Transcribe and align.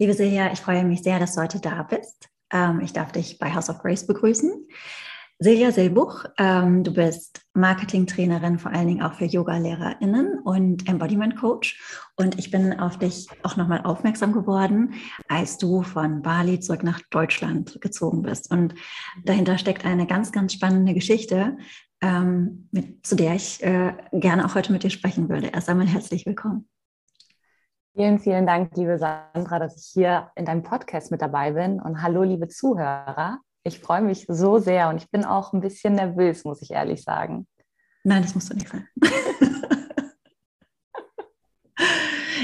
Liebe 0.00 0.14
Silja, 0.14 0.50
ich 0.50 0.60
freue 0.60 0.82
mich 0.82 1.02
sehr, 1.02 1.18
dass 1.18 1.34
du 1.34 1.42
heute 1.42 1.60
da 1.60 1.82
bist. 1.82 2.30
Ähm, 2.50 2.80
ich 2.80 2.94
darf 2.94 3.12
dich 3.12 3.38
bei 3.38 3.54
House 3.54 3.68
of 3.68 3.80
Grace 3.80 4.06
begrüßen. 4.06 4.50
Silja 5.38 5.72
Silbuch, 5.72 6.24
ähm, 6.38 6.84
du 6.84 6.94
bist 6.94 7.42
Marketingtrainerin, 7.52 8.58
vor 8.58 8.72
allen 8.72 8.88
Dingen 8.88 9.02
auch 9.02 9.12
für 9.12 9.26
Yoga-LehrerInnen 9.26 10.38
und 10.38 10.88
Embodiment 10.88 11.36
Coach. 11.36 12.08
Und 12.16 12.38
ich 12.38 12.50
bin 12.50 12.80
auf 12.80 12.98
dich 12.98 13.28
auch 13.42 13.58
nochmal 13.58 13.82
aufmerksam 13.82 14.32
geworden, 14.32 14.94
als 15.28 15.58
du 15.58 15.82
von 15.82 16.22
Bali 16.22 16.60
zurück 16.60 16.82
nach 16.82 17.02
Deutschland 17.10 17.78
gezogen 17.82 18.22
bist. 18.22 18.50
Und 18.50 18.74
dahinter 19.24 19.58
steckt 19.58 19.84
eine 19.84 20.06
ganz, 20.06 20.32
ganz 20.32 20.54
spannende 20.54 20.94
Geschichte, 20.94 21.58
ähm, 22.00 22.70
mit, 22.72 23.06
zu 23.06 23.16
der 23.16 23.34
ich 23.34 23.62
äh, 23.62 23.92
gerne 24.14 24.46
auch 24.46 24.54
heute 24.54 24.72
mit 24.72 24.82
dir 24.82 24.88
sprechen 24.90 25.28
würde. 25.28 25.48
Erst 25.48 25.68
einmal 25.68 25.86
herzlich 25.88 26.24
willkommen. 26.24 26.70
Vielen, 28.00 28.18
vielen 28.18 28.46
Dank, 28.46 28.74
liebe 28.78 28.98
Sandra, 28.98 29.58
dass 29.58 29.76
ich 29.76 29.92
hier 29.92 30.30
in 30.34 30.46
deinem 30.46 30.62
Podcast 30.62 31.10
mit 31.10 31.20
dabei 31.20 31.50
bin. 31.50 31.82
Und 31.82 32.00
hallo, 32.00 32.22
liebe 32.22 32.48
Zuhörer. 32.48 33.40
Ich 33.62 33.78
freue 33.78 34.00
mich 34.00 34.24
so 34.26 34.58
sehr 34.58 34.88
und 34.88 35.02
ich 35.02 35.10
bin 35.10 35.22
auch 35.22 35.52
ein 35.52 35.60
bisschen 35.60 35.96
nervös, 35.96 36.44
muss 36.44 36.62
ich 36.62 36.70
ehrlich 36.70 37.02
sagen. 37.02 37.46
Nein, 38.02 38.22
das 38.22 38.34
musst 38.34 38.48
du 38.48 38.54
nicht 38.54 38.70
sein. 38.70 38.88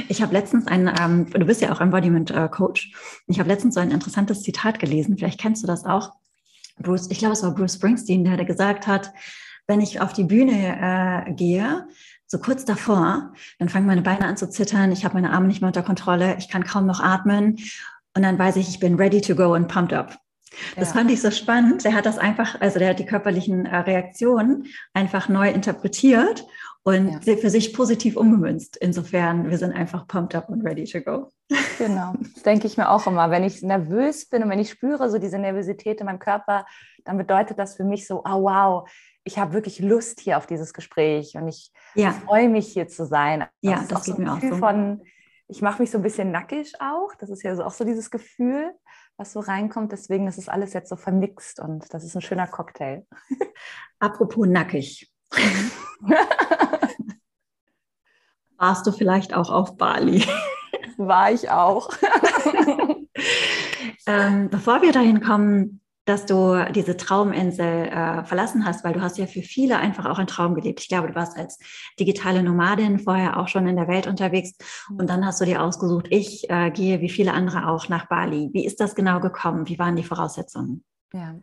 Ich 0.08 0.22
habe 0.22 0.34
letztens 0.34 0.66
ein, 0.66 0.92
ähm, 1.00 1.30
du 1.30 1.46
bist 1.46 1.62
ja 1.62 1.72
auch 1.72 1.80
Embodiment 1.80 2.30
äh, 2.30 2.48
Coach. 2.48 2.92
Ich 3.26 3.38
habe 3.40 3.48
letztens 3.48 3.74
so 3.74 3.80
ein 3.80 3.90
interessantes 3.90 4.42
Zitat 4.42 4.78
gelesen. 4.78 5.16
Vielleicht 5.16 5.40
kennst 5.40 5.62
du 5.62 5.66
das 5.66 5.84
auch. 5.84 6.12
Bruce, 6.78 7.10
ich 7.10 7.18
glaube, 7.18 7.32
es 7.32 7.42
war 7.42 7.54
Bruce 7.54 7.74
Springsteen, 7.74 8.24
der 8.24 8.44
gesagt 8.44 8.86
hat, 8.86 9.12
wenn 9.66 9.80
ich 9.80 10.00
auf 10.00 10.12
die 10.12 10.24
Bühne 10.24 11.24
äh, 11.26 11.32
gehe, 11.32 11.88
so 12.26 12.38
kurz 12.38 12.64
davor, 12.64 13.32
dann 13.58 13.68
fangen 13.68 13.86
meine 13.86 14.02
Beine 14.02 14.26
an 14.26 14.36
zu 14.36 14.48
zittern, 14.48 14.92
ich 14.92 15.04
habe 15.04 15.14
meine 15.14 15.32
Arme 15.32 15.46
nicht 15.46 15.60
mehr 15.60 15.68
unter 15.68 15.82
Kontrolle, 15.82 16.36
ich 16.38 16.48
kann 16.48 16.64
kaum 16.64 16.86
noch 16.86 17.00
atmen 17.00 17.58
und 18.14 18.22
dann 18.22 18.38
weiß 18.38 18.56
ich, 18.56 18.68
ich 18.68 18.80
bin 18.80 18.96
ready 18.96 19.20
to 19.20 19.34
go 19.34 19.54
and 19.54 19.68
pumped 19.68 19.92
up. 19.92 20.18
Das 20.74 20.88
ja. 20.88 20.94
fand 20.94 21.10
ich 21.10 21.20
so 21.20 21.30
spannend. 21.30 21.84
Der 21.84 21.94
hat 21.94 22.06
das 22.06 22.18
einfach, 22.18 22.60
also 22.60 22.78
der 22.78 22.90
hat 22.90 22.98
die 22.98 23.04
körperlichen 23.04 23.66
äh, 23.66 23.76
Reaktionen 23.76 24.66
einfach 24.94 25.28
neu 25.28 25.50
interpretiert 25.50 26.46
und 26.82 27.26
ja. 27.26 27.36
für 27.36 27.50
sich 27.50 27.74
positiv 27.74 28.16
umgemünzt. 28.16 28.76
Insofern, 28.76 29.50
wir 29.50 29.58
sind 29.58 29.72
einfach 29.72 30.06
pumped 30.06 30.34
up 30.34 30.48
und 30.48 30.62
ready 30.62 30.84
to 30.84 31.00
go. 31.00 31.32
Genau, 31.78 32.14
das 32.34 32.42
denke 32.42 32.66
ich 32.66 32.76
mir 32.76 32.88
auch 32.88 33.06
immer. 33.06 33.30
Wenn 33.30 33.44
ich 33.44 33.62
nervös 33.62 34.28
bin 34.28 34.42
und 34.42 34.50
wenn 34.50 34.60
ich 34.60 34.70
spüre 34.70 35.10
so 35.10 35.18
diese 35.18 35.38
Nervosität 35.38 36.00
in 36.00 36.06
meinem 36.06 36.18
Körper, 36.18 36.64
dann 37.04 37.18
bedeutet 37.18 37.58
das 37.58 37.76
für 37.76 37.84
mich 37.84 38.06
so, 38.06 38.20
oh 38.20 38.42
wow, 38.42 38.88
ich 39.26 39.38
habe 39.38 39.52
wirklich 39.52 39.80
Lust 39.80 40.20
hier 40.20 40.38
auf 40.38 40.46
dieses 40.46 40.72
Gespräch 40.72 41.34
und 41.34 41.48
ich 41.48 41.72
ja. 41.96 42.12
freue 42.12 42.48
mich 42.48 42.68
hier 42.68 42.86
zu 42.86 43.04
sein. 43.04 43.44
Ja, 43.60 43.80
das, 43.80 43.88
das 43.88 44.04
geht 44.04 44.16
so 44.16 44.22
mir 44.22 44.32
auch 44.32 44.40
so. 44.40 44.56
Von, 44.56 45.02
ich 45.48 45.62
mache 45.62 45.82
mich 45.82 45.90
so 45.90 45.98
ein 45.98 46.02
bisschen 46.02 46.30
nackig 46.30 46.80
auch. 46.80 47.12
Das 47.18 47.28
ist 47.28 47.42
ja 47.42 47.56
so, 47.56 47.64
auch 47.64 47.72
so 47.72 47.84
dieses 47.84 48.12
Gefühl, 48.12 48.72
was 49.16 49.32
so 49.32 49.40
reinkommt. 49.40 49.90
Deswegen 49.90 50.28
ist 50.28 50.38
es 50.38 50.48
alles 50.48 50.74
jetzt 50.74 50.88
so 50.88 50.94
vermixt 50.94 51.58
und 51.58 51.92
das 51.92 52.04
ist 52.04 52.14
ein 52.14 52.22
schöner 52.22 52.46
Cocktail. 52.46 53.04
Apropos 53.98 54.46
nackig. 54.46 55.12
Warst 58.56 58.86
du 58.86 58.92
vielleicht 58.92 59.34
auch 59.34 59.50
auf 59.50 59.76
Bali? 59.76 60.24
War 60.98 61.32
ich 61.32 61.50
auch. 61.50 61.90
ähm, 64.06 64.50
bevor 64.50 64.82
wir 64.82 64.92
dahin 64.92 65.20
kommen, 65.20 65.80
dass 66.06 66.24
du 66.24 66.64
diese 66.72 66.96
Trauminsel 66.96 67.88
äh, 67.88 68.24
verlassen 68.24 68.64
hast, 68.64 68.84
weil 68.84 68.94
du 68.94 69.02
hast 69.02 69.18
ja 69.18 69.26
für 69.26 69.42
viele 69.42 69.76
einfach 69.76 70.06
auch 70.06 70.18
einen 70.18 70.28
Traum 70.28 70.54
gelebt. 70.54 70.80
Ich 70.80 70.88
glaube, 70.88 71.08
du 71.08 71.14
warst 71.14 71.36
als 71.36 71.58
digitale 71.98 72.42
Nomadin 72.42 73.00
vorher 73.00 73.38
auch 73.38 73.48
schon 73.48 73.66
in 73.66 73.76
der 73.76 73.88
Welt 73.88 74.06
unterwegs 74.06 74.52
und 74.96 75.10
dann 75.10 75.26
hast 75.26 75.40
du 75.40 75.44
dir 75.44 75.62
ausgesucht, 75.62 76.06
ich 76.10 76.48
äh, 76.48 76.70
gehe 76.70 77.00
wie 77.00 77.10
viele 77.10 77.32
andere 77.32 77.68
auch 77.68 77.88
nach 77.88 78.06
Bali. 78.06 78.50
Wie 78.52 78.64
ist 78.64 78.80
das 78.80 78.94
genau 78.94 79.20
gekommen? 79.20 79.68
Wie 79.68 79.78
waren 79.78 79.96
die 79.96 80.04
Voraussetzungen? 80.04 80.84
Ja, 81.12 81.34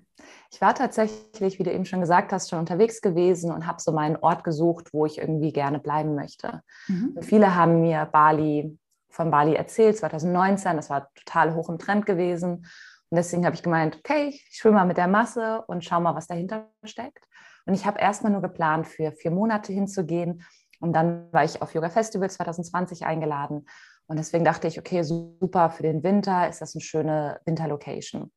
ich 0.51 0.61
war 0.61 0.75
tatsächlich, 0.75 1.59
wie 1.59 1.63
du 1.63 1.71
eben 1.71 1.85
schon 1.85 1.99
gesagt 1.99 2.31
hast, 2.31 2.49
schon 2.49 2.59
unterwegs 2.59 3.01
gewesen 3.01 3.51
und 3.51 3.67
habe 3.67 3.81
so 3.81 3.91
meinen 3.91 4.17
Ort 4.17 4.43
gesucht, 4.43 4.93
wo 4.93 5.05
ich 5.05 5.17
irgendwie 5.17 5.51
gerne 5.51 5.79
bleiben 5.79 6.15
möchte. 6.15 6.61
Mhm. 6.87 7.17
Viele 7.21 7.55
haben 7.55 7.81
mir 7.81 8.05
Bali 8.05 8.77
von 9.09 9.29
Bali 9.29 9.55
erzählt, 9.55 9.97
2019, 9.97 10.75
das 10.75 10.89
war 10.89 11.09
total 11.13 11.53
hoch 11.53 11.69
im 11.69 11.77
Trend 11.77 12.05
gewesen. 12.05 12.65
Und 13.13 13.17
deswegen 13.17 13.45
habe 13.45 13.55
ich 13.55 13.61
gemeint, 13.61 13.97
okay, 13.97 14.29
ich 14.29 14.57
schwimme 14.57 14.77
mal 14.77 14.87
mit 14.87 14.97
der 14.97 15.07
Masse 15.07 15.63
und 15.67 15.85
schau 15.85 16.01
mal, 16.01 16.15
was 16.15 16.25
dahinter 16.25 16.71
steckt. 16.83 17.27
Und 17.67 17.75
ich 17.75 17.85
habe 17.85 17.99
erstmal 17.99 18.31
nur 18.31 18.41
geplant, 18.41 18.87
für 18.87 19.11
vier 19.11 19.29
Monate 19.29 19.71
hinzugehen. 19.71 20.41
Und 20.79 20.93
dann 20.93 21.31
war 21.31 21.43
ich 21.43 21.61
auf 21.61 21.75
Yoga 21.75 21.91
Festival 21.91 22.27
2020 22.27 23.05
eingeladen. 23.05 23.67
Und 24.07 24.17
deswegen 24.17 24.43
dachte 24.43 24.67
ich, 24.67 24.79
okay, 24.79 25.03
super, 25.03 25.69
für 25.69 25.83
den 25.83 26.01
Winter 26.01 26.49
ist 26.49 26.63
das 26.63 26.73
eine 26.73 26.81
schöne 26.81 27.39
Winterlocation. 27.45 28.31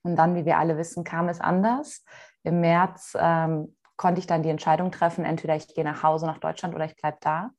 Und 0.00 0.16
dann, 0.16 0.34
wie 0.34 0.46
wir 0.46 0.56
alle 0.56 0.78
wissen, 0.78 1.04
kam 1.04 1.28
es 1.28 1.38
anders. 1.38 2.02
Im 2.42 2.62
März 2.62 3.14
ähm, 3.20 3.76
konnte 3.98 4.20
ich 4.20 4.26
dann 4.26 4.42
die 4.42 4.48
Entscheidung 4.48 4.90
treffen, 4.92 5.26
entweder 5.26 5.56
ich 5.56 5.68
gehe 5.74 5.84
nach 5.84 6.02
Hause 6.02 6.24
nach 6.24 6.38
Deutschland 6.38 6.74
oder 6.74 6.86
ich 6.86 6.96
bleibe 6.96 7.18
da. 7.20 7.50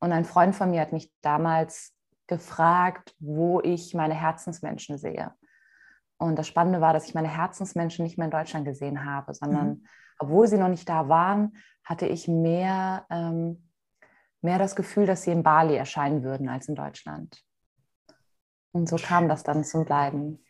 Und 0.00 0.12
ein 0.12 0.24
Freund 0.24 0.56
von 0.56 0.70
mir 0.70 0.80
hat 0.80 0.94
mich 0.94 1.12
damals 1.20 1.92
gefragt, 2.26 3.14
wo 3.18 3.60
ich 3.60 3.92
meine 3.92 4.14
Herzensmenschen 4.14 4.96
sehe. 4.96 5.34
Und 6.18 6.38
das 6.38 6.46
Spannende 6.46 6.80
war, 6.80 6.92
dass 6.92 7.06
ich 7.06 7.14
meine 7.14 7.28
Herzensmenschen 7.28 8.04
nicht 8.04 8.18
mehr 8.18 8.26
in 8.26 8.30
Deutschland 8.30 8.64
gesehen 8.64 9.04
habe, 9.04 9.34
sondern 9.34 9.68
mhm. 9.68 9.86
obwohl 10.18 10.46
sie 10.46 10.58
noch 10.58 10.68
nicht 10.68 10.88
da 10.88 11.08
waren, 11.08 11.56
hatte 11.84 12.06
ich 12.06 12.28
mehr, 12.28 13.06
ähm, 13.10 13.68
mehr 14.40 14.58
das 14.58 14.76
Gefühl, 14.76 15.06
dass 15.06 15.22
sie 15.22 15.32
in 15.32 15.42
Bali 15.42 15.76
erscheinen 15.76 16.22
würden 16.22 16.48
als 16.48 16.68
in 16.68 16.74
Deutschland. 16.74 17.42
Und 18.72 18.88
so 18.88 18.96
kam 18.96 19.28
das 19.28 19.42
dann 19.42 19.64
zum 19.64 19.84
Bleiben. 19.84 20.44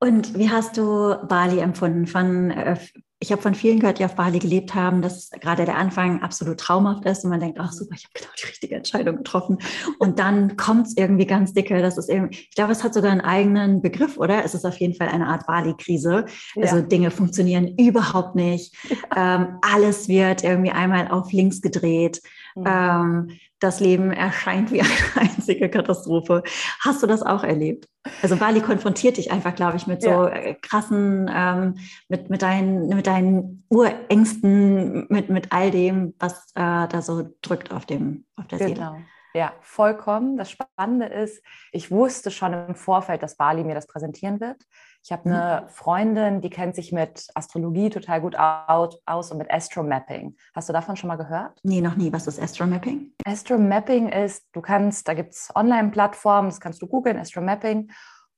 Und 0.00 0.38
wie 0.38 0.50
hast 0.50 0.76
du 0.76 1.16
Bali 1.26 1.58
empfunden? 1.58 2.06
Von, 2.06 2.50
äh, 2.50 2.76
ich 3.20 3.32
habe 3.32 3.42
von 3.42 3.54
vielen 3.54 3.80
gehört, 3.80 3.98
die 3.98 4.04
auf 4.04 4.14
Bali 4.14 4.38
gelebt 4.38 4.74
haben, 4.74 5.02
dass 5.02 5.30
gerade 5.30 5.64
der 5.64 5.76
Anfang 5.76 6.22
absolut 6.22 6.58
traumhaft 6.58 7.04
ist 7.04 7.24
und 7.24 7.30
man 7.30 7.40
denkt, 7.40 7.58
ach 7.60 7.72
super, 7.72 7.96
ich 7.96 8.04
habe 8.04 8.12
genau 8.14 8.30
die 8.40 8.46
richtige 8.46 8.76
Entscheidung 8.76 9.16
getroffen. 9.16 9.58
Und 9.98 10.20
dann 10.20 10.56
kommt 10.56 10.86
es 10.86 10.96
irgendwie 10.96 11.26
ganz 11.26 11.52
dicke. 11.52 11.82
Das 11.82 11.98
ist 11.98 12.08
irgendwie, 12.08 12.38
ich 12.38 12.54
glaube, 12.54 12.70
es 12.70 12.84
hat 12.84 12.94
sogar 12.94 13.10
einen 13.10 13.20
eigenen 13.20 13.82
Begriff, 13.82 14.18
oder? 14.18 14.44
Es 14.44 14.54
ist 14.54 14.64
auf 14.64 14.76
jeden 14.78 14.94
Fall 14.94 15.08
eine 15.08 15.26
Art 15.26 15.46
Bali-Krise. 15.46 16.26
Also 16.56 16.76
ja. 16.76 16.82
Dinge 16.82 17.10
funktionieren 17.10 17.76
überhaupt 17.76 18.34
nicht. 18.34 18.74
Ja. 19.14 19.36
Ähm, 19.36 19.58
alles 19.62 20.08
wird 20.08 20.44
irgendwie 20.44 20.70
einmal 20.70 21.08
auf 21.08 21.32
links 21.32 21.60
gedreht. 21.60 22.20
Mhm. 22.54 22.64
Ähm, 22.66 23.38
das 23.60 23.80
Leben 23.80 24.12
erscheint 24.12 24.70
wie 24.70 24.80
eine 24.80 24.90
einzige 25.16 25.68
Katastrophe. 25.68 26.42
Hast 26.80 27.02
du 27.02 27.06
das 27.06 27.22
auch 27.22 27.42
erlebt? 27.42 27.88
Also 28.22 28.36
Bali 28.36 28.60
konfrontiert 28.60 29.16
dich 29.16 29.30
einfach, 29.32 29.54
glaube 29.54 29.76
ich, 29.76 29.86
mit 29.86 30.02
so 30.02 30.08
ja. 30.08 30.28
Äh, 30.28 30.54
krassen, 30.54 31.30
ähm, 31.32 31.76
mit, 32.08 32.30
mit, 32.30 32.42
deinen, 32.42 32.88
mit 32.88 33.06
deinen 33.06 33.64
Urängsten, 33.68 35.06
mit, 35.08 35.28
mit 35.28 35.52
all 35.52 35.70
dem, 35.70 36.14
was 36.18 36.50
äh, 36.54 36.88
da 36.88 37.02
so 37.02 37.28
drückt 37.42 37.72
auf, 37.72 37.86
dem, 37.86 38.24
auf 38.36 38.46
der 38.46 38.58
genau. 38.58 38.92
Seele. 38.92 39.04
Ja, 39.34 39.52
vollkommen. 39.60 40.36
Das 40.36 40.50
Spannende 40.50 41.06
ist, 41.06 41.44
ich 41.72 41.90
wusste 41.90 42.30
schon 42.30 42.52
im 42.52 42.74
Vorfeld, 42.74 43.22
dass 43.22 43.36
Bali 43.36 43.62
mir 43.62 43.74
das 43.74 43.86
präsentieren 43.86 44.40
wird. 44.40 44.56
Ich 45.02 45.12
habe 45.12 45.26
eine. 45.26 45.68
Freundin, 45.68 46.40
die 46.40 46.50
kennt 46.50 46.74
sich 46.74 46.92
mit 46.92 47.28
Astrologie 47.34 47.90
total 47.90 48.20
gut 48.20 48.36
aus 48.36 49.30
und 49.30 49.38
mit 49.38 49.50
Astromapping. 49.50 50.36
Hast 50.54 50.68
du 50.68 50.72
davon 50.72 50.96
schon 50.96 51.08
mal 51.08 51.16
gehört? 51.16 51.58
Nee, 51.62 51.80
noch 51.80 51.96
nie. 51.96 52.12
Was 52.12 52.26
ist 52.26 52.40
Astromapping? 52.40 53.12
Astromapping 53.24 54.08
ist, 54.08 54.46
du 54.52 54.60
kannst, 54.60 55.08
da 55.08 55.14
gibt 55.14 55.32
es 55.32 55.50
Online-Plattformen, 55.54 56.50
das 56.50 56.60
kannst 56.60 56.82
du 56.82 56.86
googeln, 56.86 57.18
Astromapping, 57.18 57.90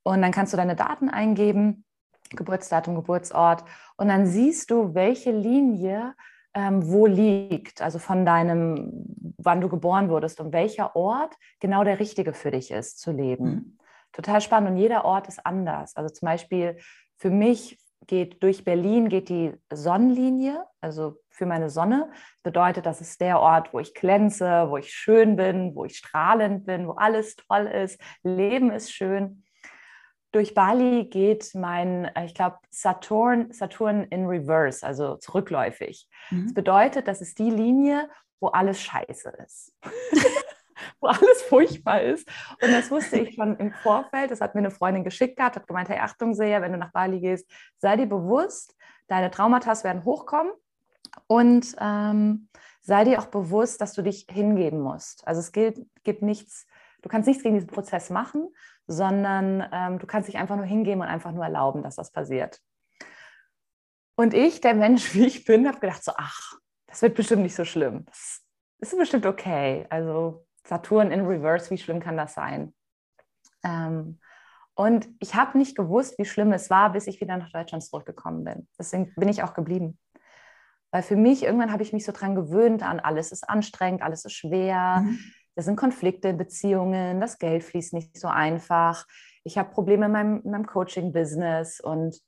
und 0.02 0.22
dann 0.22 0.32
kannst 0.32 0.52
du 0.52 0.56
deine 0.56 0.76
Daten 0.76 1.08
eingeben, 1.08 1.84
Geburtsdatum, 2.30 2.94
Geburtsort, 2.94 3.64
und 3.96 4.08
dann 4.08 4.26
siehst 4.26 4.70
du, 4.70 4.94
welche 4.94 5.32
Linie 5.32 6.14
ähm, 6.54 6.88
wo 6.88 7.06
liegt, 7.06 7.80
also 7.80 7.98
von 7.98 8.24
deinem, 8.24 8.90
wann 9.38 9.60
du 9.60 9.68
geboren 9.68 10.08
wurdest 10.08 10.40
und 10.40 10.52
welcher 10.52 10.96
Ort 10.96 11.36
genau 11.60 11.84
der 11.84 12.00
richtige 12.00 12.32
für 12.32 12.50
dich 12.50 12.70
ist 12.70 12.98
zu 12.98 13.12
leben. 13.12 13.44
Mhm 13.44 13.76
total 14.12 14.40
spannend 14.40 14.72
und 14.72 14.76
jeder 14.76 15.04
Ort 15.04 15.28
ist 15.28 15.44
anders. 15.44 15.96
Also 15.96 16.12
zum 16.12 16.26
Beispiel 16.26 16.78
für 17.16 17.30
mich 17.30 17.78
geht 18.06 18.42
durch 18.42 18.64
Berlin 18.64 19.08
geht 19.08 19.28
die 19.28 19.52
Sonnenlinie, 19.72 20.64
also 20.80 21.16
für 21.28 21.46
meine 21.46 21.70
Sonne. 21.70 22.10
Das 22.10 22.42
bedeutet, 22.42 22.86
das 22.86 23.00
ist 23.00 23.20
der 23.20 23.40
Ort, 23.40 23.72
wo 23.72 23.78
ich 23.78 23.94
glänze, 23.94 24.66
wo 24.68 24.76
ich 24.76 24.92
schön 24.92 25.36
bin, 25.36 25.74
wo 25.74 25.84
ich 25.84 25.96
strahlend 25.96 26.66
bin, 26.66 26.88
wo 26.88 26.92
alles 26.92 27.36
toll 27.36 27.66
ist, 27.66 28.00
Leben 28.22 28.70
ist 28.70 28.92
schön. 28.92 29.44
Durch 30.32 30.54
Bali 30.54 31.06
geht 31.06 31.54
mein, 31.54 32.04
äh, 32.04 32.24
ich 32.24 32.34
glaube, 32.34 32.58
Saturn, 32.70 33.52
Saturn 33.52 34.04
in 34.04 34.26
Reverse, 34.26 34.86
also 34.86 35.16
zurückläufig. 35.16 36.08
Mhm. 36.30 36.44
Das 36.44 36.54
bedeutet, 36.54 37.08
das 37.08 37.20
ist 37.20 37.38
die 37.38 37.50
Linie, 37.50 38.08
wo 38.40 38.48
alles 38.48 38.80
scheiße 38.80 39.32
ist. 39.44 39.76
wo 41.00 41.08
alles 41.08 41.42
furchtbar 41.48 42.02
ist. 42.02 42.28
Und 42.62 42.72
das 42.72 42.90
wusste 42.90 43.18
ich 43.18 43.34
schon 43.34 43.56
im 43.56 43.72
Vorfeld. 43.72 44.30
Das 44.30 44.40
hat 44.40 44.54
mir 44.54 44.60
eine 44.60 44.70
Freundin 44.70 45.04
geschickt 45.04 45.36
gehabt, 45.36 45.56
hat 45.56 45.66
gemeint, 45.66 45.88
hey, 45.88 45.98
Achtung, 45.98 46.34
Seher, 46.34 46.62
wenn 46.62 46.72
du 46.72 46.78
nach 46.78 46.92
Bali 46.92 47.20
gehst, 47.20 47.50
sei 47.78 47.96
dir 47.96 48.06
bewusst, 48.06 48.76
deine 49.08 49.30
Traumata 49.30 49.72
werden 49.84 50.04
hochkommen 50.04 50.52
und 51.26 51.74
ähm, 51.80 52.48
sei 52.82 53.04
dir 53.04 53.20
auch 53.20 53.26
bewusst, 53.26 53.80
dass 53.80 53.92
du 53.92 54.02
dich 54.02 54.26
hingeben 54.30 54.80
musst. 54.80 55.26
Also 55.26 55.40
es 55.40 55.52
gilt, 55.52 55.80
gibt 56.04 56.22
nichts 56.22 56.66
du 57.02 57.08
kannst 57.08 57.26
nichts 57.28 57.42
gegen 57.42 57.54
diesen 57.54 57.68
Prozess 57.68 58.10
machen, 58.10 58.48
sondern 58.86 59.66
ähm, 59.72 59.98
du 59.98 60.06
kannst 60.06 60.28
dich 60.28 60.38
einfach 60.38 60.56
nur 60.56 60.64
hingeben 60.64 61.00
und 61.00 61.08
einfach 61.08 61.32
nur 61.32 61.44
erlauben, 61.44 61.82
dass 61.82 61.96
das 61.96 62.10
passiert. 62.10 62.60
Und 64.16 64.34
ich, 64.34 64.60
der 64.60 64.74
Mensch, 64.74 65.14
wie 65.14 65.26
ich 65.26 65.44
bin, 65.44 65.66
habe 65.66 65.80
gedacht 65.80 66.04
so, 66.04 66.12
ach, 66.16 66.58
das 66.86 67.02
wird 67.02 67.14
bestimmt 67.14 67.42
nicht 67.42 67.54
so 67.54 67.64
schlimm. 67.64 68.04
Das 68.06 68.42
ist 68.80 68.98
bestimmt 68.98 69.26
okay. 69.26 69.86
Also 69.88 70.46
Saturn 70.66 71.10
in 71.10 71.26
Reverse, 71.26 71.70
wie 71.70 71.78
schlimm 71.78 72.00
kann 72.00 72.16
das 72.16 72.34
sein? 72.34 72.74
Ähm, 73.64 74.18
und 74.74 75.08
ich 75.18 75.34
habe 75.34 75.58
nicht 75.58 75.76
gewusst, 75.76 76.18
wie 76.18 76.24
schlimm 76.24 76.52
es 76.52 76.70
war, 76.70 76.92
bis 76.92 77.06
ich 77.06 77.20
wieder 77.20 77.36
nach 77.36 77.50
Deutschland 77.50 77.82
zurückgekommen 77.82 78.44
bin. 78.44 78.68
Deswegen 78.78 79.12
bin 79.14 79.28
ich 79.28 79.42
auch 79.42 79.54
geblieben. 79.54 79.98
Weil 80.90 81.02
für 81.02 81.16
mich, 81.16 81.44
irgendwann 81.44 81.72
habe 81.72 81.82
ich 81.82 81.92
mich 81.92 82.04
so 82.04 82.12
dran 82.12 82.34
gewöhnt 82.34 82.82
an, 82.82 82.98
alles 82.98 83.30
ist 83.30 83.48
anstrengend, 83.48 84.02
alles 84.02 84.24
ist 84.24 84.32
schwer. 84.32 85.02
Mhm. 85.02 85.18
Das 85.54 85.64
sind 85.66 85.76
Konflikte 85.76 86.28
in 86.28 86.38
Beziehungen, 86.38 87.20
das 87.20 87.38
Geld 87.38 87.62
fließt 87.64 87.92
nicht 87.92 88.18
so 88.18 88.28
einfach. 88.28 89.06
Ich 89.44 89.58
habe 89.58 89.70
Probleme 89.70 90.06
in 90.06 90.12
meinem, 90.12 90.42
meinem 90.44 90.66
Coaching-Business 90.66 91.80
und 91.80 92.18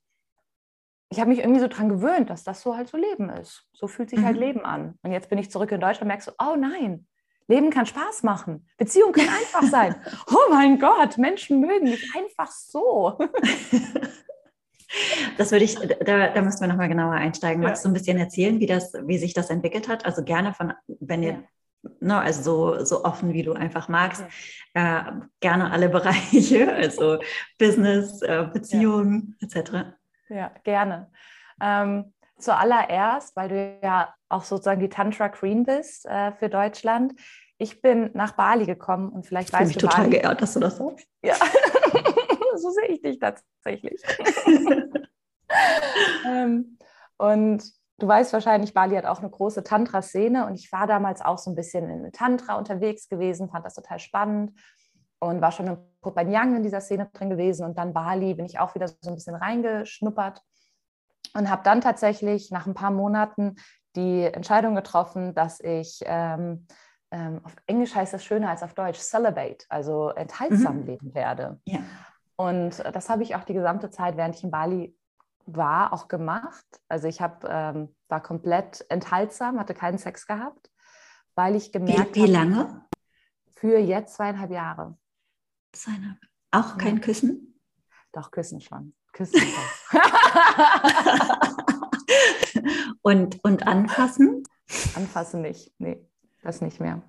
ich 1.08 1.20
habe 1.20 1.30
mich 1.30 1.40
irgendwie 1.40 1.60
so 1.60 1.68
dran 1.68 1.88
gewöhnt, 1.88 2.30
dass 2.30 2.42
das 2.42 2.62
so 2.62 2.76
halt 2.76 2.88
so 2.88 2.96
Leben 2.96 3.28
ist. 3.30 3.68
So 3.72 3.86
fühlt 3.86 4.10
sich 4.10 4.18
halt 4.18 4.36
mhm. 4.36 4.40
halt 4.40 4.54
Leben 4.54 4.64
an. 4.64 4.98
Und 5.02 5.12
jetzt 5.12 5.28
bin 5.28 5.38
ich 5.38 5.50
zurück 5.50 5.70
in 5.72 5.80
Deutschland 5.80 6.02
und 6.02 6.08
merke 6.08 6.24
so, 6.24 6.32
oh 6.38 6.56
nein, 6.56 7.06
Leben 7.52 7.70
kann 7.70 7.86
Spaß 7.86 8.22
machen. 8.22 8.66
Beziehungen 8.78 9.12
können 9.12 9.28
einfach 9.28 9.62
sein. 9.62 9.94
Oh 10.28 10.50
mein 10.50 10.78
Gott, 10.78 11.18
Menschen 11.18 11.60
mögen 11.60 11.84
mich 11.90 12.08
einfach 12.16 12.50
so. 12.50 13.18
Das 15.38 15.50
würde 15.52 15.64
ich, 15.64 15.76
da, 15.76 16.28
da 16.28 16.42
müssen 16.42 16.60
wir 16.60 16.68
nochmal 16.68 16.88
genauer 16.88 17.14
einsteigen. 17.14 17.62
Magst 17.62 17.82
ja. 17.82 17.88
du 17.88 17.92
ein 17.92 17.98
bisschen 17.98 18.18
erzählen, 18.18 18.60
wie, 18.60 18.66
das, 18.66 18.92
wie 19.06 19.16
sich 19.16 19.32
das 19.32 19.48
entwickelt 19.48 19.88
hat? 19.88 20.04
Also 20.04 20.22
gerne 20.22 20.52
von, 20.52 20.74
wenn 20.86 21.22
ihr, 21.22 21.32
ja. 21.82 21.90
ne, 22.00 22.20
also 22.20 22.42
so, 22.42 22.84
so 22.84 23.04
offen, 23.04 23.32
wie 23.32 23.42
du 23.42 23.54
einfach 23.54 23.88
magst, 23.88 24.22
ja. 24.74 25.08
äh, 25.08 25.12
gerne 25.40 25.70
alle 25.70 25.88
Bereiche, 25.98 26.74
also 26.74 27.18
Business, 27.58 28.20
äh, 28.20 28.46
Beziehungen 28.52 29.36
etc. 29.40 29.94
Ja, 30.28 30.52
gerne. 30.62 31.10
Ähm, 31.60 32.12
zuallererst, 32.42 33.36
weil 33.36 33.48
du 33.48 33.78
ja 33.82 34.14
auch 34.28 34.44
sozusagen 34.44 34.80
die 34.80 34.88
Tantra 34.88 35.28
Queen 35.28 35.64
bist 35.64 36.06
äh, 36.06 36.32
für 36.32 36.48
Deutschland. 36.48 37.14
Ich 37.58 37.80
bin 37.80 38.10
nach 38.14 38.32
Bali 38.32 38.66
gekommen 38.66 39.10
und 39.10 39.26
vielleicht 39.26 39.50
ich 39.50 39.54
weißt 39.54 39.68
mich 39.68 39.76
du. 39.76 39.86
total 39.86 40.04
Bali. 40.04 40.18
geehrt, 40.18 40.42
dass 40.42 40.54
du 40.54 40.60
das 40.60 40.76
sagst. 40.76 41.06
Ja, 41.22 41.34
so 42.56 42.70
sehe 42.70 42.88
ich 42.88 43.02
dich 43.02 43.18
tatsächlich. 43.18 44.02
ähm, 46.26 46.78
und 47.18 47.62
du 47.98 48.08
weißt 48.08 48.32
wahrscheinlich, 48.32 48.74
Bali 48.74 48.96
hat 48.96 49.06
auch 49.06 49.20
eine 49.20 49.30
große 49.30 49.62
Tantra-Szene 49.62 50.46
und 50.46 50.54
ich 50.54 50.72
war 50.72 50.86
damals 50.86 51.22
auch 51.22 51.38
so 51.38 51.50
ein 51.50 51.54
bisschen 51.54 51.88
in 51.88 52.12
Tantra 52.12 52.56
unterwegs 52.58 53.08
gewesen, 53.08 53.48
fand 53.48 53.64
das 53.64 53.74
total 53.74 54.00
spannend 54.00 54.58
und 55.20 55.40
war 55.40 55.52
schon 55.52 55.68
in 55.68 55.78
Kopanyang 56.00 56.56
in 56.56 56.62
dieser 56.64 56.80
Szene 56.80 57.08
drin 57.12 57.30
gewesen 57.30 57.64
und 57.64 57.78
dann 57.78 57.92
Bali 57.92 58.34
bin 58.34 58.44
ich 58.44 58.58
auch 58.58 58.74
wieder 58.74 58.88
so 58.88 58.96
ein 59.04 59.14
bisschen 59.14 59.36
reingeschnuppert 59.36 60.42
und 61.34 61.50
habe 61.50 61.62
dann 61.64 61.80
tatsächlich 61.80 62.50
nach 62.50 62.66
ein 62.66 62.74
paar 62.74 62.90
Monaten 62.90 63.56
die 63.96 64.22
Entscheidung 64.22 64.74
getroffen, 64.74 65.34
dass 65.34 65.60
ich 65.60 66.00
ähm, 66.04 66.66
ähm, 67.10 67.40
auf 67.44 67.54
Englisch 67.66 67.94
heißt 67.94 68.14
das 68.14 68.24
schöner 68.24 68.48
als 68.48 68.62
auf 68.62 68.74
Deutsch 68.74 68.98
celibate, 68.98 69.66
also 69.68 70.08
enthaltsam 70.10 70.80
mhm. 70.80 70.86
leben 70.86 71.14
werde. 71.14 71.60
Ja. 71.66 71.80
Und 72.36 72.82
das 72.92 73.10
habe 73.10 73.22
ich 73.22 73.36
auch 73.36 73.44
die 73.44 73.52
gesamte 73.52 73.90
Zeit, 73.90 74.16
während 74.16 74.34
ich 74.34 74.42
in 74.42 74.50
Bali 74.50 74.96
war, 75.44 75.92
auch 75.92 76.08
gemacht. 76.08 76.64
Also 76.88 77.06
ich 77.06 77.20
habe 77.20 77.46
ähm, 77.48 77.94
war 78.08 78.22
komplett 78.22 78.86
enthaltsam, 78.88 79.58
hatte 79.58 79.74
keinen 79.74 79.98
Sex 79.98 80.26
gehabt, 80.26 80.70
weil 81.34 81.54
ich 81.54 81.70
gemerkt 81.70 82.16
wie, 82.16 82.22
wie 82.24 82.30
lange? 82.30 82.84
Für 83.54 83.78
jetzt 83.78 84.14
zweieinhalb 84.14 84.50
Jahre. 84.50 84.96
Zweieinhalb. 85.72 86.18
Auch 86.50 86.78
kein 86.78 86.96
ja. 86.96 87.02
Küssen? 87.02 87.60
Doch, 88.12 88.30
Küssen 88.30 88.60
schon. 88.60 88.94
Und, 93.02 93.42
und 93.42 93.66
anfassen? 93.66 94.44
Anfassen 94.94 95.42
nicht, 95.42 95.72
nee, 95.78 95.98
das 96.42 96.60
nicht 96.60 96.80
mehr. 96.80 97.02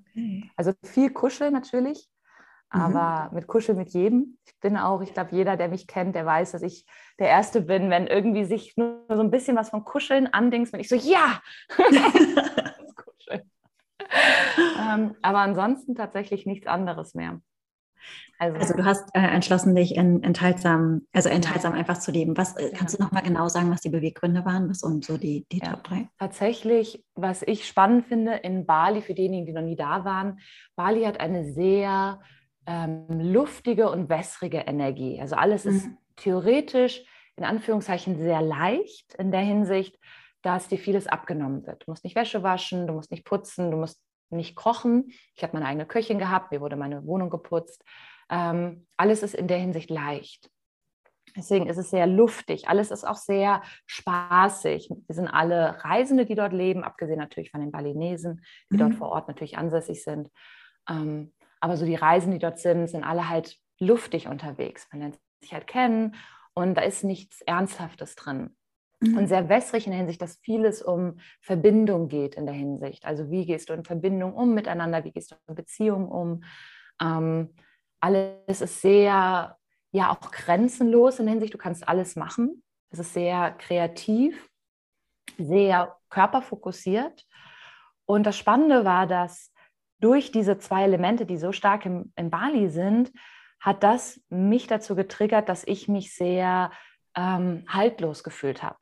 Okay. 0.00 0.50
Also 0.56 0.72
viel 0.84 1.10
Kuscheln 1.10 1.52
natürlich, 1.52 2.08
mhm. 2.72 2.80
aber 2.80 3.28
mhm. 3.28 3.36
mit 3.36 3.46
Kuscheln 3.46 3.78
mit 3.78 3.90
jedem. 3.90 4.38
Ich 4.46 4.58
bin 4.60 4.76
auch, 4.76 5.00
ich 5.00 5.14
glaube, 5.14 5.30
jeder, 5.32 5.56
der 5.56 5.68
mich 5.68 5.86
kennt, 5.86 6.16
der 6.16 6.26
weiß, 6.26 6.52
dass 6.52 6.62
ich 6.62 6.84
der 7.18 7.28
Erste 7.28 7.62
bin, 7.62 7.90
wenn 7.90 8.06
irgendwie 8.06 8.44
sich 8.44 8.76
nur 8.76 9.04
so 9.08 9.20
ein 9.20 9.30
bisschen 9.30 9.56
was 9.56 9.70
von 9.70 9.84
Kuscheln 9.84 10.26
andingst, 10.26 10.72
bin 10.72 10.80
ich 10.80 10.88
so, 10.88 10.96
ja! 10.96 11.40
ähm, 14.80 15.14
aber 15.22 15.38
ansonsten 15.38 15.94
tatsächlich 15.94 16.46
nichts 16.46 16.66
anderes 16.66 17.14
mehr. 17.14 17.40
Also, 18.38 18.58
also 18.58 18.74
du 18.74 18.84
hast 18.84 19.08
äh, 19.14 19.20
entschlossen, 19.20 19.74
dich 19.74 19.96
in, 19.96 20.22
enthaltsam, 20.22 21.02
also 21.12 21.28
enthaltsam 21.28 21.72
einfach 21.72 21.98
zu 21.98 22.12
leben. 22.12 22.36
Was 22.36 22.56
äh, 22.56 22.70
kannst 22.72 22.94
ja. 22.94 22.98
du 22.98 23.04
noch 23.04 23.12
mal 23.12 23.22
genau 23.22 23.48
sagen, 23.48 23.70
was 23.70 23.80
die 23.80 23.88
Beweggründe 23.88 24.44
waren? 24.44 24.70
Was 24.70 24.82
und 24.82 25.04
so 25.04 25.16
die, 25.18 25.44
die 25.50 25.58
ja. 25.58 25.70
Top 25.70 25.84
3? 25.84 26.08
Tatsächlich, 26.18 27.04
was 27.14 27.42
ich 27.42 27.66
spannend 27.66 28.06
finde 28.06 28.34
in 28.34 28.64
Bali, 28.64 29.02
für 29.02 29.14
diejenigen, 29.14 29.44
die 29.44 29.52
noch 29.52 29.62
nie 29.62 29.76
da 29.76 30.04
waren, 30.04 30.38
Bali 30.76 31.02
hat 31.02 31.18
eine 31.18 31.52
sehr 31.52 32.20
ähm, 32.66 33.06
luftige 33.08 33.90
und 33.90 34.08
wässrige 34.08 34.58
Energie. 34.58 35.20
Also 35.20 35.34
alles 35.34 35.64
mhm. 35.64 35.70
ist 35.72 35.88
theoretisch 36.16 37.02
in 37.36 37.44
Anführungszeichen 37.44 38.18
sehr 38.18 38.42
leicht 38.42 39.14
in 39.14 39.32
der 39.32 39.40
Hinsicht, 39.40 39.98
dass 40.42 40.68
dir 40.68 40.78
vieles 40.78 41.06
abgenommen 41.06 41.66
wird. 41.66 41.82
Du 41.86 41.90
musst 41.90 42.04
nicht 42.04 42.16
Wäsche 42.16 42.42
waschen, 42.42 42.86
du 42.86 42.92
musst 42.92 43.10
nicht 43.10 43.24
putzen, 43.24 43.70
du 43.70 43.76
musst 43.76 44.00
nicht 44.30 44.56
kochen. 44.56 45.12
Ich 45.34 45.42
habe 45.42 45.54
meine 45.54 45.66
eigene 45.66 45.86
Köchin 45.86 46.18
gehabt, 46.18 46.52
mir 46.52 46.60
wurde 46.60 46.76
meine 46.76 47.04
Wohnung 47.06 47.30
geputzt. 47.30 47.84
Ähm, 48.30 48.86
alles 48.96 49.22
ist 49.22 49.34
in 49.34 49.48
der 49.48 49.58
Hinsicht 49.58 49.90
leicht. 49.90 50.50
Deswegen 51.36 51.68
ist 51.68 51.76
es 51.76 51.90
sehr 51.90 52.06
luftig. 52.06 52.68
Alles 52.68 52.90
ist 52.90 53.06
auch 53.06 53.16
sehr 53.16 53.62
spaßig. 53.86 54.90
Wir 54.90 55.14
sind 55.14 55.28
alle 55.28 55.84
Reisende, 55.84 56.26
die 56.26 56.34
dort 56.34 56.52
leben, 56.52 56.84
abgesehen 56.84 57.18
natürlich 57.18 57.50
von 57.50 57.60
den 57.60 57.70
Balinesen, 57.70 58.42
die 58.70 58.76
mhm. 58.76 58.80
dort 58.80 58.94
vor 58.94 59.10
Ort 59.10 59.28
natürlich 59.28 59.58
ansässig 59.58 60.02
sind. 60.02 60.30
Ähm, 60.88 61.32
aber 61.60 61.76
so 61.76 61.86
die 61.86 61.94
Reisen, 61.94 62.32
die 62.32 62.38
dort 62.38 62.58
sind, 62.58 62.88
sind 62.88 63.04
alle 63.04 63.28
halt 63.28 63.56
luftig 63.78 64.26
unterwegs. 64.26 64.88
Man 64.92 65.00
lernt 65.00 65.18
sich 65.40 65.52
halt 65.52 65.66
kennen 65.66 66.16
und 66.54 66.74
da 66.74 66.82
ist 66.82 67.04
nichts 67.04 67.40
Ernsthaftes 67.42 68.16
drin. 68.16 68.56
Mhm. 69.00 69.18
Und 69.18 69.26
sehr 69.28 69.48
wässrig 69.48 69.86
in 69.86 69.92
der 69.92 69.98
Hinsicht, 69.98 70.20
dass 70.20 70.38
vieles 70.38 70.82
um 70.82 71.18
Verbindung 71.40 72.08
geht 72.08 72.34
in 72.34 72.46
der 72.46 72.54
Hinsicht. 72.54 73.04
Also 73.04 73.30
wie 73.30 73.46
gehst 73.46 73.68
du 73.68 73.72
in 73.72 73.84
Verbindung 73.84 74.34
um 74.34 74.54
miteinander, 74.54 75.04
wie 75.04 75.12
gehst 75.12 75.30
du 75.30 75.36
in 75.46 75.54
Beziehung 75.54 76.08
um. 76.08 76.42
Ähm, 77.00 77.54
alles 78.00 78.60
ist 78.60 78.80
sehr, 78.80 79.56
ja, 79.92 80.10
auch 80.10 80.30
grenzenlos 80.30 81.18
in 81.18 81.26
der 81.26 81.32
Hinsicht, 81.32 81.54
du 81.54 81.58
kannst 81.58 81.86
alles 81.86 82.16
machen. 82.16 82.62
Es 82.90 82.98
ist 82.98 83.12
sehr 83.12 83.52
kreativ, 83.52 84.48
sehr 85.36 85.96
körperfokussiert. 86.10 87.26
Und 88.04 88.24
das 88.24 88.36
Spannende 88.36 88.84
war, 88.84 89.06
dass 89.06 89.52
durch 90.00 90.32
diese 90.32 90.58
zwei 90.58 90.84
Elemente, 90.84 91.26
die 91.26 91.36
so 91.36 91.52
stark 91.52 91.86
im, 91.86 92.12
in 92.16 92.30
Bali 92.30 92.68
sind, 92.70 93.12
hat 93.60 93.82
das 93.82 94.20
mich 94.28 94.66
dazu 94.66 94.94
getriggert, 94.94 95.48
dass 95.48 95.64
ich 95.66 95.88
mich 95.88 96.14
sehr 96.14 96.70
ähm, 97.16 97.64
haltlos 97.68 98.22
gefühlt 98.22 98.62
habe. 98.62 98.78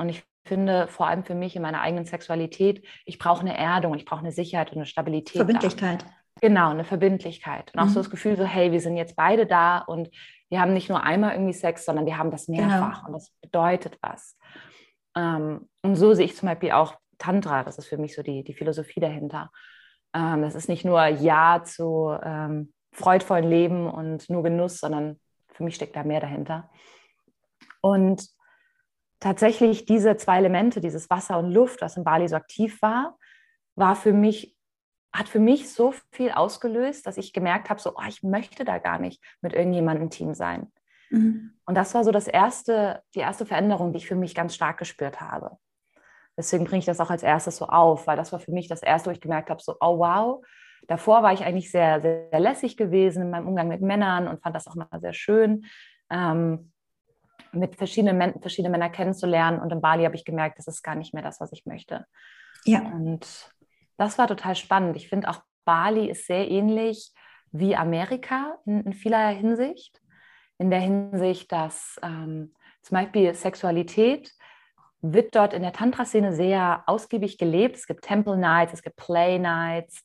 Und 0.00 0.08
ich 0.08 0.24
finde, 0.44 0.88
vor 0.88 1.06
allem 1.06 1.24
für 1.24 1.34
mich 1.34 1.54
in 1.56 1.62
meiner 1.62 1.80
eigenen 1.80 2.06
Sexualität, 2.06 2.84
ich 3.04 3.18
brauche 3.18 3.40
eine 3.40 3.56
Erdung, 3.56 3.94
ich 3.94 4.04
brauche 4.04 4.20
eine 4.20 4.32
Sicherheit 4.32 4.70
und 4.70 4.78
eine 4.78 4.86
Stabilität. 4.86 5.36
Verbindlichkeit. 5.36 6.02
Da. 6.02 6.06
Genau, 6.40 6.70
eine 6.70 6.84
Verbindlichkeit. 6.84 7.72
Und 7.74 7.80
auch 7.80 7.84
mhm. 7.84 7.90
so 7.90 8.00
das 8.00 8.10
Gefühl, 8.10 8.36
so, 8.36 8.44
hey, 8.44 8.72
wir 8.72 8.80
sind 8.80 8.96
jetzt 8.96 9.16
beide 9.16 9.46
da 9.46 9.78
und 9.78 10.10
wir 10.48 10.60
haben 10.60 10.72
nicht 10.72 10.88
nur 10.88 11.02
einmal 11.02 11.32
irgendwie 11.32 11.52
Sex, 11.52 11.84
sondern 11.84 12.06
wir 12.06 12.18
haben 12.18 12.30
das 12.30 12.46
genau. 12.46 12.66
mehrfach 12.66 13.00
genau. 13.00 13.06
und 13.06 13.12
das 13.12 13.30
bedeutet 13.40 13.98
was. 14.00 14.36
Ähm, 15.16 15.68
und 15.82 15.96
so 15.96 16.14
sehe 16.14 16.24
ich 16.24 16.36
zum 16.36 16.48
Beispiel 16.48 16.72
auch 16.72 16.94
Tantra, 17.18 17.62
das 17.62 17.78
ist 17.78 17.86
für 17.86 17.98
mich 17.98 18.14
so 18.14 18.22
die, 18.22 18.42
die 18.42 18.54
Philosophie 18.54 19.00
dahinter. 19.00 19.50
Ähm, 20.14 20.42
das 20.42 20.54
ist 20.54 20.68
nicht 20.68 20.84
nur 20.84 21.04
Ja 21.06 21.62
zu 21.62 22.16
ähm, 22.22 22.72
freudvollen 22.92 23.48
Leben 23.48 23.88
und 23.88 24.28
nur 24.30 24.42
Genuss, 24.42 24.78
sondern 24.78 25.20
für 25.52 25.62
mich 25.62 25.74
steckt 25.74 25.94
da 25.94 26.02
mehr 26.02 26.20
dahinter. 26.20 26.70
Und 27.82 28.26
tatsächlich 29.20 29.84
diese 29.84 30.16
zwei 30.16 30.38
Elemente, 30.38 30.80
dieses 30.80 31.08
Wasser 31.10 31.38
und 31.38 31.52
Luft, 31.52 31.82
was 31.82 31.96
in 31.96 32.04
Bali 32.04 32.26
so 32.28 32.36
aktiv 32.36 32.80
war, 32.82 33.18
war 33.76 33.94
für 33.94 34.12
mich, 34.12 34.56
hat 35.12 35.28
für 35.28 35.38
mich 35.38 35.72
so 35.72 35.94
viel 36.10 36.30
ausgelöst, 36.30 37.06
dass 37.06 37.18
ich 37.18 37.32
gemerkt 37.32 37.70
habe, 37.70 37.80
so, 37.80 37.94
oh, 37.96 38.02
ich 38.08 38.22
möchte 38.22 38.64
da 38.64 38.78
gar 38.78 38.98
nicht 38.98 39.22
mit 39.40 39.52
irgendjemandem 39.52 40.04
im 40.04 40.10
Team 40.10 40.34
sein. 40.34 40.72
Mhm. 41.10 41.52
Und 41.66 41.74
das 41.74 41.94
war 41.94 42.04
so 42.04 42.10
das 42.10 42.26
erste, 42.26 43.02
die 43.14 43.20
erste 43.20 43.46
Veränderung, 43.46 43.92
die 43.92 43.98
ich 43.98 44.08
für 44.08 44.16
mich 44.16 44.34
ganz 44.34 44.54
stark 44.54 44.78
gespürt 44.78 45.20
habe. 45.20 45.58
Deswegen 46.36 46.64
bringe 46.64 46.78
ich 46.78 46.86
das 46.86 47.00
auch 47.00 47.10
als 47.10 47.22
erstes 47.22 47.56
so 47.56 47.66
auf, 47.66 48.06
weil 48.06 48.16
das 48.16 48.32
war 48.32 48.40
für 48.40 48.52
mich 48.52 48.68
das 48.68 48.82
erste, 48.82 49.10
wo 49.10 49.12
ich 49.12 49.20
gemerkt 49.20 49.50
habe, 49.50 49.60
so, 49.62 49.76
oh 49.80 49.98
wow, 49.98 50.44
davor 50.88 51.22
war 51.22 51.32
ich 51.32 51.44
eigentlich 51.44 51.70
sehr, 51.70 52.00
sehr 52.00 52.40
lässig 52.40 52.76
gewesen 52.76 53.22
in 53.22 53.30
meinem 53.30 53.48
Umgang 53.48 53.68
mit 53.68 53.82
Männern 53.82 54.26
und 54.26 54.40
fand 54.40 54.56
das 54.56 54.66
auch 54.66 54.74
mal 54.74 54.88
sehr 55.00 55.12
schön. 55.12 55.66
Ähm, 56.08 56.72
mit 57.52 57.76
verschiedenen, 57.76 58.40
verschiedene 58.40 58.70
Männer 58.70 58.90
kennenzulernen. 58.90 59.60
Und 59.60 59.72
in 59.72 59.80
Bali 59.80 60.04
habe 60.04 60.16
ich 60.16 60.24
gemerkt, 60.24 60.58
das 60.58 60.66
ist 60.66 60.82
gar 60.82 60.94
nicht 60.94 61.14
mehr 61.14 61.22
das, 61.22 61.40
was 61.40 61.52
ich 61.52 61.66
möchte. 61.66 62.06
Ja. 62.64 62.80
Und 62.80 63.50
das 63.96 64.18
war 64.18 64.28
total 64.28 64.56
spannend. 64.56 64.96
Ich 64.96 65.08
finde 65.08 65.28
auch 65.28 65.42
Bali 65.64 66.10
ist 66.10 66.26
sehr 66.26 66.50
ähnlich 66.50 67.12
wie 67.52 67.76
Amerika 67.76 68.58
in, 68.66 68.82
in 68.84 68.92
vieler 68.92 69.28
Hinsicht. 69.28 70.00
In 70.58 70.70
der 70.70 70.80
Hinsicht, 70.80 71.50
dass 71.52 71.98
ähm, 72.02 72.54
zum 72.82 72.96
Beispiel 72.96 73.34
Sexualität 73.34 74.32
wird 75.02 75.34
dort 75.34 75.54
in 75.54 75.62
der 75.62 75.72
Tantra-Szene 75.72 76.32
sehr 76.34 76.82
ausgiebig 76.86 77.38
gelebt. 77.38 77.76
Es 77.76 77.86
gibt 77.86 78.04
Temple 78.04 78.36
Nights, 78.36 78.74
es 78.74 78.82
gibt 78.82 78.96
Play 78.96 79.38
Nights 79.38 80.04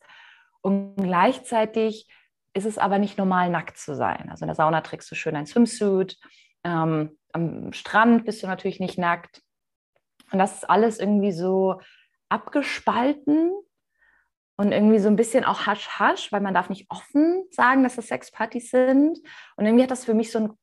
und 0.62 0.96
gleichzeitig 0.96 2.08
ist 2.54 2.65
es 2.65 2.77
aber 2.77 2.98
nicht 2.98 3.18
normal, 3.18 3.50
nackt 3.50 3.77
zu 3.77 3.96
sein. 3.96 4.30
Also 4.30 4.46
in 4.46 4.48
der 4.48 4.56
Sauna 4.56 4.82
trägst 4.82 5.12
du 5.12 5.15
schön 5.15 5.36
ein 5.36 5.46
Swimsuit, 5.46 6.18
ähm, 6.65 7.17
am 7.31 7.72
Strand 7.72 8.25
bist 8.25 8.43
du 8.43 8.48
natürlich 8.48 8.79
nicht 8.79 8.98
nackt. 8.98 9.41
Und 10.31 10.39
das 10.39 10.55
ist 10.55 10.69
alles 10.69 11.00
irgendwie 11.00 11.31
so 11.31 11.79
abgespalten 12.29 13.51
und 14.57 14.72
irgendwie 14.72 15.00
so 15.00 15.07
ein 15.07 15.15
bisschen 15.15 15.45
auch 15.45 15.67
hasch-hasch, 15.67 16.31
weil 16.31 16.41
man 16.41 16.53
darf 16.53 16.69
nicht 16.69 16.89
offen 16.89 17.45
sagen, 17.51 17.84
dass 17.84 17.95
das 17.95 18.07
Sexpartys 18.07 18.72
sind. 18.72 19.19
Und 19.55 19.65
irgendwie 19.65 19.84
hat 19.84 19.91
das 19.91 20.05
für 20.05 20.13
mich 20.13 20.31
so 20.31 20.39
eine 20.39 20.57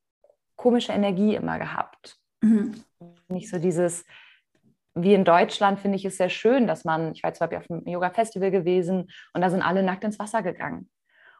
komische 0.55 0.91
Energie 0.91 1.35
immer 1.35 1.57
gehabt. 1.57 2.17
Mhm. 2.41 2.83
Nicht 3.29 3.49
so 3.49 3.59
dieses, 3.59 4.05
wie 4.93 5.13
in 5.13 5.23
Deutschland 5.23 5.79
finde 5.79 5.95
ich 5.95 6.05
es 6.05 6.17
sehr 6.17 6.29
schön, 6.29 6.67
dass 6.67 6.83
man, 6.83 7.13
ich 7.13 7.23
war 7.23 7.31
Beispiel 7.31 7.57
auf 7.57 7.69
einem 7.69 7.87
Yoga-Festival 7.87 8.51
gewesen 8.51 9.09
und 9.33 9.41
da 9.41 9.49
sind 9.49 9.61
alle 9.61 9.83
nackt 9.83 10.03
ins 10.03 10.19
Wasser 10.19 10.43
gegangen. 10.43 10.89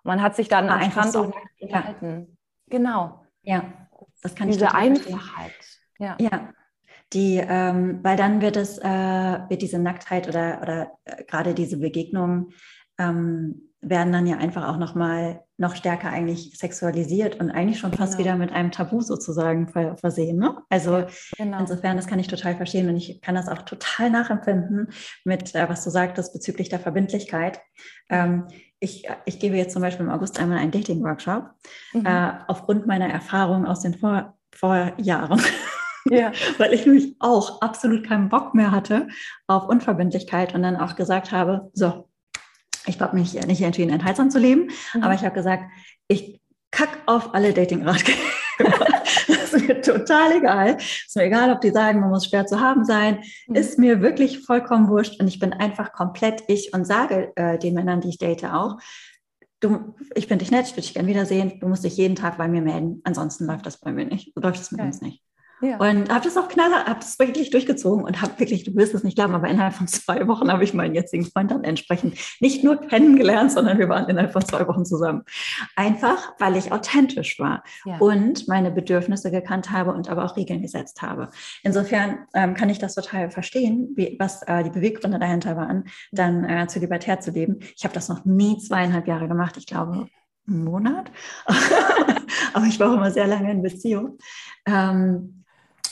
Und 0.04 0.06
man 0.06 0.22
hat 0.22 0.36
sich 0.36 0.48
dann 0.48 0.70
ah, 0.70 0.76
am 0.76 0.92
Strand 0.92 1.12
so. 1.12 1.20
auch 1.24 1.28
nackt 1.28 1.62
unterhalten. 1.62 2.28
Ja. 2.30 2.78
Genau. 2.78 3.26
Ja, 3.42 3.83
das 4.22 4.36
kann 4.36 4.48
Diese 4.48 4.66
ich 4.66 4.72
Einfachheit. 4.72 5.52
Ja. 6.00 6.18
ja. 6.20 6.50
Die, 7.14 7.38
ähm, 7.38 8.00
weil 8.02 8.18
dann 8.18 8.42
wird 8.42 8.58
es, 8.58 8.80
äh, 8.80 8.84
wird 8.84 9.62
diese 9.62 9.78
Nacktheit 9.78 10.28
oder, 10.28 10.62
oder 10.62 10.92
äh, 11.06 11.24
gerade 11.26 11.54
diese 11.54 11.78
Begegnungen 11.78 12.54
ähm, 12.98 13.70
werden 13.82 14.14
dann 14.14 14.26
ja 14.26 14.38
einfach 14.38 14.68
auch 14.68 14.78
nochmal 14.78 15.44
noch 15.58 15.76
stärker 15.76 16.10
eigentlich 16.10 16.58
sexualisiert 16.58 17.40
und 17.40 17.52
eigentlich 17.52 17.80
schon 17.80 17.94
fast 17.94 18.18
genau. 18.18 18.20
wieder 18.20 18.38
mit 18.38 18.52
einem 18.52 18.72
Tabu 18.72 19.02
sozusagen 19.02 19.68
versehen. 19.68 20.38
Ne? 20.38 20.58
Also 20.70 21.00
ja, 21.00 21.08
genau. 21.38 21.60
insofern, 21.60 21.98
das 21.98 22.08
kann 22.08 22.20
ich 22.20 22.28
total 22.28 22.56
verstehen 22.56 22.90
und 22.90 22.98
ich 22.98 23.22
kann 23.22 23.36
das 23.36 23.48
auch 23.48 23.62
total 23.62 24.10
nachempfinden 24.10 24.88
mit, 25.26 25.54
äh, 25.54 25.70
was 25.70 25.84
du 25.84 25.90
sagtest 25.90 26.34
bezüglich 26.34 26.70
der 26.70 26.80
Verbindlichkeit. 26.80 27.60
Ähm, 28.10 28.48
ich, 28.84 29.08
ich 29.26 29.40
gebe 29.40 29.56
jetzt 29.56 29.74
zum 29.74 29.82
Beispiel 29.82 30.06
im 30.06 30.12
August 30.12 30.40
einmal 30.40 30.58
einen 30.58 30.72
Dating-Workshop 30.72 31.50
mhm. 31.94 32.06
äh, 32.06 32.34
aufgrund 32.48 32.86
meiner 32.86 33.08
Erfahrung 33.08 33.66
aus 33.66 33.80
den 33.80 33.94
Vor 33.96 34.38
Vorjahren. 34.54 35.42
Ja. 36.10 36.32
Weil 36.58 36.74
ich 36.74 36.86
nämlich 36.86 37.16
auch 37.20 37.62
absolut 37.62 38.06
keinen 38.06 38.30
Bock 38.30 38.54
mehr 38.54 38.72
hatte 38.72 39.08
auf 39.48 39.68
Unverbindlichkeit 39.68 40.54
und 40.54 40.62
dann 40.62 40.76
auch 40.76 40.96
gesagt 40.96 41.32
habe, 41.32 41.72
so, 41.74 42.10
ich 42.86 43.00
habe 43.00 43.18
mich 43.18 43.34
nicht 43.34 43.62
entschieden, 43.62 43.90
enthaltsam 43.90 44.30
zu 44.30 44.38
leben, 44.38 44.70
mhm. 44.94 45.04
aber 45.04 45.14
ich 45.14 45.24
habe 45.24 45.34
gesagt, 45.34 45.64
ich 46.10 46.42
kack 46.70 46.90
auf 47.06 47.34
alle 47.34 47.54
Dating-Ratgeber. 47.54 48.20
ist 49.54 49.68
mir 49.68 49.82
total 49.82 50.38
egal. 50.38 50.78
Ist 50.78 51.16
mir 51.16 51.24
egal, 51.24 51.52
ob 51.52 51.62
die 51.62 51.72
sagen, 51.72 52.00
man 52.00 52.10
muss 52.10 52.26
schwer 52.26 52.46
zu 52.46 52.60
haben 52.60 52.86
sein. 52.86 53.20
Mhm. 53.48 53.56
Ist 53.56 53.80
mir 53.80 54.02
wirklich 54.02 54.46
vollkommen 54.46 54.88
wurscht. 54.90 55.20
Und 55.20 55.28
ich 55.28 55.40
bin 55.40 55.54
einfach 55.54 55.94
komplett 55.94 56.44
ich 56.48 56.74
und 56.74 56.86
sage 56.86 57.32
äh, 57.36 57.58
den 57.58 57.74
Männern, 57.74 58.02
die 58.02 58.10
ich 58.10 58.18
date, 58.18 58.46
auch, 58.46 58.78
du, 59.60 59.96
ich 60.16 60.28
finde 60.28 60.44
dich 60.44 60.52
nett, 60.52 60.66
ich 60.66 60.74
würde 60.74 60.82
dich 60.82 60.94
gerne 60.94 61.08
wiedersehen. 61.08 61.60
Du 61.60 61.68
musst 61.68 61.84
dich 61.84 61.98
jeden 61.98 62.16
Tag 62.16 62.38
bei 62.38 62.48
mir 62.48 62.62
melden. 62.62 63.02
Ansonsten 63.04 63.46
läuft 63.46 63.66
das 63.66 63.80
bei 63.80 63.92
mir 63.92 64.06
nicht. 64.06 64.34
Läuft 64.36 64.60
das 64.60 64.72
mit 64.72 64.82
okay. 64.82 64.88
uns 64.88 65.02
nicht. 65.02 65.24
Ja. 65.64 65.78
Und 65.78 66.14
habe 66.14 66.26
das 66.26 66.36
auch 66.36 66.50
knaller, 66.50 66.84
habe 66.84 67.00
das 67.00 67.18
wirklich 67.20 67.50
durchgezogen 67.50 68.04
und 68.04 68.22
habe 68.22 68.38
wirklich, 68.38 68.66
du 68.66 68.76
wirst 68.76 68.94
es 68.94 69.04
nicht 69.06 69.16
glauben, 69.16 69.34
aber 69.34 69.48
innerhalb 69.48 69.74
von 69.74 69.88
zwei 69.88 70.28
Wochen 70.28 70.52
habe 70.52 70.66
ich 70.66 70.74
meinen 70.74 70.94
jetzigen 70.94 71.24
Freund 71.26 71.52
dann 71.52 71.64
entsprechend 71.64 72.18
nicht 72.42 72.66
nur 72.66 72.76
kennengelernt, 72.76 73.54
sondern 73.54 73.80
wir 73.80 73.88
waren 73.88 74.10
innerhalb 74.10 74.34
von 74.34 74.44
zwei 74.44 74.68
Wochen 74.68 74.84
zusammen. 74.84 75.24
Einfach, 75.78 76.34
weil 76.38 76.58
ich 76.58 76.74
authentisch 76.74 77.40
war 77.40 77.64
ja. 77.86 77.98
und 78.00 78.46
meine 78.50 78.72
Bedürfnisse 78.72 79.32
gekannt 79.32 79.72
habe 79.72 79.94
und 79.94 80.10
aber 80.10 80.26
auch 80.26 80.36
Regeln 80.36 80.62
gesetzt 80.62 81.02
habe. 81.02 81.30
Insofern 81.64 82.26
ähm, 82.34 82.56
kann 82.56 82.70
ich 82.70 82.80
das 82.80 82.96
total 82.96 83.32
verstehen, 83.32 83.94
wie, 83.96 84.18
was 84.20 84.42
äh, 84.44 84.66
die 84.66 84.70
Beweggründe 84.70 85.18
dahinter 85.18 85.56
waren, 85.56 85.86
dann 86.12 86.44
äh, 86.44 86.68
zu 86.68 86.80
libertär 86.80 87.22
zu 87.22 87.32
leben. 87.32 87.60
Ich 87.78 87.86
habe 87.86 87.94
das 87.94 88.10
noch 88.10 88.26
nie 88.26 88.58
zweieinhalb 88.58 89.08
Jahre 89.08 89.30
gemacht. 89.30 89.56
Ich 89.56 89.66
glaube, 89.66 90.10
einen 90.46 90.66
Monat. 90.66 91.10
aber 92.54 92.66
ich 92.66 92.78
war 92.82 92.90
auch 92.90 92.98
immer 92.98 93.12
sehr 93.12 93.28
lange 93.28 93.50
in 93.50 93.62
Beziehung. 93.62 94.18
Ähm, 94.66 95.43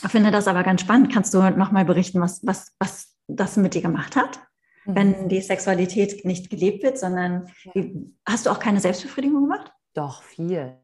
ich 0.03 0.10
finde 0.10 0.31
das 0.31 0.48
aber 0.48 0.63
ganz 0.63 0.81
spannend. 0.81 1.12
Kannst 1.12 1.34
du 1.34 1.41
nochmal 1.51 1.86
berichten, 1.86 2.22
was, 2.22 2.46
was, 2.46 2.74
was 2.79 3.15
das 3.27 3.58
mit 3.58 3.74
dir 3.74 3.81
gemacht 3.81 4.15
hat? 4.15 4.39
Mhm. 4.86 4.96
Wenn 4.96 5.29
die 5.29 5.41
Sexualität 5.41 6.25
nicht 6.25 6.50
gelebt 6.50 6.84
wird, 6.84 6.98
sondern 6.98 7.51
wie, 7.74 8.13
hast 8.25 8.46
du 8.46 8.50
auch 8.50 8.60
keine 8.60 8.79
Selbstbefriedigung 8.79 9.43
gemacht? 9.43 9.72
Doch, 9.93 10.24
viel. 10.24 10.77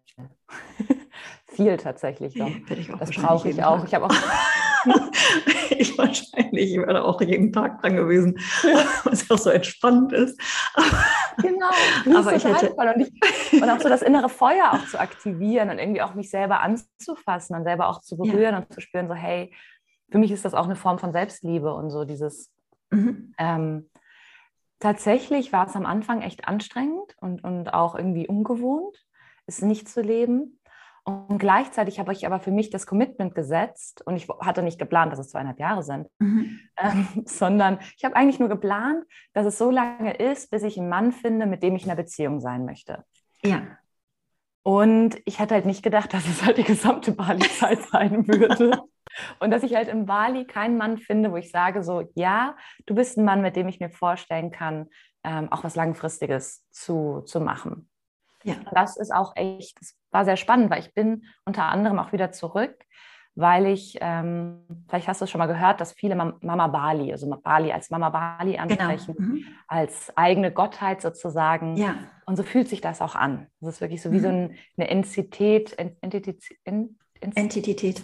Viel 1.48 1.78
tatsächlich. 1.78 2.34
Doch. 2.36 2.50
das 3.00 3.12
brauche 3.12 3.50
ich 3.50 3.64
auch. 3.64 3.84
Ich 3.86 3.94
habe 3.94 4.06
auch. 4.06 4.16
ich 5.70 5.98
wahrscheinlich, 5.98 6.72
ich 6.72 6.78
wäre 6.78 7.04
auch 7.04 7.20
jeden 7.22 7.52
Tag 7.52 7.82
dran 7.82 7.96
gewesen, 7.96 8.38
was 9.04 9.30
auch 9.30 9.38
so 9.38 9.50
entspannt 9.50 10.14
ist. 10.14 10.40
genau. 11.42 11.70
Aber 12.16 12.36
ich 12.36 12.44
hätte 12.44 12.74
und, 12.74 13.02
ich, 13.02 13.62
und, 13.62 13.70
auch 13.70 13.80
so 13.80 13.90
das 13.90 14.02
innere 14.02 14.30
Feuer 14.30 14.72
auch 14.74 14.86
zu 14.88 15.00
aktivieren 15.00 15.70
und 15.70 15.80
irgendwie 15.80 16.02
auch 16.02 16.14
mich 16.14 16.30
selber 16.30 16.62
anzufassen 16.62 17.56
und 17.56 17.64
selber 17.64 17.88
auch 17.88 18.02
zu 18.02 18.18
berühren 18.18 18.54
ja. 18.54 18.58
und 18.58 18.74
zu 18.74 18.82
spüren, 18.82 19.08
so 19.08 19.14
hey, 19.14 19.54
für 20.10 20.20
mich 20.20 20.32
ist 20.32 20.46
das 20.46 20.54
auch 20.54 20.66
eine 20.66 20.76
Form 20.76 21.00
von 21.00 21.12
Selbstliebe 21.12 21.74
und 21.74 21.90
so 21.90 22.06
dieses. 22.06 22.52
Mhm. 22.90 23.34
Ähm, 23.38 23.90
tatsächlich 24.80 25.52
war 25.52 25.68
es 25.68 25.76
am 25.76 25.86
Anfang 25.86 26.22
echt 26.22 26.48
anstrengend 26.48 27.16
und, 27.20 27.44
und 27.44 27.74
auch 27.74 27.96
irgendwie 27.96 28.28
ungewohnt, 28.28 29.06
es 29.46 29.62
nicht 29.62 29.90
zu 29.90 30.02
leben. 30.02 30.60
Und 31.08 31.38
gleichzeitig 31.38 32.00
habe 32.00 32.12
ich 32.12 32.26
aber 32.26 32.42
für 32.42 32.52
mich 32.52 32.70
das 32.70 32.86
Commitment 32.86 33.34
gesetzt 33.34 34.02
und 34.06 34.18
ich 34.18 34.28
hatte 34.42 34.62
nicht 34.62 34.78
geplant, 34.78 35.14
dass 35.14 35.20
es 35.20 35.30
zweieinhalb 35.30 35.58
Jahre 35.58 35.82
sind, 35.82 36.10
mhm. 36.20 36.60
ähm, 36.78 37.08
sondern 37.26 37.80
ich 37.96 38.04
habe 38.04 38.14
eigentlich 38.18 38.40
nur 38.40 38.50
geplant, 38.50 39.06
dass 39.32 39.46
es 39.46 39.58
so 39.58 39.72
lange 39.72 40.18
ist, 40.18 40.52
bis 40.52 40.64
ich 40.64 40.78
einen 40.78 40.90
Mann 40.90 41.14
finde, 41.14 41.46
mit 41.46 41.64
dem 41.64 41.78
ich 41.78 41.86
in 41.86 41.92
einer 41.92 42.02
Beziehung 42.02 42.42
sein 42.42 42.66
möchte. 42.66 43.06
Ja. 43.42 43.62
Und 44.64 45.16
ich 45.24 45.40
hätte 45.40 45.54
halt 45.56 45.66
nicht 45.66 45.82
gedacht, 45.82 46.14
dass 46.14 46.28
es 46.28 46.44
halt 46.44 46.58
die 46.58 46.66
gesamte 46.66 47.14
Bali-Zeit 47.14 47.84
sein 47.84 48.28
würde. 48.28 48.84
und 49.40 49.50
dass 49.52 49.64
ich 49.64 49.76
halt 49.76 49.88
in 49.88 50.08
Bali 50.08 50.44
keinen 50.44 50.76
Mann 50.76 50.98
finde, 50.98 51.32
wo 51.32 51.38
ich 51.38 51.52
sage 51.52 51.84
so, 51.84 52.04
ja, 52.16 52.58
du 52.86 52.96
bist 52.96 53.18
ein 53.18 53.24
Mann, 53.24 53.42
mit 53.42 53.56
dem 53.56 53.70
ich 53.70 53.80
mir 53.80 53.90
vorstellen 53.90 54.52
kann, 54.52 54.88
ähm, 55.24 55.50
auch 55.54 55.64
was 55.64 55.78
Langfristiges 55.78 56.66
zu, 56.70 57.22
zu 57.22 57.40
machen. 57.40 57.90
Ja. 58.44 58.56
Das 58.74 58.98
ist 58.98 59.14
auch 59.14 59.36
echt, 59.36 59.80
das 59.80 59.96
war 60.12 60.26
sehr 60.26 60.38
spannend, 60.38 60.70
weil 60.70 60.80
ich 60.80 60.94
bin 60.94 61.24
unter 61.46 61.66
anderem 61.66 62.00
auch 62.00 62.12
wieder 62.12 62.32
zurück, 62.32 62.84
weil 63.36 63.68
ich, 63.68 63.98
ähm, 64.02 64.66
vielleicht 64.88 65.08
hast 65.08 65.22
du 65.22 65.26
es 65.26 65.32
schon 65.32 65.40
mal 65.40 65.48
gehört, 65.48 65.80
dass 65.80 65.94
viele 65.94 66.16
Mama 66.16 66.68
Bali, 66.68 67.12
also 67.12 67.30
Bali 67.30 67.72
als 67.72 67.90
Mama 67.92 68.10
Bali 68.10 68.54
genau. 68.54 68.64
ansprechen, 68.64 69.16
genau. 69.16 69.30
mhm. 69.30 69.46
als 69.68 70.16
eigene 70.18 70.52
Gottheit 70.52 71.02
sozusagen. 71.02 71.78
Ja. 71.78 71.96
Und 72.26 72.36
so 72.36 72.44
fühlt 72.44 72.68
sich 72.68 72.82
das 72.82 73.02
auch 73.02 73.16
an. 73.16 73.48
Das 73.60 73.76
ist 73.76 73.82
wirklich 73.82 74.02
so 74.02 74.12
wie 74.12 74.18
mhm. 74.18 74.22
so 74.22 74.28
eine 74.30 74.90
Entität. 74.90 75.78
Entität, 75.78 76.52
Entität. 77.22 78.04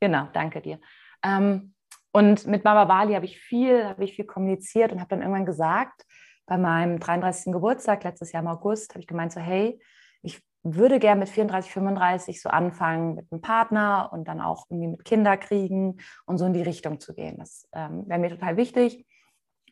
Genau, 0.00 0.28
danke 0.32 0.60
dir. 0.60 0.80
Ähm, 1.22 1.74
und 2.12 2.46
mit 2.46 2.62
Mama 2.62 2.84
Bali 2.84 3.14
habe 3.14 3.24
ich 3.24 3.40
viel, 3.40 3.86
habe 3.86 4.04
ich 4.04 4.14
viel 4.14 4.26
kommuniziert 4.26 4.92
und 4.92 5.00
habe 5.00 5.08
dann 5.08 5.20
irgendwann 5.20 5.46
gesagt, 5.46 6.04
bei 6.46 6.58
meinem 6.58 7.00
33. 7.00 7.52
Geburtstag 7.52 8.04
letztes 8.04 8.32
Jahr 8.32 8.42
im 8.42 8.48
August, 8.48 8.90
habe 8.90 9.00
ich 9.00 9.06
gemeint 9.06 9.32
so, 9.32 9.40
hey, 9.40 9.80
ich 10.22 10.42
würde 10.62 10.98
gerne 10.98 11.20
mit 11.20 11.28
34, 11.28 11.70
35 11.70 12.40
so 12.40 12.48
anfangen 12.48 13.14
mit 13.14 13.30
einem 13.30 13.40
Partner 13.40 14.10
und 14.12 14.26
dann 14.26 14.40
auch 14.40 14.66
irgendwie 14.70 14.88
mit 14.88 15.04
Kinder 15.04 15.36
kriegen 15.36 15.98
und 16.26 16.38
so 16.38 16.46
in 16.46 16.54
die 16.54 16.62
Richtung 16.62 17.00
zu 17.00 17.14
gehen. 17.14 17.36
Das 17.38 17.68
ähm, 17.72 18.08
wäre 18.08 18.18
mir 18.18 18.30
total 18.30 18.56
wichtig. 18.56 19.06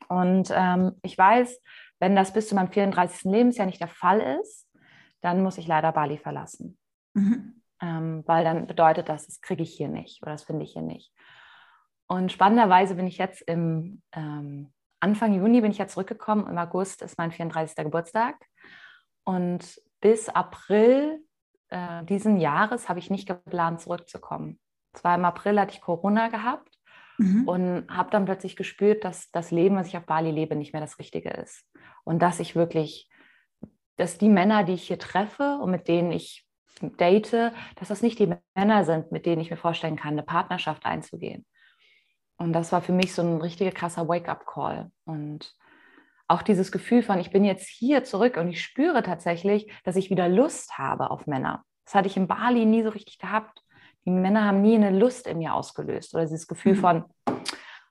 Und 0.09 0.53
ähm, 0.55 0.93
ich 1.03 1.17
weiß, 1.17 1.61
wenn 2.01 2.15
das 2.15 2.33
bis 2.33 2.49
zu 2.49 2.55
meinem 2.55 2.71
34. 2.71 3.25
Lebensjahr 3.25 3.67
nicht 3.67 3.81
der 3.81 3.89
Fall 3.89 4.21
ist, 4.43 4.69
dann 5.23 5.43
muss 5.43 5.59
ich 5.59 5.67
leider 5.67 5.93
Bali 5.93 6.19
verlassen. 6.19 6.77
Mhm. 7.15 7.63
Ähm, 7.81 8.23
weil 8.27 8.45
dann 8.45 8.67
bedeutet 8.67 9.09
das, 9.09 9.27
das 9.27 9.41
kriege 9.41 9.63
ich 9.63 9.75
hier 9.75 9.89
nicht 9.89 10.23
oder 10.23 10.33
das 10.33 10.45
finde 10.45 10.65
ich 10.65 10.73
hier 10.73 10.83
nicht. 10.83 11.13
Und 12.07 12.31
spannenderweise 12.31 12.95
bin 12.95 13.07
ich 13.07 13.19
jetzt 13.19 13.43
im 13.43 14.03
ähm, 14.13 14.73
Anfang 15.03 15.35
Juni 15.35 15.61
bin 15.61 15.73
ich 15.73 15.79
ja 15.79 15.89
zurückgekommen. 15.89 16.47
Im 16.47 16.57
August 16.57 17.03
ist 17.03 17.19
mein 17.19 17.33
34. 17.33 17.77
Geburtstag. 17.85 18.37
Und 19.25 19.81
bis 20.01 20.29
April 20.29 21.19
äh, 21.71 22.05
diesen 22.05 22.37
Jahres 22.39 22.89
habe 22.89 23.01
ich 23.01 23.11
nicht 23.11 23.27
geplant, 23.27 23.81
zurückzukommen. 23.81 24.61
Zwar 24.93 25.17
im 25.17 25.25
April 25.25 25.59
hatte 25.59 25.75
ich 25.75 25.81
Corona 25.81 26.29
gehabt 26.29 26.71
mhm. 27.19 27.49
und 27.49 27.87
habe 27.91 28.11
dann 28.11 28.27
plötzlich 28.27 28.55
gespürt, 28.55 29.03
dass 29.03 29.29
das 29.33 29.51
Leben, 29.51 29.75
was 29.75 29.89
ich 29.89 29.97
auf 29.97 30.07
Bali 30.07 30.31
lebe, 30.31 30.55
nicht 30.55 30.73
mehr 30.73 30.83
das 30.83 31.01
Richtige 31.01 31.31
ist. 31.31 31.65
Und 32.05 32.21
dass 32.23 32.39
ich 32.39 32.55
wirklich, 32.55 33.11
dass 33.97 34.19
die 34.19 34.29
Männer, 34.29 34.63
die 34.63 34.75
ich 34.75 34.87
hier 34.87 35.01
treffe 35.01 35.59
und 35.61 35.73
mit 35.73 35.89
denen 35.89 36.13
ich 36.13 36.47
date, 36.81 37.53
dass 37.75 37.89
das 37.89 38.03
nicht 38.03 38.21
die 38.21 38.33
Männer 38.55 38.85
sind, 38.85 39.11
mit 39.11 39.27
denen 39.27 39.43
ich 39.43 39.51
mir 39.51 39.57
vorstellen 39.57 39.97
kann, 39.97 40.13
eine 40.13 40.23
Partnerschaft 40.23 40.87
einzugehen. 40.87 41.45
Und 42.37 42.53
das 42.53 42.73
war 42.73 42.81
für 42.81 42.93
mich 42.93 43.15
so 43.15 43.23
ein 43.23 43.41
richtiger 43.41 43.71
krasser 43.71 44.09
Wake-up-Call. 44.09 44.91
Und 45.05 45.55
auch 46.29 46.43
dieses 46.43 46.73
Gefühl 46.73 47.03
von, 47.03 47.19
ich 47.19 47.31
bin 47.31 47.45
jetzt 47.45 47.69
hier 47.69 48.05
zurück 48.05 48.37
und 48.37 48.49
ich 48.49 48.63
spüre 48.63 49.03
tatsächlich, 49.03 49.71
dass 49.85 49.97
ich 49.97 50.11
wieder 50.11 50.29
Lust 50.29 50.79
habe 50.79 51.11
auf 51.11 51.27
Männer. 51.27 51.63
Das 51.85 51.95
hatte 51.95 52.09
ich 52.09 52.17
in 52.17 52.27
Bali 52.27 52.65
nie 52.65 52.83
so 52.83 52.91
richtig 52.91 53.19
gehabt. 53.19 53.63
Die 54.05 54.11
Männer 54.11 54.45
haben 54.45 54.63
nie 54.63 54.75
eine 54.75 54.91
Lust 54.91 55.27
in 55.27 55.39
mir 55.39 55.55
ausgelöst 55.55 56.15
oder 56.15 56.25
dieses 56.25 56.47
Gefühl 56.47 56.75
mhm. 56.75 56.81
von, 56.81 57.05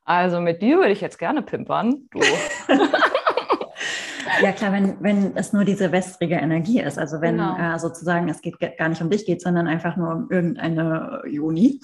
also 0.03 0.41
mit 0.41 0.61
dir 0.61 0.77
würde 0.77 0.91
ich 0.91 1.01
jetzt 1.01 1.19
gerne 1.19 1.41
pimpern. 1.41 2.09
Du. 2.11 2.19
ja 4.41 4.51
klar, 4.51 4.71
wenn, 4.71 5.01
wenn 5.01 5.35
es 5.35 5.53
nur 5.53 5.63
diese 5.63 5.91
wässrige 5.91 6.35
Energie 6.35 6.79
ist, 6.79 6.97
also 6.97 7.21
wenn 7.21 7.37
genau. 7.37 7.57
äh, 7.57 7.79
sozusagen 7.79 8.29
es 8.29 8.41
geht 8.41 8.57
gar 8.77 8.89
nicht 8.89 9.01
um 9.01 9.09
dich 9.09 9.25
geht, 9.25 9.41
sondern 9.41 9.67
einfach 9.67 9.97
nur 9.97 10.11
um 10.11 10.31
irgendeine 10.31 11.21
Juni. 11.27 11.79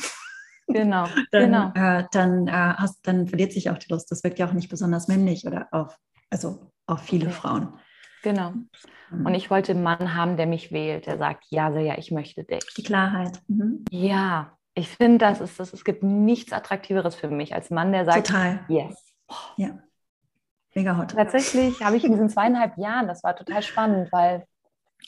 Genau, 0.67 1.07
dann, 1.31 1.43
genau. 1.43 1.71
Äh, 1.73 2.05
dann, 2.11 2.47
äh, 2.47 2.51
hast, 2.51 3.05
dann 3.07 3.27
verliert 3.27 3.53
sich 3.53 3.69
auch 3.69 3.77
die 3.77 3.91
Lust. 3.91 4.11
Das 4.11 4.23
wirkt 4.23 4.39
ja 4.39 4.47
auch 4.47 4.53
nicht 4.53 4.69
besonders 4.69 5.07
männlich 5.07 5.45
oder 5.45 5.67
auf, 5.71 5.97
also 6.29 6.71
auf 6.85 7.01
viele 7.01 7.27
okay. 7.27 7.35
Frauen. 7.35 7.73
Genau. 8.23 8.51
Mhm. 9.11 9.25
Und 9.25 9.35
ich 9.35 9.49
wollte 9.49 9.71
einen 9.71 9.83
Mann 9.83 10.15
haben, 10.15 10.37
der 10.37 10.47
mich 10.47 10.71
wählt, 10.71 11.05
der 11.05 11.17
sagt, 11.17 11.45
ja, 11.49 11.69
ja, 11.77 11.97
ich 11.97 12.11
möchte 12.11 12.43
dich. 12.43 12.65
Die 12.75 12.83
Klarheit. 12.83 13.39
Mhm. 13.47 13.85
Ja, 13.91 14.57
ich 14.73 14.89
finde, 14.89 15.19
das 15.19 15.41
ist, 15.41 15.59
das, 15.59 15.73
es 15.73 15.83
gibt 15.83 16.03
nichts 16.03 16.53
Attraktiveres 16.53 17.15
für 17.15 17.29
mich 17.29 17.55
als 17.55 17.69
Mann, 17.69 17.91
der 17.91 18.05
sagt, 18.05 18.27
Total. 18.27 18.59
yes. 18.67 19.13
Ja. 19.57 19.79
Mega 20.75 20.97
hot. 20.97 21.11
Tatsächlich 21.11 21.81
habe 21.81 21.97
ich 21.97 22.03
in 22.03 22.11
diesen 22.11 22.29
zweieinhalb 22.29 22.77
Jahren, 22.77 23.07
das 23.07 23.23
war 23.23 23.35
total 23.35 23.63
spannend, 23.63 24.11
weil 24.11 24.45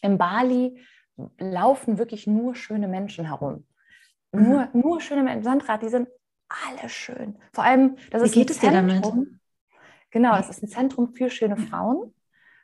in 0.01 0.17
Bali 0.17 0.83
laufen 1.37 1.97
wirklich 1.97 2.25
nur 2.25 2.55
schöne 2.55 2.87
Menschen 2.87 3.25
herum. 3.25 3.65
Mhm. 4.31 4.43
Nur, 4.49 4.69
nur 4.73 5.01
schöne 5.01 5.23
Menschen. 5.23 5.43
Sandra, 5.43 5.77
die 5.77 5.89
sind 5.89 6.07
alle 6.49 6.89
schön. 6.89 7.37
Vor 7.53 7.63
allem, 7.63 7.97
das 8.11 8.21
Wie 8.21 8.25
ist 8.27 8.33
geht 8.33 8.49
es 8.49 8.59
dir 8.59 8.71
damit? 8.71 9.05
Genau, 10.11 10.35
es 10.37 10.49
ist 10.49 10.63
ein 10.63 10.69
Zentrum 10.69 11.13
für 11.13 11.29
schöne 11.29 11.57
Frauen. 11.57 12.13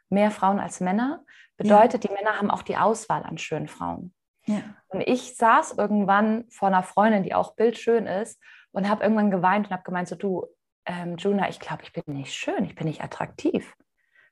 Mehr 0.10 0.31
Frauen 0.31 0.60
als 0.60 0.79
Männer. 0.79 1.24
Bedeutet, 1.57 2.03
ja. 2.03 2.10
die 2.10 2.13
Männer 2.13 2.38
haben 2.39 2.51
auch 2.51 2.63
die 2.63 2.77
Auswahl 2.77 3.24
an 3.24 3.38
schönen 3.38 3.67
Frauen. 3.67 4.13
Ja. 4.45 4.62
Und 4.88 5.01
ich 5.01 5.36
saß 5.36 5.77
irgendwann 5.77 6.45
vor 6.50 6.67
einer 6.67 6.84
Freundin, 6.84 7.24
die 7.24 7.34
auch 7.34 7.55
bildschön 7.55 8.07
ist, 8.07 8.39
und 8.72 8.89
habe 8.89 9.03
irgendwann 9.03 9.31
geweint 9.31 9.67
und 9.67 9.74
habe 9.74 9.84
gemeint, 9.84 10.07
so 10.07 10.15
du, 10.15 10.48
ähm, 10.86 11.15
Juna, 11.17 11.50
ich 11.50 11.60
glaube, 11.60 11.84
ich 11.84 11.93
bin 11.93 12.03
nicht 12.07 12.34
schön, 12.34 12.65
ich 12.65 12.75
bin 12.75 12.88
nicht 12.88 13.01
attraktiv. 13.01 13.74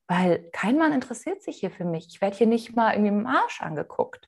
Weil 0.07 0.49
kein 0.51 0.77
Mann 0.77 0.91
interessiert 0.91 1.41
sich 1.41 1.57
hier 1.57 1.71
für 1.71 1.85
mich. 1.85 2.07
Ich 2.09 2.19
werde 2.19 2.35
hier 2.35 2.47
nicht 2.47 2.75
mal 2.75 2.91
irgendwie 2.91 3.09
im 3.09 3.25
Arsch 3.25 3.61
angeguckt. 3.61 4.27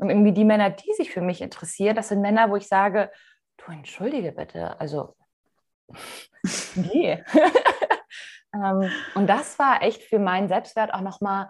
Und 0.00 0.08
irgendwie 0.08 0.32
die 0.32 0.44
Männer, 0.44 0.70
die 0.70 0.92
sich 0.94 1.10
für 1.10 1.20
mich 1.20 1.42
interessieren, 1.42 1.94
das 1.94 2.08
sind 2.08 2.22
Männer, 2.22 2.50
wo 2.50 2.56
ich 2.56 2.66
sage, 2.66 3.10
du 3.58 3.70
entschuldige 3.70 4.32
bitte, 4.32 4.80
also 4.80 5.14
nee. 6.74 7.22
ähm, 8.54 8.90
und 9.14 9.26
das 9.26 9.58
war 9.58 9.82
echt 9.82 10.02
für 10.02 10.18
meinen 10.18 10.48
Selbstwert 10.48 10.94
auch 10.94 11.02
nochmal 11.02 11.48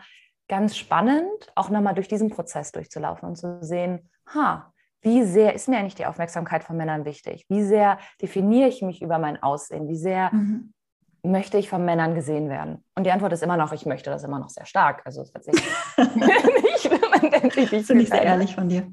ganz 0.49 0.77
spannend, 0.77 1.53
auch 1.55 1.71
nochmal 1.71 1.95
durch 1.95 2.09
diesen 2.09 2.29
Prozess 2.29 2.73
durchzulaufen 2.73 3.29
und 3.29 3.37
zu 3.37 3.61
sehen, 3.63 4.11
ha, 4.35 4.73
wie 5.01 5.25
sehr 5.25 5.55
ist 5.55 5.69
mir 5.69 5.79
eigentlich 5.79 5.95
die 5.95 6.07
Aufmerksamkeit 6.07 6.65
von 6.65 6.77
Männern 6.77 7.05
wichtig? 7.05 7.47
Wie 7.49 7.63
sehr 7.63 7.99
definiere 8.21 8.69
ich 8.69 8.83
mich 8.83 9.01
über 9.01 9.19
mein 9.19 9.41
Aussehen? 9.43 9.89
Wie 9.89 9.97
sehr 9.97 10.31
mhm. 10.35 10.75
möchte 11.23 11.57
ich 11.57 11.71
von 11.71 11.85
Männern 11.85 12.17
gesehen 12.17 12.49
werden? 12.51 12.85
Und 12.97 13.05
die 13.05 13.13
Antwort 13.13 13.33
ist 13.33 13.45
immer 13.45 13.57
noch, 13.57 13.73
ich 13.73 13.87
möchte 13.87 14.11
das 14.11 14.25
immer 14.25 14.41
noch 14.41 14.51
sehr 14.51 14.67
stark. 14.67 15.03
Also 15.07 15.23
es 15.23 15.33
wird 15.33 15.45
sich 15.45 15.55
nicht, 15.55 16.91
wenn 17.23 17.31
man 17.31 17.41
denkt, 17.41 17.57
ich 17.57 17.87
Finde 17.87 18.03
ich 18.03 18.09
sehr 18.09 18.23
ehrlich 18.23 18.55
von 18.55 18.69
dir. 18.69 18.93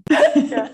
ja. 0.50 0.70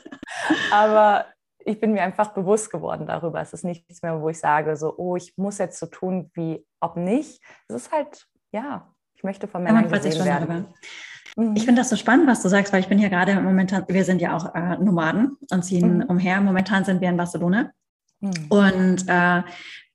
Aber 0.71 1.25
ich 1.65 1.79
bin 1.79 1.93
mir 1.93 2.03
einfach 2.03 2.33
bewusst 2.33 2.71
geworden 2.71 3.05
darüber. 3.07 3.41
Es 3.41 3.53
ist 3.53 3.63
nichts 3.63 4.01
mehr, 4.01 4.21
wo 4.21 4.29
ich 4.29 4.39
sage, 4.39 4.75
so, 4.75 4.95
oh, 4.97 5.15
ich 5.15 5.33
muss 5.37 5.57
jetzt 5.57 5.79
so 5.79 5.85
tun, 5.85 6.29
wie 6.33 6.65
ob 6.79 6.97
nicht. 6.97 7.41
Es 7.67 7.75
ist 7.75 7.91
halt, 7.91 8.25
ja, 8.51 8.93
ich 9.15 9.23
möchte 9.23 9.47
von 9.47 9.63
Männern 9.63 9.89
ja, 9.89 9.97
gesehen 9.97 10.25
werden. 10.25 10.67
Mhm. 11.37 11.55
Ich 11.55 11.65
finde 11.65 11.81
das 11.81 11.89
so 11.89 11.95
spannend, 11.95 12.27
was 12.27 12.41
du 12.41 12.49
sagst, 12.49 12.73
weil 12.73 12.81
ich 12.81 12.89
bin 12.89 12.97
hier 12.97 13.09
gerade 13.09 13.39
momentan, 13.39 13.85
wir 13.87 14.03
sind 14.03 14.21
ja 14.21 14.35
auch 14.35 14.53
äh, 14.53 14.77
Nomaden 14.77 15.37
und 15.49 15.63
ziehen 15.63 15.99
mhm. 15.99 16.03
umher. 16.03 16.41
Momentan 16.41 16.83
sind 16.85 17.01
wir 17.01 17.09
in 17.09 17.17
Barcelona. 17.17 17.71
Mhm. 18.19 18.31
Und 18.49 19.05
äh, 19.07 19.43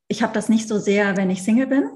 ich 0.08 0.22
habe 0.22 0.32
das 0.32 0.48
nicht 0.48 0.68
so 0.68 0.78
sehr, 0.78 1.16
wenn 1.16 1.30
ich 1.30 1.42
Single 1.42 1.66
bin. 1.66 1.90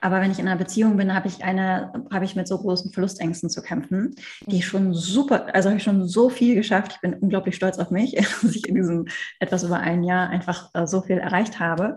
Aber 0.00 0.20
wenn 0.20 0.30
ich 0.30 0.38
in 0.38 0.46
einer 0.46 0.58
Beziehung 0.58 0.96
bin, 0.96 1.14
habe 1.14 1.28
ich 1.28 1.44
eine, 1.44 1.92
habe 2.12 2.24
ich 2.24 2.36
mit 2.36 2.48
so 2.48 2.58
großen 2.58 2.92
Verlustängsten 2.92 3.50
zu 3.50 3.62
kämpfen, 3.62 4.14
die 4.46 4.62
schon 4.62 4.92
super, 4.92 5.54
also 5.54 5.68
habe 5.68 5.78
ich 5.78 5.84
schon 5.84 6.06
so 6.06 6.28
viel 6.28 6.54
geschafft. 6.54 6.92
Ich 6.94 7.00
bin 7.00 7.14
unglaublich 7.14 7.56
stolz 7.56 7.78
auf 7.78 7.90
mich, 7.90 8.12
dass 8.42 8.44
ich 8.44 8.68
in 8.68 8.74
diesem 8.74 9.06
etwas 9.40 9.64
über 9.64 9.78
ein 9.78 10.02
Jahr 10.02 10.28
einfach 10.28 10.70
äh, 10.74 10.86
so 10.86 11.02
viel 11.02 11.18
erreicht 11.18 11.60
habe. 11.60 11.96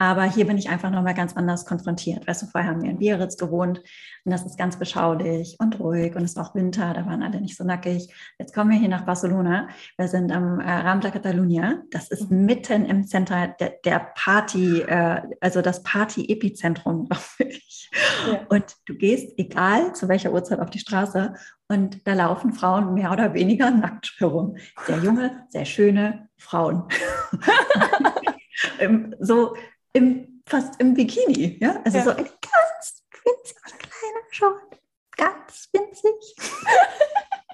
Aber 0.00 0.22
hier 0.22 0.46
bin 0.46 0.58
ich 0.58 0.70
einfach 0.70 0.90
nochmal 0.90 1.14
ganz 1.14 1.36
anders 1.36 1.66
konfrontiert. 1.66 2.28
Weißt 2.28 2.42
du, 2.42 2.46
vorher 2.46 2.70
haben 2.70 2.82
wir 2.82 2.90
in 2.90 2.98
Biarritz 2.98 3.36
gewohnt 3.36 3.82
und 4.24 4.32
das 4.32 4.46
ist 4.46 4.56
ganz 4.56 4.78
beschaulich 4.78 5.56
und 5.58 5.80
ruhig 5.80 6.14
und 6.14 6.22
es 6.22 6.32
ist 6.32 6.38
auch 6.38 6.54
Winter, 6.54 6.94
da 6.94 7.04
waren 7.04 7.22
alle 7.24 7.40
nicht 7.40 7.56
so 7.56 7.64
nackig. 7.64 8.08
Jetzt 8.38 8.54
kommen 8.54 8.70
wir 8.70 8.78
hier 8.78 8.88
nach 8.88 9.04
Barcelona. 9.04 9.68
Wir 9.96 10.06
sind 10.06 10.30
am 10.30 10.60
äh, 10.60 10.70
Ram 10.70 11.00
de 11.00 11.10
Catalunya. 11.10 11.82
Das 11.90 12.10
ist 12.10 12.30
mhm. 12.30 12.44
mitten 12.44 12.84
im 12.84 13.08
Zentrum 13.08 13.48
der, 13.58 13.74
der 13.84 14.12
Party, 14.14 14.82
äh, 14.82 15.22
also 15.40 15.62
das 15.62 15.82
Party-Epizentrum, 15.82 17.07
glaube 17.08 17.22
ich. 17.50 17.90
Ja. 18.26 18.46
Und 18.48 18.76
du 18.86 18.94
gehst, 18.94 19.32
egal 19.38 19.94
zu 19.94 20.08
welcher 20.08 20.32
Uhrzeit, 20.32 20.60
auf 20.60 20.70
die 20.70 20.78
Straße 20.78 21.34
und 21.68 22.06
da 22.06 22.14
laufen 22.14 22.52
Frauen 22.52 22.94
mehr 22.94 23.10
oder 23.12 23.34
weniger 23.34 23.70
nackt 23.70 24.14
herum. 24.18 24.56
Sehr 24.86 24.98
junge, 24.98 25.46
sehr 25.50 25.64
schöne 25.64 26.28
Frauen. 26.38 26.84
so 29.20 29.56
im, 29.92 30.42
fast 30.46 30.80
im 30.80 30.94
Bikini, 30.94 31.58
ja, 31.60 31.80
also 31.84 31.98
ja. 31.98 32.04
so 32.04 32.10
ein 32.10 32.24
ganz 32.24 33.04
winziger 33.24 33.76
kleiner 33.78 34.24
Short, 34.30 34.80
ganz 35.16 35.68
winzig. 35.72 36.36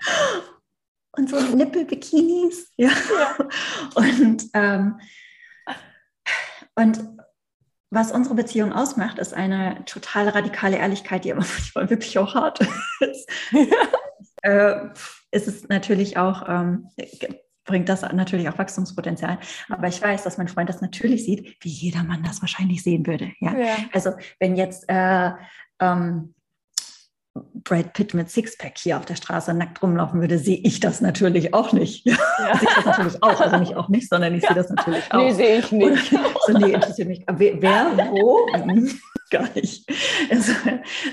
und 1.13 1.31
so 1.31 1.41
Nippel-Bikinis, 1.41 2.73
ja. 2.77 2.89
ja. 2.91 3.37
Und, 3.95 4.45
ähm, 4.53 5.01
und 6.77 7.14
was 7.95 8.13
unsere 8.13 8.35
Beziehung 8.35 8.73
ausmacht, 8.73 9.19
ist 9.19 9.35
eine 9.35 9.85
total 9.85 10.29
radikale 10.29 10.77
Ehrlichkeit, 10.77 11.25
die 11.25 11.33
aber 11.33 11.45
manchmal 11.75 11.91
wirklich 11.91 12.19
auch 12.19 12.35
hart 12.35 12.61
ist. 13.01 13.31
äh, 14.43 14.77
ist 15.31 15.49
es 15.49 15.69
natürlich 15.69 16.17
auch, 16.17 16.49
ähm, 16.49 16.89
bringt 17.65 17.89
das 17.89 18.03
natürlich 18.03 18.49
auch 18.49 18.59
Wachstumspotenzial. 18.59 19.39
Aber 19.69 19.89
ich 19.89 20.01
weiß, 20.01 20.23
dass 20.23 20.39
mein 20.39 20.49
Freund 20.49 20.69
das 20.69 20.81
natürlich 20.81 21.25
sieht, 21.25 21.57
wie 21.61 21.71
jeder 21.71 22.05
Mann 22.05 22.23
das 22.23 22.43
wahrscheinlich 22.43 22.83
sehen 22.83 23.07
würde. 23.07 23.33
Ja? 23.41 23.57
ja. 23.57 23.77
Also 23.93 24.13
wenn 24.39 24.57
jetzt 24.57 24.85
äh, 24.89 25.31
ähm, 25.81 26.34
Brad 27.65 27.95
Pitt 27.95 28.15
mit 28.15 28.31
Sixpack 28.31 28.79
hier 28.79 28.99
auf 28.99 29.07
der 29.07 29.17
Straße 29.17 29.55
nackt 29.55 29.83
rumlaufen 29.83 30.21
würde, 30.21 30.39
sehe 30.39 30.59
ich 30.59 30.81
das 30.81 31.01
natürlich 31.01 31.55
auch 31.55 31.73
nicht. 31.73 32.07
Ja. 32.07 32.17
ja. 32.39 32.57
sehe 32.59 32.69
ich 32.69 32.75
das 32.75 32.85
natürlich 32.85 33.23
auch. 33.23 33.41
Also 33.41 33.57
nicht 33.59 33.77
auch 33.77 33.89
nicht, 33.89 34.09
sondern 34.09 34.35
ich 34.35 34.43
ja. 34.43 34.49
sehe 34.49 34.57
das 34.57 34.71
natürlich 34.71 35.05
auch. 35.11 35.19
Nee, 35.19 35.33
sehe 35.33 35.59
ich 35.59 35.73
nicht. 35.73 36.11
so, 36.47 36.53
nee, 36.53 36.73
interessiert 36.73 37.09
mich. 37.09 37.25
Wer, 37.27 37.61
wer 37.61 38.11
wo? 38.13 38.47
Hm, 38.53 38.91
gar 39.31 39.49
nicht. 39.55 39.91
Es, 40.31 40.55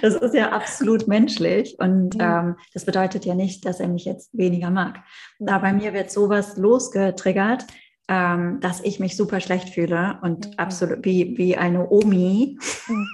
das 0.02 0.16
ist 0.16 0.36
ja 0.36 0.52
absolut 0.52 1.08
menschlich 1.08 1.78
und 1.80 2.16
mhm. 2.16 2.22
ähm, 2.22 2.56
das 2.74 2.86
bedeutet 2.86 3.26
ja 3.26 3.34
nicht, 3.34 3.66
dass 3.66 3.80
er 3.80 3.88
mich 3.88 4.06
jetzt 4.06 4.38
weniger 4.38 4.70
mag. 4.70 5.00
Da 5.40 5.58
bei 5.60 5.74
mir 5.74 5.94
wird 5.94 6.12
sowas 6.12 6.58
losgetriggert, 6.58 7.66
ähm, 8.12 8.60
dass 8.60 8.82
ich 8.82 9.00
mich 9.00 9.16
super 9.16 9.40
schlecht 9.40 9.70
fühle 9.70 10.20
und 10.22 10.48
mhm. 10.48 10.54
absolut 10.58 11.06
wie, 11.06 11.38
wie 11.38 11.56
eine 11.56 11.90
Omi 11.90 12.60
mhm. 12.90 13.08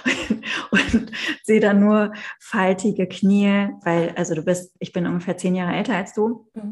und, 0.00 0.44
und 0.92 1.12
sehe 1.42 1.58
dann 1.58 1.80
nur 1.80 2.12
faltige 2.38 3.08
Knie, 3.08 3.70
weil, 3.82 4.12
also 4.16 4.36
du 4.36 4.42
bist, 4.42 4.76
ich 4.78 4.92
bin 4.92 5.08
ungefähr 5.08 5.36
zehn 5.36 5.56
Jahre 5.56 5.74
älter 5.74 5.96
als 5.96 6.14
du 6.14 6.46
mhm. 6.54 6.70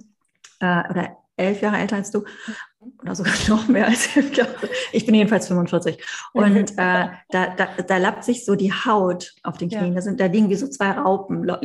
äh, 0.61 0.89
oder 0.91 1.17
elf 1.37 1.61
Jahre 1.61 1.79
älter 1.79 1.97
als 1.97 2.13
du 2.13 2.21
mhm. 2.21 2.93
oder 3.03 3.17
sogar 3.17 3.35
noch 3.49 3.67
mehr 3.67 3.89
als 3.89 4.17
elf 4.17 4.37
Jahre. 4.37 4.55
Ich 4.93 5.05
bin 5.05 5.17
jedenfalls 5.17 5.49
45. 5.49 6.01
Und 6.35 6.71
äh, 6.71 6.75
da, 6.77 7.17
da, 7.31 7.69
da 7.85 7.97
lappt 7.97 8.23
sich 8.23 8.45
so 8.45 8.55
die 8.55 8.73
Haut 8.73 9.35
auf 9.43 9.59
den 9.59 9.71
Knien. 9.71 9.89
Ja. 9.89 9.95
Da, 9.95 10.03
sind, 10.03 10.21
da 10.21 10.27
liegen 10.27 10.51
wie 10.51 10.55
so 10.55 10.69
zwei 10.69 10.93
Raupen. 10.93 11.51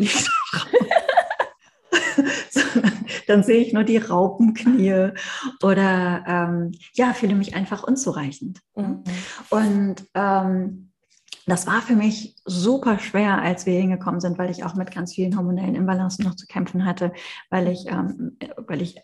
dann 3.28 3.44
sehe 3.44 3.62
ich 3.62 3.74
nur 3.74 3.84
die 3.84 3.98
Raupenknie 3.98 5.12
oder 5.62 6.24
ähm, 6.28 6.72
ja, 6.94 7.14
fühle 7.14 7.36
mich 7.36 7.56
einfach 7.56 7.84
unzureichend. 7.84 8.60
Mhm. 8.76 9.04
Und 9.50 9.96
ähm, 10.14 10.93
das 11.46 11.68
war 11.68 11.82
für 11.82 11.96
mich 11.96 12.36
super 12.46 13.00
schwer, 13.00 13.42
als 13.42 13.66
wir 13.66 13.74
hingekommen 13.74 14.22
sind, 14.22 14.38
weil 14.38 14.50
ich 14.50 14.64
auch 14.64 14.76
mit 14.76 14.92
ganz 14.92 15.14
vielen 15.14 15.36
hormonellen 15.36 15.76
Imbalancen 15.76 16.26
noch 16.26 16.36
zu 16.36 16.46
kämpfen 16.48 16.86
hatte, 16.86 17.12
weil 17.50 17.68
ich, 17.68 17.88
ähm, 17.88 18.38
weil 18.68 18.82
ich 18.82 18.98
äh, 18.98 19.02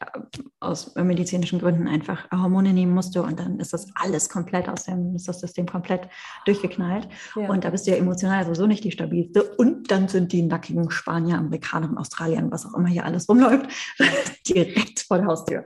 aus 0.59 0.95
medizinischen 0.95 1.59
Gründen 1.59 1.87
einfach 1.87 2.29
Hormone 2.31 2.73
nehmen 2.73 2.93
musste 2.93 3.23
und 3.23 3.39
dann 3.39 3.59
ist 3.59 3.73
das 3.73 3.87
alles 3.95 4.29
komplett 4.29 4.69
aus 4.69 4.83
dem, 4.83 5.15
ist 5.15 5.27
das 5.27 5.41
System 5.41 5.65
komplett 5.65 6.07
durchgeknallt. 6.45 7.09
Ja. 7.35 7.49
Und 7.49 7.65
da 7.65 7.69
bist 7.71 7.87
du 7.87 7.91
ja 7.91 7.97
emotional 7.97 8.45
sowieso 8.45 8.67
nicht 8.67 8.83
die 8.83 8.91
stabilste. 8.91 9.43
Und 9.57 9.91
dann 9.91 10.07
sind 10.07 10.31
die 10.31 10.41
nackigen 10.41 10.89
Spanier, 10.91 11.37
Amerikaner, 11.37 11.99
Australier, 11.99 12.45
was 12.49 12.65
auch 12.65 12.73
immer 12.73 12.87
hier 12.87 13.05
alles 13.05 13.27
rumläuft, 13.27 13.67
direkt 14.47 15.01
vor 15.01 15.17
der 15.17 15.27
Haustür. 15.27 15.65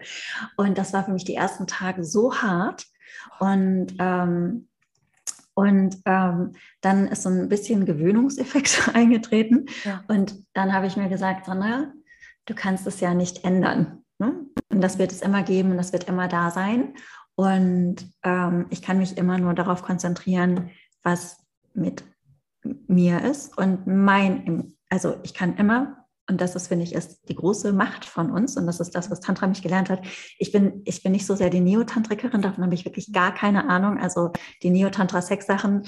Und 0.58 0.78
das 0.78 0.94
war 0.94 1.04
für 1.04 1.12
mich 1.12 1.26
die 1.26 1.36
ersten 1.36 1.68
Tage 1.68 2.04
so 2.04 2.34
hart. 2.34 2.86
Und 3.40 3.94
ähm, 4.00 4.68
Und 5.56 5.98
ähm, 6.06 6.54
dann 6.82 7.08
ist 7.08 7.24
so 7.24 7.30
ein 7.30 7.50
bisschen 7.50 7.86
Gewöhnungseffekt 7.86 8.90
eingetreten. 8.94 9.68
Ja. 9.84 10.04
Und 10.08 10.36
dann 10.54 10.74
habe 10.74 10.88
ich 10.88 10.98
mir 10.98 11.10
gesagt, 11.10 11.46
Sandra, 11.46 11.92
du 12.46 12.54
kannst 12.56 12.88
es 12.88 13.00
ja 13.00 13.14
nicht 13.14 13.44
ändern. 13.44 14.04
Ne? 14.20 14.46
Und 14.70 14.82
das 14.82 14.98
wird 14.98 15.12
es 15.12 15.22
immer 15.22 15.44
geben 15.44 15.72
und 15.72 15.78
das 15.78 15.94
wird 15.94 16.06
immer 16.06 16.28
da 16.28 16.50
sein. 16.50 16.96
Und 17.36 18.08
ähm, 18.24 18.68
ich 18.70 18.82
kann 18.82 18.98
mich 19.00 19.18
immer 19.18 19.38
nur 19.38 19.54
darauf 19.54 19.84
konzentrieren, 19.84 20.70
was 21.02 21.38
mit 21.74 22.04
mir 22.88 23.22
ist 23.22 23.58
und 23.58 23.88
mein, 23.88 24.74
also 24.90 25.16
ich 25.24 25.34
kann 25.34 25.58
immer 25.58 26.03
und 26.30 26.40
das 26.40 26.56
ist, 26.56 26.70
finde 26.70 26.86
ich, 26.86 26.94
ist 26.94 27.28
die 27.28 27.36
große 27.36 27.74
Macht 27.74 28.06
von 28.06 28.32
uns. 28.32 28.56
Und 28.56 28.66
das 28.66 28.80
ist 28.80 28.92
das, 28.96 29.12
was 29.12 29.20
Tantra 29.20 29.46
mich 29.46 29.62
gelernt 29.62 29.90
hat. 29.90 30.06
Ich 30.38 30.54
bin, 30.54 30.82
ich 30.86 31.04
bin 31.04 31.12
nicht 31.12 31.26
so 31.26 31.36
sehr 31.36 31.50
die 31.50 31.60
Neotantrikerin, 31.60 32.42
davon 32.42 32.64
habe 32.64 32.74
ich 32.74 32.86
wirklich 32.86 33.12
gar 33.12 33.34
keine 33.34 33.68
Ahnung. 33.70 34.00
Also 34.00 34.32
die 34.62 34.70
Neotantra-Sex-Sachen 34.70 35.86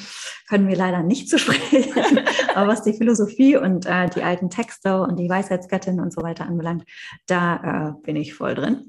können 0.50 0.68
wir 0.68 0.76
leider 0.76 1.04
nicht 1.04 1.30
zu 1.30 1.40
sprechen. 1.40 1.94
Aber 2.56 2.68
was 2.68 2.84
die 2.84 2.94
Philosophie 2.94 3.56
und 3.56 3.86
äh, 3.86 4.10
die 4.10 4.24
alten 4.24 4.50
Texte 4.50 5.02
und 5.02 5.18
die 5.18 5.30
Weisheitsgöttin 5.30 6.02
und 6.02 6.12
so 6.12 6.22
weiter 6.22 6.46
anbelangt, 6.46 6.84
da 7.28 7.96
äh, 7.96 8.04
bin 8.04 8.18
ich 8.18 8.34
voll 8.34 8.56
drin. 8.56 8.88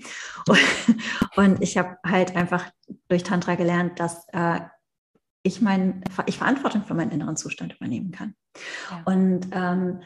Und, 0.49 0.59
und 1.37 1.63
ich 1.63 1.79
habe 1.79 1.97
halt 2.05 2.35
einfach 2.35 2.65
durch 3.09 3.23
Tantra 3.23 3.55
gelernt, 3.55 4.01
dass 4.01 4.27
äh, 4.33 4.61
ich, 5.45 5.61
mein, 5.61 6.03
ich 6.27 6.39
Verantwortung 6.39 6.83
für 6.85 6.95
meinen 6.95 7.13
inneren 7.13 7.37
Zustand 7.37 7.77
übernehmen 7.77 8.11
kann. 8.11 8.35
Ja. 8.91 9.03
Und 9.05 9.47
ähm, 9.53 10.01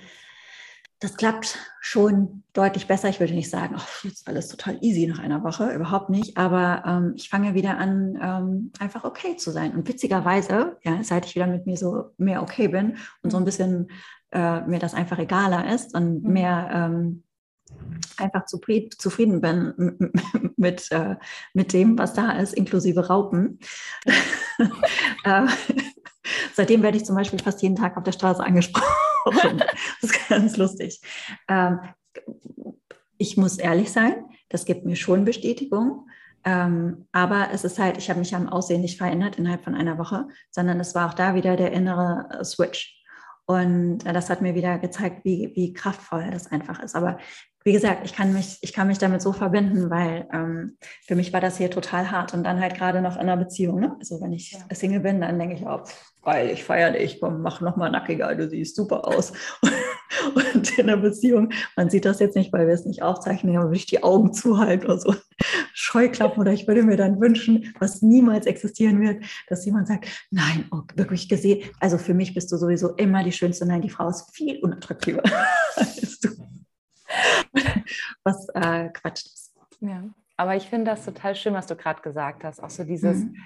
das 1.01 1.17
klappt 1.17 1.59
schon 1.81 2.45
deutlich 2.53 2.87
besser. 2.87 3.09
Ich 3.09 3.21
würde 3.21 3.33
nicht 3.33 3.49
sagen, 3.49 3.75
oh, 3.79 4.07
jetzt 4.07 4.29
alles 4.29 4.49
total 4.49 4.79
easy 4.83 5.07
nach 5.07 5.19
einer 5.19 5.43
Woche, 5.43 5.73
überhaupt 5.73 6.11
nicht. 6.11 6.37
Aber 6.37 6.83
ähm, 6.87 7.15
ich 7.17 7.31
fange 7.31 7.55
wieder 7.55 7.79
an, 7.79 8.19
ähm, 8.23 8.73
einfach 8.79 9.05
okay 9.05 9.37
zu 9.37 9.51
sein. 9.51 9.73
Und 9.73 9.89
witzigerweise, 9.89 10.77
ja, 10.83 11.03
seit 11.03 11.25
ich 11.25 11.35
wieder 11.35 11.47
mit 11.47 11.67
mir 11.67 11.79
so 11.79 12.11
mehr 12.19 12.43
okay 12.43 12.69
bin 12.69 12.99
und 13.23 13.31
so 13.31 13.39
ein 13.39 13.47
bisschen 13.47 13.91
äh, 14.31 14.61
mir 14.61 14.79
das 14.79 14.93
einfach 14.93 15.19
egaler 15.19 15.73
ist 15.73 15.95
und 15.95 16.23
mhm. 16.23 16.33
mehr 16.33 16.71
ähm, 16.71 17.23
einfach 18.19 18.45
zufrieden 18.45 19.41
bin 19.41 20.13
mit, 20.57 20.93
äh, 20.93 21.17
mit 21.55 21.73
dem, 21.73 21.99
was 21.99 22.13
da 22.13 22.33
ist, 22.33 22.53
inklusive 22.53 23.07
Raupen. 23.07 23.59
äh, 25.25 25.47
seitdem 26.53 26.83
werde 26.83 26.99
ich 26.99 27.07
zum 27.07 27.17
Beispiel 27.17 27.39
fast 27.39 27.63
jeden 27.63 27.77
Tag 27.77 27.97
auf 27.97 28.05
der 28.05 28.13
Straße 28.13 28.45
angesprochen. 28.45 29.10
Das 29.25 30.11
ist 30.11 30.29
ganz 30.29 30.57
lustig. 30.57 31.01
Ähm, 31.49 31.81
ich 33.19 33.37
muss 33.37 33.59
ehrlich 33.59 33.93
sein, 33.93 34.25
das 34.49 34.65
gibt 34.65 34.85
mir 34.85 34.97
schon 34.97 35.25
Bestätigung. 35.25 36.09
Ähm, 36.43 37.07
aber 37.13 37.49
es 37.53 37.65
ist 37.65 37.79
halt, 37.79 37.99
ich 37.99 38.09
habe 38.09 38.19
mich 38.19 38.35
am 38.35 38.49
Aussehen 38.49 38.81
nicht 38.81 38.97
verändert 38.97 39.37
innerhalb 39.37 39.63
von 39.63 39.75
einer 39.75 39.99
Woche, 39.99 40.27
sondern 40.51 40.81
es 40.81 40.95
war 40.95 41.11
auch 41.11 41.15
da 41.15 41.35
wieder 41.35 41.57
der 41.57 41.73
innere 41.73 42.29
äh, 42.31 42.45
Switch. 42.45 42.99
Und 43.45 44.07
äh, 44.07 44.13
das 44.13 44.31
hat 44.31 44.41
mir 44.41 44.55
wieder 44.55 44.79
gezeigt, 44.79 45.25
wie, 45.25 45.53
wie 45.55 45.73
kraftvoll 45.73 46.31
das 46.31 46.51
einfach 46.51 46.83
ist. 46.83 46.95
Aber 46.95 47.19
wie 47.65 47.73
gesagt, 47.73 48.03
ich 48.05 48.15
kann 48.15 48.33
mich, 48.33 48.59
ich 48.63 48.73
kann 48.73 48.87
mich 48.87 48.99
damit 48.99 49.21
so 49.21 49.33
verbinden, 49.33 49.91
weil 49.91 50.27
ähm, 50.33 50.79
für 51.07 51.15
mich 51.15 51.33
war 51.33 51.41
das 51.41 51.59
hier 51.59 51.71
total 51.71 52.11
hart 52.11 52.33
und 52.33 52.43
dann 52.45 52.61
halt 52.61 52.75
gerade 52.75 53.03
noch 53.03 53.17
in 53.17 53.23
einer 53.23 53.37
Beziehung. 53.37 53.81
Ne? 53.81 53.97
Also 53.99 54.21
wenn 54.21 54.33
ich 54.33 54.53
ja. 54.53 54.61
Single 54.75 55.01
bin, 55.01 55.21
dann 55.21 55.39
denke 55.39 55.57
ich, 55.57 55.67
oh, 55.67 55.81
geil, 56.23 56.51
ich 56.51 56.65
feiere 56.65 56.93
dich, 56.93 57.21
komm, 57.21 57.43
mach 57.43 57.61
nochmal 57.61 57.91
nackiger, 57.91 58.35
du 58.35 58.49
siehst 58.49 58.77
super 58.77 59.07
aus. 59.07 59.33
und 60.35 60.79
in 60.79 60.89
einer 60.89 60.97
Beziehung, 60.97 61.51
man 61.77 61.91
sieht 61.91 62.07
das 62.07 62.19
jetzt 62.21 62.35
nicht, 62.35 62.51
weil 62.53 62.67
wir 62.67 62.75
es 62.75 62.87
nicht 62.87 63.03
aufzeichnen, 63.03 63.57
aber 63.57 63.67
würde 63.67 63.77
ich 63.77 63.87
die 63.87 64.03
Augen 64.03 64.33
zuhalten 64.33 64.87
oder 64.87 64.99
so 64.99 65.15
Scheuklappen 65.75 66.41
oder 66.41 66.53
ich 66.53 66.67
würde 66.67 66.83
mir 66.83 66.97
dann 66.97 67.21
wünschen, 67.21 67.75
was 67.79 68.01
niemals 68.01 68.47
existieren 68.47 69.03
wird, 69.03 69.23
dass 69.49 69.67
jemand 69.67 69.89
sagt, 69.89 70.07
nein, 70.31 70.65
oh, 70.71 70.81
wirklich 70.95 71.29
gesehen, 71.29 71.63
also 71.79 71.99
für 71.99 72.15
mich 72.15 72.33
bist 72.33 72.51
du 72.53 72.57
sowieso 72.57 72.91
immer 72.95 73.23
die 73.23 73.33
Schönste, 73.33 73.67
nein, 73.67 73.83
die 73.83 73.91
Frau 73.91 74.09
ist 74.09 74.35
viel 74.35 74.59
unattraktiver. 74.61 75.23
was 78.25 78.49
äh, 78.55 78.89
Quatsch 78.91 79.27
ist. 79.27 79.57
Ja, 79.81 80.05
aber 80.37 80.57
ich 80.57 80.69
finde 80.69 80.91
das 80.91 81.05
total 81.05 81.35
schön, 81.35 81.55
was 81.55 81.67
du 81.67 81.77
gerade 81.77 82.03
gesagt 82.03 82.45
hast. 82.45 82.63
Auch 82.63 82.71
so 82.71 82.85
dieses, 82.85 83.25
mhm. 83.25 83.37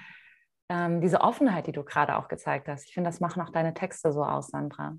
ähm, 0.69 1.01
diese 1.01 1.21
Offenheit, 1.21 1.67
die 1.67 1.71
du 1.71 1.83
gerade 1.83 2.17
auch 2.17 2.27
gezeigt 2.27 2.67
hast. 2.67 2.85
Ich 2.87 2.93
finde, 2.93 3.09
das 3.09 3.19
machen 3.19 3.41
auch 3.41 3.49
deine 3.49 3.73
Texte 3.73 4.11
so 4.11 4.23
aus, 4.23 4.47
Sandra. 4.47 4.95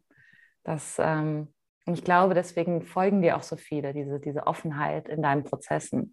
Das, 0.64 0.96
ähm, 0.98 1.52
und 1.86 1.94
ich 1.94 2.04
glaube, 2.04 2.34
deswegen 2.34 2.82
folgen 2.82 3.22
dir 3.22 3.36
auch 3.36 3.42
so 3.42 3.56
viele, 3.56 3.92
diese, 3.92 4.18
diese 4.18 4.46
Offenheit 4.46 5.08
in 5.08 5.22
deinen 5.22 5.44
Prozessen. 5.44 6.12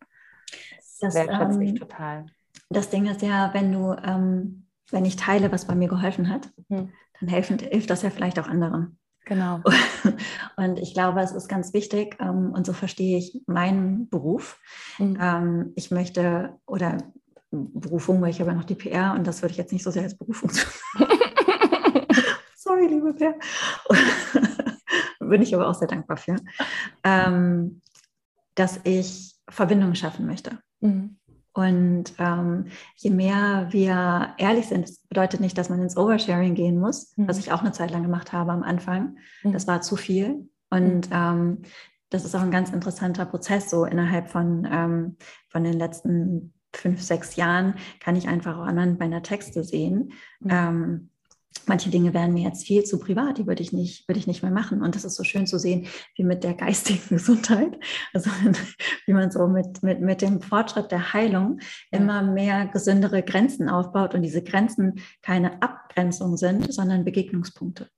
Das, 0.52 0.98
das 1.00 1.16
wertschätze 1.16 1.56
ähm, 1.56 1.62
ich 1.62 1.80
total. 1.80 2.26
Das 2.70 2.90
Ding 2.90 3.08
ist 3.08 3.22
ja, 3.22 3.54
wenn 3.54 3.72
du, 3.72 3.94
ähm, 3.94 4.68
wenn 4.92 5.06
ich 5.06 5.16
teile, 5.16 5.52
was 5.52 5.66
bei 5.66 5.76
mir 5.76 5.88
geholfen 5.88 6.30
hat, 6.30 6.52
mhm. 6.70 6.92
dann 7.20 7.30
helfen, 7.30 7.60
hilft 7.60 7.90
das 7.90 8.04
ja 8.04 8.10
vielleicht 8.10 8.40
auch 8.40 8.48
anderen. 8.48 9.00
Genau. 9.26 9.62
Und 10.58 10.80
ich 10.80 10.94
glaube, 10.94 11.22
es 11.22 11.32
ist 11.32 11.48
ganz 11.48 11.74
wichtig, 11.74 12.18
ähm, 12.20 12.52
und 12.54 12.66
so 12.66 12.74
verstehe 12.74 13.18
ich 13.18 13.42
meinen 13.48 14.10
Beruf. 14.10 14.60
Mhm. 15.00 15.18
Ähm, 15.20 15.74
ich 15.76 15.92
möchte, 15.92 16.60
oder 16.66 16.98
Berufung, 17.52 18.22
weil 18.22 18.32
ich 18.32 18.40
habe 18.40 18.52
ja 18.52 18.56
noch 18.58 18.64
die 18.64 18.76
PR 18.76 19.14
und 19.14 19.28
das 19.28 19.42
würde 19.42 19.52
ich 19.52 19.58
jetzt 19.58 19.72
nicht 19.72 19.84
so 19.84 19.92
sehr 19.92 20.04
als 20.04 20.18
Berufung 20.18 20.50
Sorry, 22.56 22.88
liebe 22.88 23.14
PR. 23.14 23.36
Bin 25.20 25.42
ich 25.42 25.54
aber 25.54 25.68
auch 25.68 25.76
sehr 25.76 25.88
dankbar 25.88 26.18
für. 26.18 26.36
Ähm, 27.04 27.82
dass 28.56 28.80
ich 28.84 29.36
Verbindungen 29.50 29.96
schaffen 29.96 30.26
möchte. 30.26 30.60
Mhm. 30.82 31.18
Und 31.54 32.14
ähm, 32.18 32.66
je 32.96 33.12
mehr 33.12 33.68
wir 33.70 34.34
ehrlich 34.38 34.68
sind, 34.68 34.88
das 34.88 34.98
bedeutet 35.08 35.40
nicht, 35.40 35.58
dass 35.58 35.70
man 35.70 35.82
ins 35.82 35.96
Oversharing 35.96 36.56
gehen 36.56 36.80
muss, 36.80 37.16
mhm. 37.16 37.28
was 37.28 37.38
ich 37.38 37.52
auch 37.52 37.62
eine 37.62 37.72
Zeit 37.72 37.92
lang 37.92 38.02
gemacht 38.02 38.34
habe 38.34 38.52
am 38.52 38.64
Anfang. 38.64 39.18
Mhm. 39.44 39.54
Das 39.54 39.68
war 39.68 39.82
zu 39.82 39.96
viel. 39.96 40.50
Und 40.70 41.10
mhm. 41.10 41.16
ähm, 41.16 41.58
das 42.10 42.26
ist 42.26 42.36
auch 42.36 42.42
ein 42.42 42.52
ganz 42.52 42.72
interessanter 42.72 43.26
Prozess. 43.26 43.70
So 43.70 43.86
innerhalb 43.86 44.30
von, 44.30 44.68
ähm, 44.72 45.18
von 45.48 45.64
den 45.64 45.74
letzten 45.74 46.54
fünf, 46.76 47.02
sechs 47.02 47.36
Jahren 47.36 47.76
kann 48.00 48.16
ich 48.16 48.28
einfach 48.28 48.58
auch 48.58 48.66
anhand 48.66 49.00
meiner 49.00 49.22
Texte 49.22 49.64
sehen, 49.64 50.14
mhm. 50.40 51.10
Manche 51.66 51.90
Dinge 51.90 52.14
wären 52.14 52.34
mir 52.34 52.44
jetzt 52.44 52.66
viel 52.66 52.84
zu 52.84 53.00
privat, 53.00 53.38
die 53.38 53.48
würde 53.48 53.62
ich 53.62 53.72
nicht, 53.72 54.08
würde 54.08 54.20
ich 54.20 54.28
nicht 54.28 54.44
mehr 54.44 54.52
machen. 54.52 54.82
Und 54.82 54.96
das 54.96 55.06
ist 55.06 55.16
so 55.16 55.24
schön 55.24 55.48
zu 55.48 55.58
sehen, 55.58 55.88
wie 56.16 56.24
mit 56.24 56.44
der 56.44 56.54
geistigen 56.54 57.02
Gesundheit, 57.10 57.80
also 58.14 58.30
wie 59.06 59.14
man 59.14 59.32
so 59.32 59.48
mit, 59.48 59.84
mit, 59.84 60.02
mit 60.02 60.22
dem 60.22 60.42
Fortschritt 60.42 60.92
der 60.92 61.14
Heilung 61.14 61.60
immer 61.92 62.22
mehr 62.22 62.68
gesündere 62.68 63.24
Grenzen 63.24 63.70
aufbaut 63.70 64.14
und 64.16 64.22
diese 64.22 64.44
Grenzen 64.44 65.02
keine 65.22 65.62
Abgrenzung 65.62 66.38
sind, 66.38 66.74
sondern 66.74 67.06
Begegnungspunkte. 67.06 67.90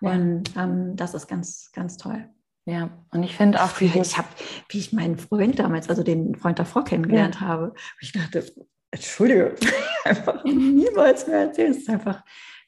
Und 0.00 0.44
ähm, 0.56 0.96
das 0.96 1.14
ist 1.14 1.28
ganz, 1.28 1.70
ganz 1.72 1.96
toll. 1.96 2.28
Ja, 2.64 2.90
und 3.10 3.22
ich 3.24 3.36
finde 3.36 3.62
auch, 3.62 3.80
wie 3.80 3.86
ich 3.86 4.16
habe, 4.18 4.28
wie 4.68 4.78
ich 4.78 4.92
meinen 4.92 5.18
Freund 5.18 5.58
damals, 5.58 5.88
also 5.88 6.02
den 6.02 6.36
Freund 6.36 6.58
davor 6.58 6.84
kennengelernt 6.84 7.36
ja. 7.36 7.40
habe, 7.40 7.74
ich 8.00 8.12
dachte, 8.12 8.44
Entschuldige, 8.92 9.54
einfach 10.04 10.44
niemals 10.44 11.26
mehr 11.26 11.40
erzählen. 11.40 11.70
Es 11.72 11.78
ist 11.78 11.88
einfach, 11.88 12.22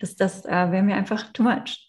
das, 0.05 0.17
das 0.17 0.45
äh, 0.45 0.71
wäre 0.71 0.83
mir 0.83 0.97
einfach 0.97 1.33
too 1.33 1.43
much. 1.43 1.81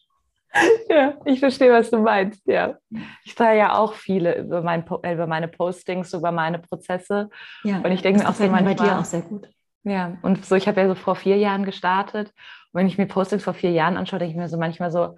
Ja, 0.90 1.16
ich 1.26 1.42
verstehe, 1.42 1.74
was 1.74 1.92
du 1.92 1.98
meinst. 1.98 2.48
Ja, 2.48 2.78
ich 3.26 3.36
teile 3.36 3.60
ja 3.60 3.78
auch 3.78 3.94
viele 3.94 4.38
über, 4.40 4.62
mein, 4.62 4.86
über 4.86 5.28
meine 5.28 5.50
Postings, 5.50 6.14
über 6.14 6.32
meine 6.32 6.60
Prozesse. 6.60 7.30
Ja, 7.64 7.80
und 7.80 7.92
ich 7.92 8.02
denke 8.02 8.24
mir 8.24 8.30
auch 8.30 8.34
so 8.34 8.48
manchmal, 8.48 8.76
bei 8.76 8.84
dir 8.86 8.98
auch 8.98 9.04
sehr 9.04 9.20
gut. 9.20 9.50
Ja, 9.84 10.18
und 10.22 10.46
so, 10.46 10.56
ich 10.56 10.70
habe 10.70 10.80
ja 10.80 10.88
so 10.88 10.96
vor 10.96 11.18
vier 11.18 11.36
Jahren 11.38 11.66
gestartet. 11.66 12.30
Und 12.72 12.80
wenn 12.80 12.88
ich 12.88 12.98
mir 12.98 13.06
Postings 13.06 13.44
vor 13.44 13.54
vier 13.54 13.72
Jahren 13.72 13.98
anschaue, 13.98 14.20
denke 14.20 14.32
ich 14.32 14.38
mir 14.38 14.48
so 14.48 14.58
manchmal 14.58 14.92
so, 14.92 15.18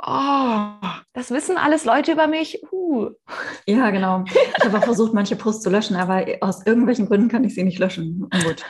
oh, 0.00 0.88
das 1.12 1.30
wissen 1.30 1.56
alles 1.56 1.84
Leute 1.84 2.12
über 2.12 2.26
mich. 2.26 2.62
Uh. 2.72 3.10
Ja, 3.66 3.90
genau. 3.90 4.24
Ich 4.26 4.64
habe 4.64 4.78
auch 4.78 4.84
versucht, 4.84 5.12
manche 5.12 5.36
Posts 5.36 5.62
zu 5.62 5.70
löschen, 5.70 5.96
aber 5.96 6.24
aus 6.40 6.64
irgendwelchen 6.66 7.06
Gründen 7.06 7.28
kann 7.28 7.44
ich 7.44 7.54
sie 7.54 7.64
nicht 7.64 7.78
löschen. 7.78 8.22
Und 8.22 8.44
gut, 8.44 8.64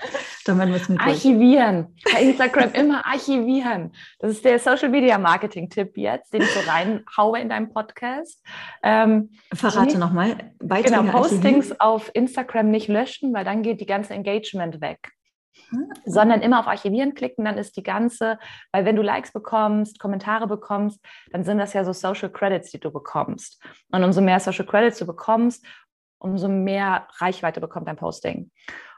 dann 0.44 0.58
werden 0.58 0.70
wir 0.70 0.80
es 0.80 0.88
mit 0.88 1.00
Archivieren. 1.00 1.94
Bei 2.12 2.22
Instagram 2.22 2.72
immer 2.72 3.06
archivieren. 3.06 3.92
Das 4.18 4.32
ist 4.32 4.44
der 4.44 4.58
Social 4.58 4.88
Media 4.88 5.18
Marketing 5.18 5.68
Tipp 5.68 5.96
jetzt, 5.96 6.32
den 6.32 6.42
ich 6.42 6.50
so 6.50 6.60
reinhaue 6.68 7.38
in 7.40 7.48
deinem 7.48 7.72
Podcast. 7.72 8.42
Ähm, 8.82 9.30
Verrate 9.52 9.98
nochmal. 9.98 10.52
Genau, 10.58 11.02
Postings 11.04 11.78
auf 11.80 12.10
Instagram 12.14 12.70
nicht 12.70 12.88
löschen, 12.88 13.32
weil 13.34 13.44
dann 13.44 13.62
geht 13.62 13.80
die 13.80 13.86
ganze 13.86 14.14
Engagement 14.14 14.80
weg 14.80 15.12
sondern 16.04 16.40
immer 16.40 16.60
auf 16.60 16.66
Archivieren 16.66 17.14
klicken, 17.14 17.44
dann 17.44 17.58
ist 17.58 17.76
die 17.76 17.82
ganze, 17.82 18.38
weil 18.72 18.84
wenn 18.84 18.96
du 18.96 19.02
Likes 19.02 19.32
bekommst, 19.32 19.98
Kommentare 19.98 20.46
bekommst, 20.46 21.00
dann 21.30 21.44
sind 21.44 21.58
das 21.58 21.72
ja 21.72 21.84
so 21.84 21.92
Social 21.92 22.30
Credits, 22.30 22.70
die 22.70 22.80
du 22.80 22.90
bekommst. 22.90 23.62
Und 23.90 24.04
umso 24.04 24.20
mehr 24.20 24.40
Social 24.40 24.66
Credits 24.66 24.98
du 24.98 25.06
bekommst, 25.06 25.64
umso 26.18 26.48
mehr 26.48 27.06
Reichweite 27.18 27.60
bekommt 27.60 27.88
dein 27.88 27.96
Posting. 27.96 28.50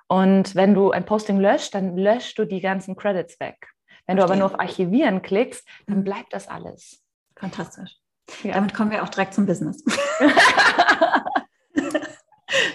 Und 0.08 0.54
wenn 0.54 0.74
du 0.74 0.90
ein 0.90 1.04
Posting 1.04 1.38
löscht, 1.38 1.74
dann 1.74 1.96
löscht 1.96 2.38
du 2.38 2.44
die 2.44 2.60
ganzen 2.60 2.96
Credits 2.96 3.38
weg. 3.40 3.68
Wenn 4.06 4.16
du 4.16 4.24
aber 4.24 4.34
nur 4.36 4.46
auf 4.46 4.58
Archivieren 4.58 5.22
klickst, 5.22 5.68
dann 5.86 5.98
mhm. 5.98 6.04
bleibt 6.04 6.32
das 6.32 6.48
alles. 6.48 7.04
Fantastisch. 7.36 7.96
Ja. 8.42 8.54
Damit 8.54 8.74
kommen 8.74 8.90
wir 8.90 9.02
auch 9.02 9.08
direkt 9.08 9.34
zum 9.34 9.46
Business. 9.46 9.84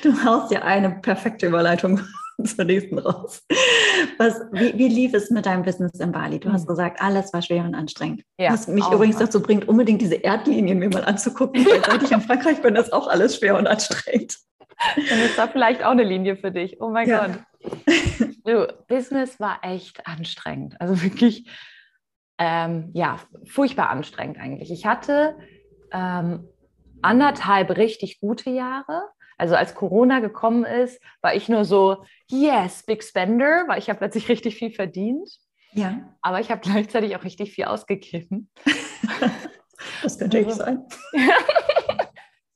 du 0.02 0.24
haust 0.24 0.52
ja 0.52 0.62
eine 0.62 0.92
perfekte 0.92 1.48
Überleitung 1.48 2.02
zur 2.44 2.66
nächsten 2.66 3.00
raus. 3.00 3.44
Was, 4.18 4.42
wie, 4.52 4.78
wie, 4.78 4.88
lief 4.88 5.14
es 5.14 5.30
mit 5.30 5.46
deinem 5.46 5.64
Business 5.64 6.00
in 6.00 6.12
Bali? 6.12 6.40
Du 6.40 6.52
hast 6.52 6.62
hm. 6.62 6.68
gesagt, 6.68 7.02
alles 7.02 7.34
war 7.34 7.42
schwer 7.42 7.64
und 7.64 7.76
anstrengend. 7.76 8.24
Ja, 8.38 8.54
was 8.54 8.68
mich 8.68 8.86
übrigens 8.92 9.18
dazu 9.18 9.42
bringt, 9.42 9.68
unbedingt 9.68 10.02
diese 10.02 10.16
Erdlinien 10.16 10.80
mir 10.80 10.90
mal 10.90 11.06
anzugucken, 11.06 11.66
weil 11.66 11.84
seit 11.84 12.04
ich 12.04 12.12
in 12.12 12.22
Frankreich 12.22 12.62
bin, 12.62 12.76
ist 12.76 12.94
auch 12.94 13.08
alles 13.08 13.38
schwer 13.38 13.58
und 13.58 13.68
anstrengend. 13.68 14.38
Dann 15.10 15.20
ist 15.20 15.38
da 15.38 15.48
vielleicht 15.48 15.84
auch 15.84 15.92
eine 15.92 16.04
Linie 16.04 16.36
für 16.36 16.52
dich. 16.52 16.82
Oh 16.82 16.90
mein 16.90 17.08
ja. 17.08 17.28
Gott. 17.28 17.40
Du, 18.46 18.68
Business 18.88 19.40
war 19.40 19.60
echt 19.64 20.06
anstrengend. 20.06 20.80
Also 20.80 21.02
wirklich, 21.02 21.50
ähm, 22.38 22.92
ja, 22.94 23.18
furchtbar 23.46 23.90
anstrengend 23.90 24.38
eigentlich. 24.38 24.72
Ich 24.72 24.86
hatte 24.86 25.38
ähm, 25.92 26.48
anderthalb 27.02 27.78
richtig 27.78 28.20
gute 28.20 28.50
Jahre. 28.50 29.04
Also 29.38 29.56
als 29.56 29.76
Corona 29.76 30.20
gekommen 30.20 30.64
ist, 30.64 31.02
war 31.22 31.36
ich 31.36 31.50
nur 31.50 31.66
so, 31.66 32.06
yes, 32.30 32.84
Big 32.84 33.04
Spender, 33.04 33.66
weil 33.68 33.80
ich 33.80 33.90
habe 33.90 34.00
plötzlich 34.00 34.30
richtig 34.30 34.56
viel 34.56 34.72
verdient. 34.72 35.30
Ja. 35.74 36.16
Aber 36.22 36.40
ich 36.40 36.52
habe 36.52 36.62
gleichzeitig 36.62 37.16
auch 37.16 37.24
richtig 37.24 37.52
viel 37.52 37.66
ausgegeben. 37.66 38.50
das 40.04 40.18
könnte 40.18 40.40
ich 40.40 40.54
sein. 40.54 40.86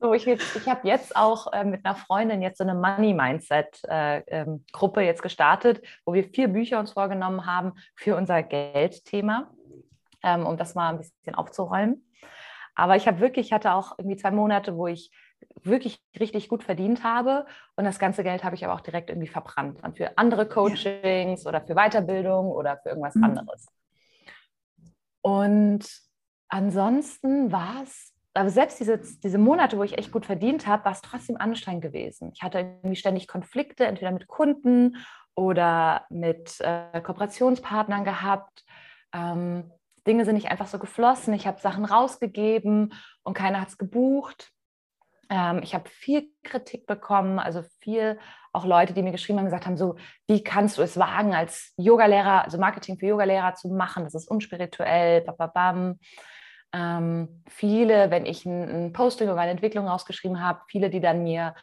So, 0.02 0.14
ich, 0.14 0.26
ich 0.28 0.70
habe 0.70 0.88
jetzt 0.88 1.14
auch 1.18 1.52
äh, 1.52 1.66
mit 1.66 1.86
einer 1.86 1.94
Freundin 1.94 2.42
jetzt 2.42 2.60
so 2.60 2.64
eine 2.64 2.74
Money 2.74 3.14
Mindset 3.14 3.82
äh, 3.84 4.20
ähm, 4.28 4.64
Gruppe 4.72 5.02
jetzt 5.02 5.22
gestartet, 5.22 5.86
wo 6.06 6.14
wir 6.14 6.24
vier 6.24 6.48
Bücher 6.48 6.80
uns 6.80 6.94
vorgenommen 6.94 7.46
haben 7.46 7.74
für 7.98 8.16
unser 8.16 8.42
Geldthema, 8.42 9.52
ähm, 10.24 10.46
um 10.46 10.56
das 10.56 10.74
mal 10.74 10.90
ein 10.90 11.00
bisschen 11.00 11.36
aufzuräumen. 11.36 12.10
Aber 12.76 12.96
ich 12.96 13.10
habe 13.10 13.20
wirklich, 13.20 13.48
ich 13.48 13.54
hatte 13.54 13.74
auch 13.74 14.00
irgendwie 14.00 14.16
zwei 14.16 14.32
Monate, 14.32 14.78
wo 14.78 14.88
ich 14.88 15.12
wirklich 15.64 16.02
richtig 16.20 16.50
gut 16.50 16.64
verdient 16.64 17.04
habe 17.04 17.46
und 17.76 17.84
das 17.84 18.00
ganze 18.00 18.24
Geld 18.24 18.44
habe 18.44 18.56
ich 18.56 18.64
aber 18.66 18.74
auch 18.74 18.82
direkt 18.82 19.10
irgendwie 19.10 19.28
verbrannt. 19.28 19.80
Dann 19.82 19.94
für 19.94 20.18
andere 20.18 20.48
Coachings 20.48 21.44
ja. 21.44 21.50
oder 21.50 21.62
für 21.62 21.76
Weiterbildung 21.76 22.48
oder 22.48 22.78
für 22.78 22.90
irgendwas 22.90 23.16
mhm. 23.16 23.24
anderes. 23.24 23.68
Und 25.22 25.88
ansonsten 26.48 27.52
war 27.52 27.84
es 27.84 28.14
aber 28.34 28.50
selbst 28.50 28.80
diese, 28.80 29.00
diese 29.00 29.38
Monate, 29.38 29.78
wo 29.78 29.84
ich 29.84 29.98
echt 29.98 30.12
gut 30.12 30.26
verdient 30.26 30.68
habe, 30.68 30.86
war 30.86 30.92
es 30.92 31.02
trotzdem 31.02 31.38
anstrengend 31.38 31.82
gewesen. 31.82 32.32
Ich 32.34 32.44
hatte 32.44 32.60
irgendwie 32.60 32.96
ständig 32.96 33.28
Konflikte, 33.28 33.86
entweder 33.86 34.12
mit 34.12 34.28
Kunden 34.28 34.98
oder 35.36 36.06
mit 36.10 36.60
äh, 36.62 37.02
Kooperationspartnern 37.02 38.04
gehabt. 38.04 38.64
Ähm, 39.14 39.72
Dinge 40.06 40.26
sind 40.26 40.36
nicht 40.36 40.52
einfach 40.52 40.68
so 40.68 40.80
geflossen. 40.80 41.34
Ich 41.34 41.48
habe 41.48 41.60
Sachen 41.60 41.86
rausgegeben 41.86 42.94
und 43.24 43.34
keiner 43.34 43.62
hat 43.62 43.70
es 43.70 43.78
gebucht. 43.78 44.52
Ähm, 45.30 45.62
ich 45.64 45.76
habe 45.76 45.90
viel 45.90 46.30
Kritik 46.44 46.88
bekommen, 46.88 47.40
also 47.40 47.64
viel 47.82 48.20
auch 48.52 48.66
Leute, 48.66 48.94
die 48.94 49.04
mir 49.04 49.12
geschrieben 49.12 49.38
haben, 49.38 49.46
gesagt 49.46 49.68
haben, 49.68 49.78
so, 49.78 49.96
wie 50.28 50.44
kannst 50.44 50.78
du 50.78 50.82
es 50.82 50.98
wagen, 50.98 51.36
als 51.36 51.74
Yogalehrer, 51.78 52.46
also 52.46 52.58
Marketing 52.58 52.98
für 52.98 53.06
Yogalehrer 53.06 53.54
zu 53.54 53.70
machen? 53.70 54.04
Das 54.04 54.16
ist 54.16 54.28
unspirituell, 54.28 55.22
bababam. 55.22 56.00
Ähm, 56.74 57.44
viele, 57.48 58.12
wenn 58.12 58.26
ich 58.26 58.46
ein, 58.46 58.88
ein, 58.88 58.94
Posting 58.94 59.28
über 59.28 59.36
meine 59.36 59.52
Entwicklung 59.52 59.88
rausgeschrieben 59.88 60.44
habe, 60.44 60.62
viele, 60.68 60.90
die 60.90 61.00
dann 61.00 61.24
mir, 61.24 61.56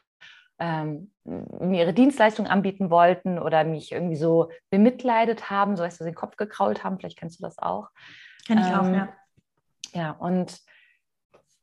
ähm, 0.58 1.12
mir 1.24 1.82
ihre 1.82 1.92
Dienstleistung 1.92 2.46
anbieten 2.46 2.90
wollten 2.90 3.38
oder 3.38 3.64
mich 3.64 3.92
irgendwie 3.92 4.16
so 4.16 4.50
bemitleidet 4.70 5.50
haben, 5.50 5.76
so 5.76 5.84
heißt 5.84 6.00
das, 6.00 6.06
den 6.06 6.14
Kopf 6.14 6.36
gekrault 6.36 6.84
haben, 6.84 6.98
vielleicht 6.98 7.18
kennst 7.18 7.40
du 7.40 7.42
das 7.42 7.58
auch. 7.58 7.90
Kenn 8.46 8.58
ich 8.58 8.66
ähm, 8.66 8.74
auch, 8.74 8.88
ja. 8.88 9.08
Ja, 9.92 10.10
und 10.10 10.60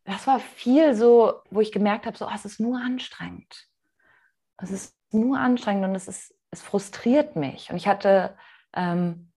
das 0.05 0.27
war 0.27 0.39
viel 0.39 0.95
so, 0.95 1.41
wo 1.49 1.61
ich 1.61 1.71
gemerkt 1.71 2.05
habe, 2.05 2.17
so, 2.17 2.27
oh, 2.27 2.31
es 2.33 2.45
ist 2.45 2.59
nur 2.59 2.79
anstrengend. 2.79 3.67
Es 4.57 4.71
ist 4.71 4.95
nur 5.11 5.39
anstrengend 5.39 5.85
und 5.85 5.95
es 5.95 6.07
ist, 6.07 6.35
es 6.51 6.61
frustriert 6.61 7.35
mich. 7.35 7.69
Und 7.69 7.77
ich 7.77 7.87
hatte 7.87 8.35
ähm, 8.73 9.33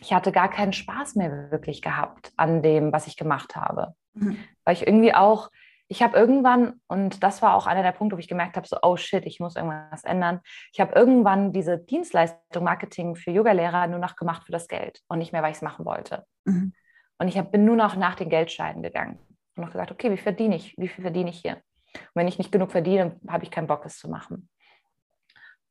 ich 0.00 0.12
hatte 0.12 0.32
gar 0.32 0.50
keinen 0.50 0.72
Spaß 0.72 1.14
mehr 1.16 1.50
wirklich 1.50 1.82
gehabt 1.82 2.32
an 2.36 2.62
dem, 2.62 2.92
was 2.92 3.06
ich 3.06 3.16
gemacht 3.16 3.56
habe. 3.56 3.94
Mhm. 4.14 4.38
Weil 4.64 4.74
ich 4.74 4.86
irgendwie 4.86 5.14
auch, 5.14 5.50
ich 5.88 6.02
habe 6.02 6.16
irgendwann, 6.16 6.80
und 6.86 7.22
das 7.22 7.42
war 7.42 7.54
auch 7.54 7.66
einer 7.66 7.82
der 7.82 7.92
Punkte, 7.92 8.16
wo 8.16 8.20
ich 8.20 8.28
gemerkt 8.28 8.56
habe, 8.56 8.66
so, 8.66 8.76
oh 8.82 8.96
shit, 8.96 9.24
ich 9.24 9.40
muss 9.40 9.56
irgendwas 9.56 10.04
ändern. 10.04 10.40
Ich 10.72 10.80
habe 10.80 10.94
irgendwann 10.94 11.52
diese 11.52 11.78
Dienstleistung 11.78 12.64
Marketing 12.64 13.14
für 13.14 13.30
Yogalehrer 13.30 13.86
nur 13.86 13.98
noch 13.98 14.16
gemacht 14.16 14.44
für 14.44 14.52
das 14.52 14.68
Geld 14.68 15.02
und 15.08 15.18
nicht 15.18 15.32
mehr, 15.32 15.42
weil 15.42 15.52
ich 15.52 15.58
es 15.58 15.62
machen 15.62 15.84
wollte. 15.84 16.24
Mhm. 16.44 16.74
Und 17.18 17.28
ich 17.28 17.38
hab, 17.38 17.50
bin 17.50 17.64
nur 17.64 17.76
noch 17.76 17.96
nach 17.96 18.14
den 18.14 18.28
Geldscheinen 18.28 18.82
gegangen 18.82 19.18
und 19.56 19.64
noch 19.64 19.72
gesagt, 19.72 19.90
okay, 19.90 20.10
wie 20.10 20.16
verdiene 20.16 20.56
ich? 20.56 20.74
Wie 20.76 20.88
viel 20.88 21.02
verdiene 21.02 21.30
ich 21.30 21.40
hier? 21.40 21.56
Und 21.94 22.14
wenn 22.14 22.28
ich 22.28 22.38
nicht 22.38 22.52
genug 22.52 22.70
verdiene, 22.70 23.18
habe 23.28 23.44
ich 23.44 23.50
keinen 23.50 23.66
Bock, 23.66 23.84
es 23.86 23.98
zu 23.98 24.08
machen. 24.08 24.48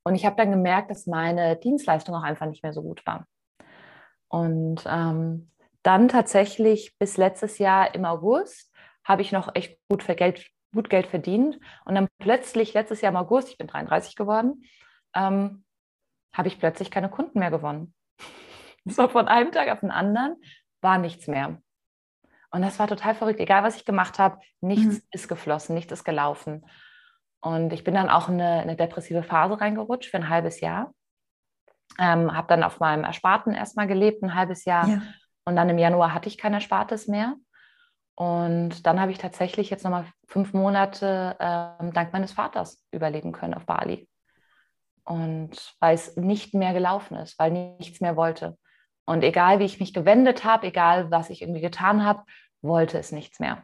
Und 0.03 0.15
ich 0.15 0.25
habe 0.25 0.35
dann 0.35 0.51
gemerkt, 0.51 0.91
dass 0.91 1.07
meine 1.07 1.55
Dienstleistung 1.55 2.15
auch 2.15 2.23
einfach 2.23 2.45
nicht 2.45 2.63
mehr 2.63 2.73
so 2.73 2.81
gut 2.81 3.05
war. 3.05 3.25
Und 4.27 4.83
ähm, 4.87 5.51
dann 5.83 6.09
tatsächlich 6.09 6.95
bis 6.97 7.17
letztes 7.17 7.57
Jahr 7.57 7.93
im 7.93 8.05
August 8.05 8.71
habe 9.03 9.21
ich 9.21 9.31
noch 9.31 9.53
echt 9.53 9.79
gut, 9.87 10.05
Geld, 10.05 10.45
gut 10.73 10.89
Geld 10.89 11.07
verdient. 11.07 11.59
Und 11.85 11.95
dann 11.95 12.07
plötzlich 12.19 12.73
letztes 12.73 13.01
Jahr 13.01 13.11
im 13.11 13.17
August, 13.17 13.49
ich 13.49 13.57
bin 13.57 13.67
33 13.67 14.15
geworden, 14.15 14.63
ähm, 15.15 15.63
habe 16.35 16.47
ich 16.47 16.59
plötzlich 16.59 16.91
keine 16.91 17.09
Kunden 17.09 17.39
mehr 17.39 17.51
gewonnen. 17.51 17.93
So 18.87 19.07
von 19.07 19.27
einem 19.27 19.51
Tag 19.51 19.69
auf 19.69 19.79
den 19.79 19.89
anderen 19.89 20.35
war 20.85 20.97
nichts 20.97 21.27
mehr. 21.27 21.57
Und 22.51 22.61
das 22.61 22.79
war 22.79 22.87
total 22.87 23.15
verrückt. 23.15 23.41
Egal, 23.41 23.63
was 23.63 23.75
ich 23.75 23.83
gemacht 23.83 24.17
habe, 24.17 24.39
nichts 24.61 24.95
mhm. 24.95 25.01
ist 25.11 25.27
geflossen, 25.27 25.75
nichts 25.75 25.91
ist 25.91 26.05
gelaufen. 26.05 26.65
Und 27.41 27.73
ich 27.73 27.83
bin 27.83 27.95
dann 27.95 28.09
auch 28.09 28.29
in 28.29 28.39
eine, 28.39 28.61
eine 28.61 28.75
depressive 28.77 29.23
Phase 29.23 29.59
reingerutscht 29.59 30.09
für 30.09 30.17
ein 30.17 30.29
halbes 30.29 30.61
Jahr. 30.61 30.93
Ähm, 31.99 32.33
habe 32.33 32.47
dann 32.47 32.63
auf 32.63 32.79
meinem 32.79 33.03
Ersparten 33.03 33.53
erstmal 33.53 33.87
gelebt, 33.87 34.23
ein 34.23 34.35
halbes 34.35 34.63
Jahr. 34.63 34.87
Ja. 34.87 35.01
Und 35.43 35.57
dann 35.57 35.69
im 35.69 35.77
Januar 35.77 36.13
hatte 36.13 36.29
ich 36.29 36.37
kein 36.37 36.53
Erspartes 36.53 37.07
mehr. 37.07 37.35
Und 38.15 38.85
dann 38.87 39.01
habe 39.01 39.11
ich 39.11 39.17
tatsächlich 39.17 39.69
jetzt 39.69 39.83
nochmal 39.83 40.05
fünf 40.27 40.53
Monate 40.53 41.35
ähm, 41.39 41.91
dank 41.91 42.13
meines 42.13 42.31
Vaters 42.31 42.81
überleben 42.91 43.33
können 43.33 43.53
auf 43.53 43.65
Bali. 43.65 44.07
Und 45.03 45.75
weil 45.79 45.95
es 45.95 46.15
nicht 46.15 46.53
mehr 46.53 46.73
gelaufen 46.73 47.17
ist, 47.17 47.37
weil 47.37 47.51
nichts 47.51 47.99
mehr 47.99 48.15
wollte. 48.15 48.57
Und 49.05 49.23
egal 49.23 49.59
wie 49.59 49.65
ich 49.65 49.79
mich 49.79 49.93
gewendet 49.93 50.43
habe, 50.43 50.67
egal 50.67 51.11
was 51.11 51.29
ich 51.29 51.41
irgendwie 51.41 51.61
getan 51.61 52.03
habe, 52.03 52.23
wollte 52.61 52.97
es 52.97 53.11
nichts 53.11 53.39
mehr. 53.39 53.63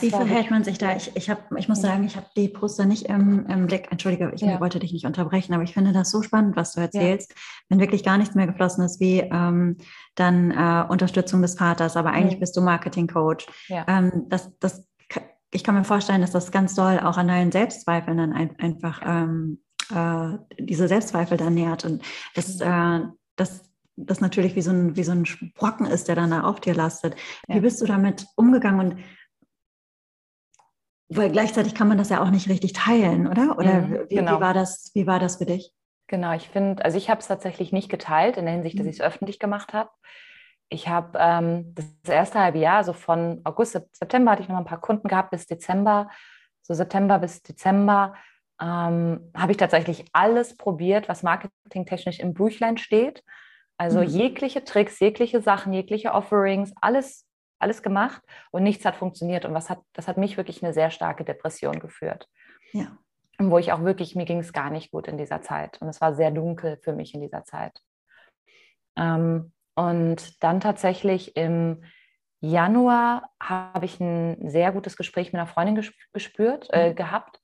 Wie 0.00 0.10
verhält 0.10 0.50
man 0.50 0.64
sich 0.64 0.78
da? 0.78 0.96
Ich, 0.96 1.14
ich, 1.16 1.28
hab, 1.28 1.52
ich 1.56 1.68
muss 1.68 1.80
sagen, 1.80 2.04
ich 2.04 2.16
habe 2.16 2.26
die 2.36 2.48
Poster 2.48 2.86
nicht 2.86 3.06
im, 3.06 3.46
im, 3.46 3.66
Blick. 3.66 3.88
Entschuldige, 3.90 4.32
ich 4.34 4.40
ja. 4.40 4.60
wollte 4.60 4.78
dich 4.78 4.92
nicht 4.92 5.04
unterbrechen, 5.04 5.52
aber 5.54 5.62
ich 5.62 5.74
finde 5.74 5.92
das 5.92 6.10
so 6.10 6.22
spannend, 6.22 6.56
was 6.56 6.72
du 6.72 6.80
erzählst. 6.80 7.30
Ja. 7.30 7.36
Wenn 7.68 7.80
wirklich 7.80 8.02
gar 8.02 8.18
nichts 8.18 8.34
mehr 8.34 8.46
geflossen 8.46 8.84
ist, 8.84 9.00
wie 9.00 9.20
ähm, 9.20 9.76
dann 10.14 10.50
äh, 10.50 10.86
Unterstützung 10.88 11.42
des 11.42 11.56
Vaters, 11.56 11.96
aber 11.96 12.10
eigentlich 12.10 12.36
mhm. 12.36 12.40
bist 12.40 12.56
du 12.56 12.62
Marketing-Coach. 12.62 13.46
Ja. 13.68 13.84
Ähm, 13.86 14.26
das, 14.28 14.50
das, 14.60 14.88
ich 15.52 15.64
kann 15.64 15.74
mir 15.74 15.84
vorstellen, 15.84 16.20
dass 16.20 16.30
das 16.30 16.52
ganz 16.52 16.74
doll 16.74 16.98
auch 17.00 17.16
an 17.16 17.28
deinen 17.28 17.52
Selbstzweifeln 17.52 18.16
dann 18.16 18.32
ein, 18.32 18.58
einfach 18.58 19.02
ähm, 19.04 19.60
äh, 19.94 20.38
diese 20.58 20.88
Selbstzweifel 20.88 21.36
dann 21.36 21.54
nährt. 21.54 21.84
Und 21.84 22.02
das, 22.34 22.58
mhm. 22.58 22.62
äh, 22.62 23.00
das 23.36 23.69
das 24.06 24.20
natürlich 24.20 24.56
wie 24.56 24.62
so, 24.62 24.70
ein, 24.70 24.96
wie 24.96 25.04
so 25.04 25.12
ein 25.12 25.24
Brocken 25.54 25.86
ist, 25.86 26.08
der 26.08 26.16
dann 26.16 26.30
da 26.30 26.42
auf 26.42 26.60
dir 26.60 26.74
lastet. 26.74 27.16
Wie 27.48 27.60
bist 27.60 27.80
du 27.80 27.86
damit 27.86 28.26
umgegangen 28.36 28.80
und 28.80 29.04
weil 31.12 31.30
gleichzeitig 31.30 31.74
kann 31.74 31.88
man 31.88 31.98
das 31.98 32.08
ja 32.08 32.22
auch 32.22 32.30
nicht 32.30 32.48
richtig 32.48 32.72
teilen, 32.72 33.26
oder? 33.26 33.58
Oder 33.58 33.80
mhm, 33.80 34.06
wie, 34.08 34.14
genau. 34.14 34.36
wie, 34.36 34.40
war 34.40 34.54
das, 34.54 34.92
wie 34.94 35.08
war 35.08 35.18
das 35.18 35.36
für 35.36 35.46
dich? 35.46 35.72
Genau, 36.06 36.32
ich 36.34 36.48
finde, 36.48 36.84
also 36.84 36.96
ich 36.96 37.10
habe 37.10 37.20
es 37.20 37.26
tatsächlich 37.26 37.72
nicht 37.72 37.88
geteilt 37.88 38.36
in 38.36 38.44
der 38.44 38.54
Hinsicht, 38.54 38.78
dass 38.78 38.84
mhm. 38.84 38.90
ich 38.90 39.00
es 39.00 39.04
öffentlich 39.04 39.40
gemacht 39.40 39.72
habe. 39.72 39.90
Ich 40.68 40.88
habe 40.88 41.18
ähm, 41.20 41.74
das 41.74 41.86
erste 42.08 42.38
halbe 42.38 42.58
Jahr, 42.58 42.84
so 42.84 42.92
von 42.92 43.40
August, 43.42 43.72
September 43.92 44.30
hatte 44.30 44.42
ich 44.42 44.48
noch 44.48 44.56
ein 44.56 44.64
paar 44.64 44.80
Kunden 44.80 45.08
gehabt 45.08 45.32
bis 45.32 45.46
Dezember, 45.46 46.10
so 46.62 46.74
September 46.74 47.18
bis 47.18 47.42
Dezember 47.42 48.14
ähm, 48.60 49.32
habe 49.36 49.52
ich 49.52 49.58
tatsächlich 49.58 50.04
alles 50.12 50.56
probiert, 50.56 51.08
was 51.08 51.22
marketingtechnisch 51.22 52.20
im 52.20 52.34
Büchlein 52.34 52.76
steht. 52.76 53.24
Also 53.80 54.00
mhm. 54.00 54.06
jegliche 54.06 54.62
Tricks, 54.64 55.00
jegliche 55.00 55.40
Sachen, 55.40 55.72
jegliche 55.72 56.12
Offerings, 56.12 56.72
alles 56.80 57.26
alles 57.60 57.82
gemacht 57.82 58.22
und 58.50 58.62
nichts 58.62 58.84
hat 58.84 58.96
funktioniert. 58.96 59.44
Und 59.44 59.54
was 59.54 59.70
hat, 59.70 59.80
das 59.92 60.08
hat 60.08 60.16
mich 60.16 60.36
wirklich 60.36 60.62
eine 60.62 60.72
sehr 60.72 60.90
starke 60.90 61.24
Depression 61.24 61.78
geführt. 61.78 62.28
Ja. 62.72 62.96
Wo 63.38 63.58
ich 63.58 63.72
auch 63.72 63.82
wirklich, 63.82 64.16
mir 64.16 64.24
ging 64.24 64.40
es 64.40 64.52
gar 64.52 64.70
nicht 64.70 64.90
gut 64.90 65.06
in 65.08 65.18
dieser 65.18 65.42
Zeit. 65.42 65.80
Und 65.80 65.88
es 65.88 66.00
war 66.00 66.14
sehr 66.14 66.30
dunkel 66.30 66.78
für 66.82 66.92
mich 66.92 67.14
in 67.14 67.20
dieser 67.20 67.44
Zeit. 67.44 67.78
Ähm, 68.96 69.52
und 69.74 70.42
dann 70.42 70.60
tatsächlich 70.60 71.36
im 71.36 71.84
Januar 72.40 73.30
habe 73.42 73.84
ich 73.84 74.00
ein 74.00 74.48
sehr 74.48 74.72
gutes 74.72 74.96
Gespräch 74.96 75.32
mit 75.32 75.40
einer 75.40 75.46
Freundin 75.46 75.82
gespürt, 76.12 76.68
äh, 76.72 76.90
mhm. 76.90 76.96
gehabt. 76.96 77.40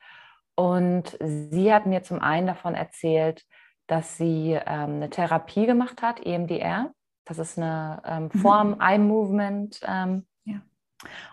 Und 0.55 1.17
sie 1.21 1.73
hat 1.73 1.85
mir 1.87 2.03
zum 2.03 2.21
einen 2.21 2.47
davon 2.47 2.75
erzählt, 2.75 3.45
dass 3.87 4.17
sie 4.17 4.53
ähm, 4.53 4.97
eine 4.97 5.11
Therapie 5.11 5.67
gemacht 5.67 6.03
hat, 6.03 6.25
EMDR. 6.25 6.93
Das 7.25 7.39
ist 7.39 7.59
eine 7.59 8.03
ähm, 8.05 8.31
mhm. 8.33 8.39
Form, 8.39 8.69
mhm. 8.71 8.81
Eye 8.81 8.99
Movement. 8.99 9.81
Ähm, 9.87 10.27
ja. 10.45 10.61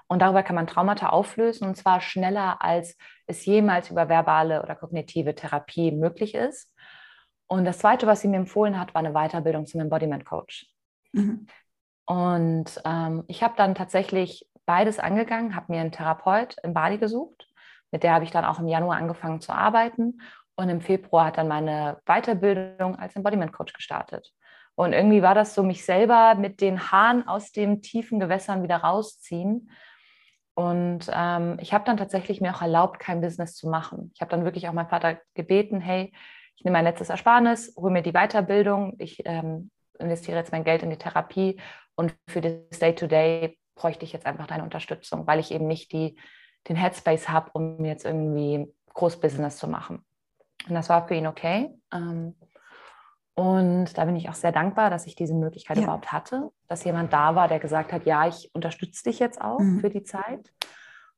Und 0.07 0.21
darüber 0.21 0.43
kann 0.43 0.55
man 0.55 0.67
Traumata 0.67 1.09
auflösen 1.09 1.67
und 1.67 1.75
zwar 1.75 2.01
schneller, 2.01 2.61
als 2.61 2.97
es 3.27 3.45
jemals 3.45 3.89
über 3.89 4.09
verbale 4.09 4.61
oder 4.61 4.75
kognitive 4.75 5.35
Therapie 5.35 5.91
möglich 5.91 6.35
ist. 6.35 6.71
Und 7.47 7.65
das 7.65 7.79
Zweite, 7.79 8.07
was 8.07 8.21
sie 8.21 8.27
mir 8.27 8.37
empfohlen 8.37 8.79
hat, 8.79 8.93
war 8.93 9.03
eine 9.03 9.13
Weiterbildung 9.13 9.65
zum 9.65 9.81
Embodiment 9.81 10.25
Coach. 10.25 10.67
Mhm. 11.11 11.47
Und 12.05 12.81
ähm, 12.85 13.23
ich 13.27 13.43
habe 13.43 13.53
dann 13.55 13.75
tatsächlich 13.75 14.47
beides 14.65 14.99
angegangen, 14.99 15.55
habe 15.55 15.71
mir 15.71 15.81
einen 15.81 15.91
Therapeut 15.91 16.55
in 16.63 16.73
Bali 16.73 16.97
gesucht. 16.97 17.47
Mit 17.91 18.03
der 18.03 18.13
habe 18.13 18.25
ich 18.25 18.31
dann 18.31 18.45
auch 18.45 18.59
im 18.59 18.67
Januar 18.67 18.97
angefangen 18.97 19.39
zu 19.39 19.53
arbeiten. 19.53 20.19
Und 20.55 20.69
im 20.69 20.81
Februar 20.81 21.25
hat 21.25 21.37
dann 21.37 21.47
meine 21.47 21.99
Weiterbildung 22.05 22.95
als 22.97 23.15
Embodiment 23.15 23.51
Coach 23.51 23.73
gestartet. 23.73 24.31
Und 24.75 24.93
irgendwie 24.93 25.21
war 25.21 25.35
das 25.35 25.53
so, 25.53 25.63
mich 25.63 25.85
selber 25.85 26.35
mit 26.35 26.61
den 26.61 26.91
Haaren 26.91 27.27
aus 27.27 27.51
den 27.51 27.81
tiefen 27.81 28.19
Gewässern 28.19 28.63
wieder 28.63 28.77
rausziehen. 28.77 29.71
Und 30.55 31.09
ähm, 31.11 31.57
ich 31.59 31.73
habe 31.73 31.85
dann 31.85 31.97
tatsächlich 31.97 32.41
mir 32.41 32.55
auch 32.55 32.61
erlaubt, 32.61 32.99
kein 32.99 33.21
Business 33.21 33.55
zu 33.55 33.67
machen. 33.67 34.11
Ich 34.13 34.21
habe 34.21 34.31
dann 34.31 34.45
wirklich 34.45 34.67
auch 34.67 34.73
meinen 34.73 34.89
Vater 34.89 35.19
gebeten, 35.33 35.81
hey, 35.81 36.13
ich 36.55 36.63
nehme 36.63 36.77
mein 36.77 36.85
letztes 36.85 37.09
Ersparnis, 37.09 37.73
hole 37.75 37.91
mir 37.91 38.03
die 38.03 38.11
Weiterbildung, 38.11 38.95
ich 38.99 39.23
ähm, 39.25 39.71
investiere 39.97 40.37
jetzt 40.37 40.51
mein 40.51 40.63
Geld 40.63 40.83
in 40.83 40.91
die 40.91 40.97
Therapie 40.97 41.59
und 41.95 42.15
für 42.27 42.41
das 42.41 42.79
Day-to-Day 42.79 43.57
bräuchte 43.75 44.05
ich 44.05 44.13
jetzt 44.13 44.27
einfach 44.27 44.47
deine 44.47 44.63
Unterstützung, 44.63 45.25
weil 45.25 45.39
ich 45.39 45.51
eben 45.51 45.67
nicht 45.67 45.91
die, 45.91 46.19
den 46.67 46.75
Headspace 46.75 47.29
habe, 47.29 47.49
um 47.53 47.83
jetzt 47.83 48.05
irgendwie 48.05 48.71
Großbusiness 48.93 49.57
zu 49.57 49.67
machen. 49.67 50.05
Und 50.67 50.75
das 50.75 50.89
war 50.89 51.07
für 51.07 51.15
ihn 51.15 51.27
okay. 51.27 51.73
Ähm, 51.93 52.35
und 53.35 53.97
da 53.97 54.05
bin 54.05 54.15
ich 54.15 54.29
auch 54.29 54.35
sehr 54.35 54.51
dankbar, 54.51 54.89
dass 54.89 55.07
ich 55.07 55.15
diese 55.15 55.33
Möglichkeit 55.33 55.77
ja. 55.77 55.83
überhaupt 55.83 56.11
hatte, 56.11 56.51
dass 56.67 56.83
jemand 56.83 57.11
da 57.13 57.35
war, 57.35 57.47
der 57.47 57.59
gesagt 57.59 57.91
hat, 57.91 58.05
ja, 58.05 58.27
ich 58.27 58.51
unterstütze 58.53 59.03
dich 59.03 59.19
jetzt 59.19 59.41
auch 59.41 59.59
mhm. 59.59 59.79
für 59.79 59.89
die 59.89 60.03
Zeit. 60.03 60.53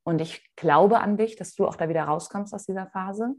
Und 0.03 0.21
ich 0.21 0.49
glaube 0.55 0.99
an 0.99 1.17
dich, 1.17 1.35
dass 1.35 1.55
du 1.55 1.67
auch 1.67 1.75
da 1.75 1.89
wieder 1.89 2.03
rauskommst 2.03 2.53
aus 2.53 2.65
dieser 2.65 2.87
Phase. 2.87 3.35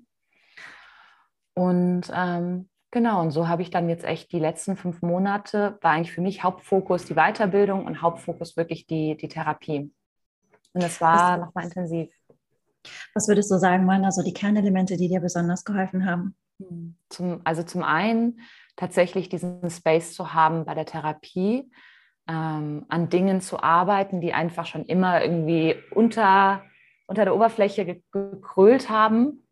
Und 1.54 2.12
ähm, 2.14 2.68
genau, 2.90 3.22
und 3.22 3.30
so 3.30 3.48
habe 3.48 3.62
ich 3.62 3.70
dann 3.70 3.88
jetzt 3.88 4.04
echt 4.04 4.30
die 4.32 4.40
letzten 4.40 4.76
fünf 4.76 5.00
Monate, 5.00 5.78
war 5.80 5.92
eigentlich 5.92 6.12
für 6.12 6.20
mich 6.20 6.42
Hauptfokus 6.42 7.06
die 7.06 7.14
Weiterbildung 7.14 7.86
und 7.86 8.02
Hauptfokus 8.02 8.58
wirklich 8.58 8.86
die, 8.86 9.16
die 9.16 9.28
Therapie. 9.28 9.90
Und 10.74 10.82
das 10.82 11.00
war 11.00 11.38
nochmal 11.38 11.64
intensiv. 11.64 12.12
Was 13.14 13.29
würdest 13.29 13.51
du 13.51 13.59
sagen, 13.59 13.87
waren 13.87 14.05
also 14.05 14.22
die 14.22 14.35
Kernelemente, 14.35 14.96
die 14.96 15.09
dir 15.09 15.20
besonders 15.20 15.64
geholfen 15.64 16.07
haben? 16.07 16.37
Hm, 16.59 16.96
zum, 17.09 17.40
also 17.44 17.62
zum 17.62 17.83
einen 17.83 18.40
tatsächlich 18.77 19.29
diesen 19.29 19.68
Space 19.70 20.14
zu 20.14 20.35
haben 20.35 20.64
bei 20.64 20.75
der 20.75 20.87
Therapie, 20.87 21.70
ähm, 22.29 22.87
an 22.88 23.09
Dingen 23.09 23.40
zu 23.40 23.62
arbeiten, 23.62 24.20
die 24.20 24.33
einfach 24.33 24.66
schon 24.66 24.85
immer 24.85 25.22
irgendwie 25.22 25.77
unter, 25.92 26.64
unter 27.07 27.25
der 27.25 27.35
Oberfläche 27.35 28.03
gekrölt 28.11 28.90
haben. 28.90 29.46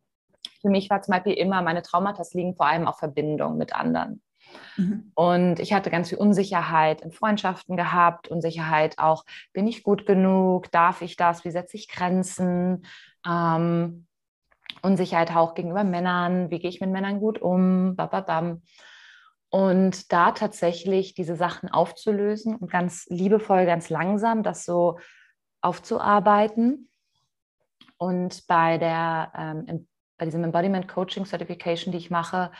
Für 0.60 0.68
mich 0.68 0.90
war 0.90 1.02
zum 1.02 1.12
Beispiel 1.12 1.34
immer, 1.34 1.62
meine 1.62 1.82
Traumata 1.82 2.22
liegen 2.32 2.56
vor 2.56 2.66
allem 2.66 2.86
auf 2.86 2.98
Verbindung 2.98 3.56
mit 3.56 3.74
anderen. 3.74 4.22
Mhm. 4.76 5.12
Und 5.14 5.60
ich 5.60 5.72
hatte 5.72 5.90
ganz 5.90 6.08
viel 6.08 6.18
Unsicherheit 6.18 7.00
in 7.02 7.12
Freundschaften 7.12 7.76
gehabt, 7.76 8.28
Unsicherheit 8.28 8.98
auch, 8.98 9.24
bin 9.52 9.66
ich 9.66 9.82
gut 9.82 10.06
genug, 10.06 10.70
darf 10.70 11.02
ich 11.02 11.16
das, 11.16 11.44
wie 11.44 11.50
setze 11.50 11.76
ich 11.76 11.88
Grenzen, 11.88 12.86
ähm, 13.26 14.06
Unsicherheit 14.82 15.34
auch 15.34 15.54
gegenüber 15.54 15.84
Männern, 15.84 16.50
wie 16.50 16.58
gehe 16.58 16.70
ich 16.70 16.80
mit 16.80 16.90
Männern 16.90 17.20
gut 17.20 17.40
um, 17.40 17.96
bababam. 17.96 18.62
Und 19.50 20.12
da 20.12 20.32
tatsächlich 20.32 21.14
diese 21.14 21.36
Sachen 21.36 21.68
aufzulösen 21.70 22.56
und 22.56 22.70
ganz 22.70 23.06
liebevoll, 23.08 23.66
ganz 23.66 23.88
langsam 23.88 24.42
das 24.42 24.64
so 24.64 24.98
aufzuarbeiten. 25.60 26.88
Und 27.96 28.46
bei, 28.48 28.78
der, 28.78 29.32
ähm, 29.36 29.86
bei 30.18 30.24
diesem 30.24 30.44
Embodiment 30.44 30.88
Coaching 30.88 31.24
Certification, 31.24 31.92
die 31.92 31.98
ich 31.98 32.10
mache, 32.10 32.50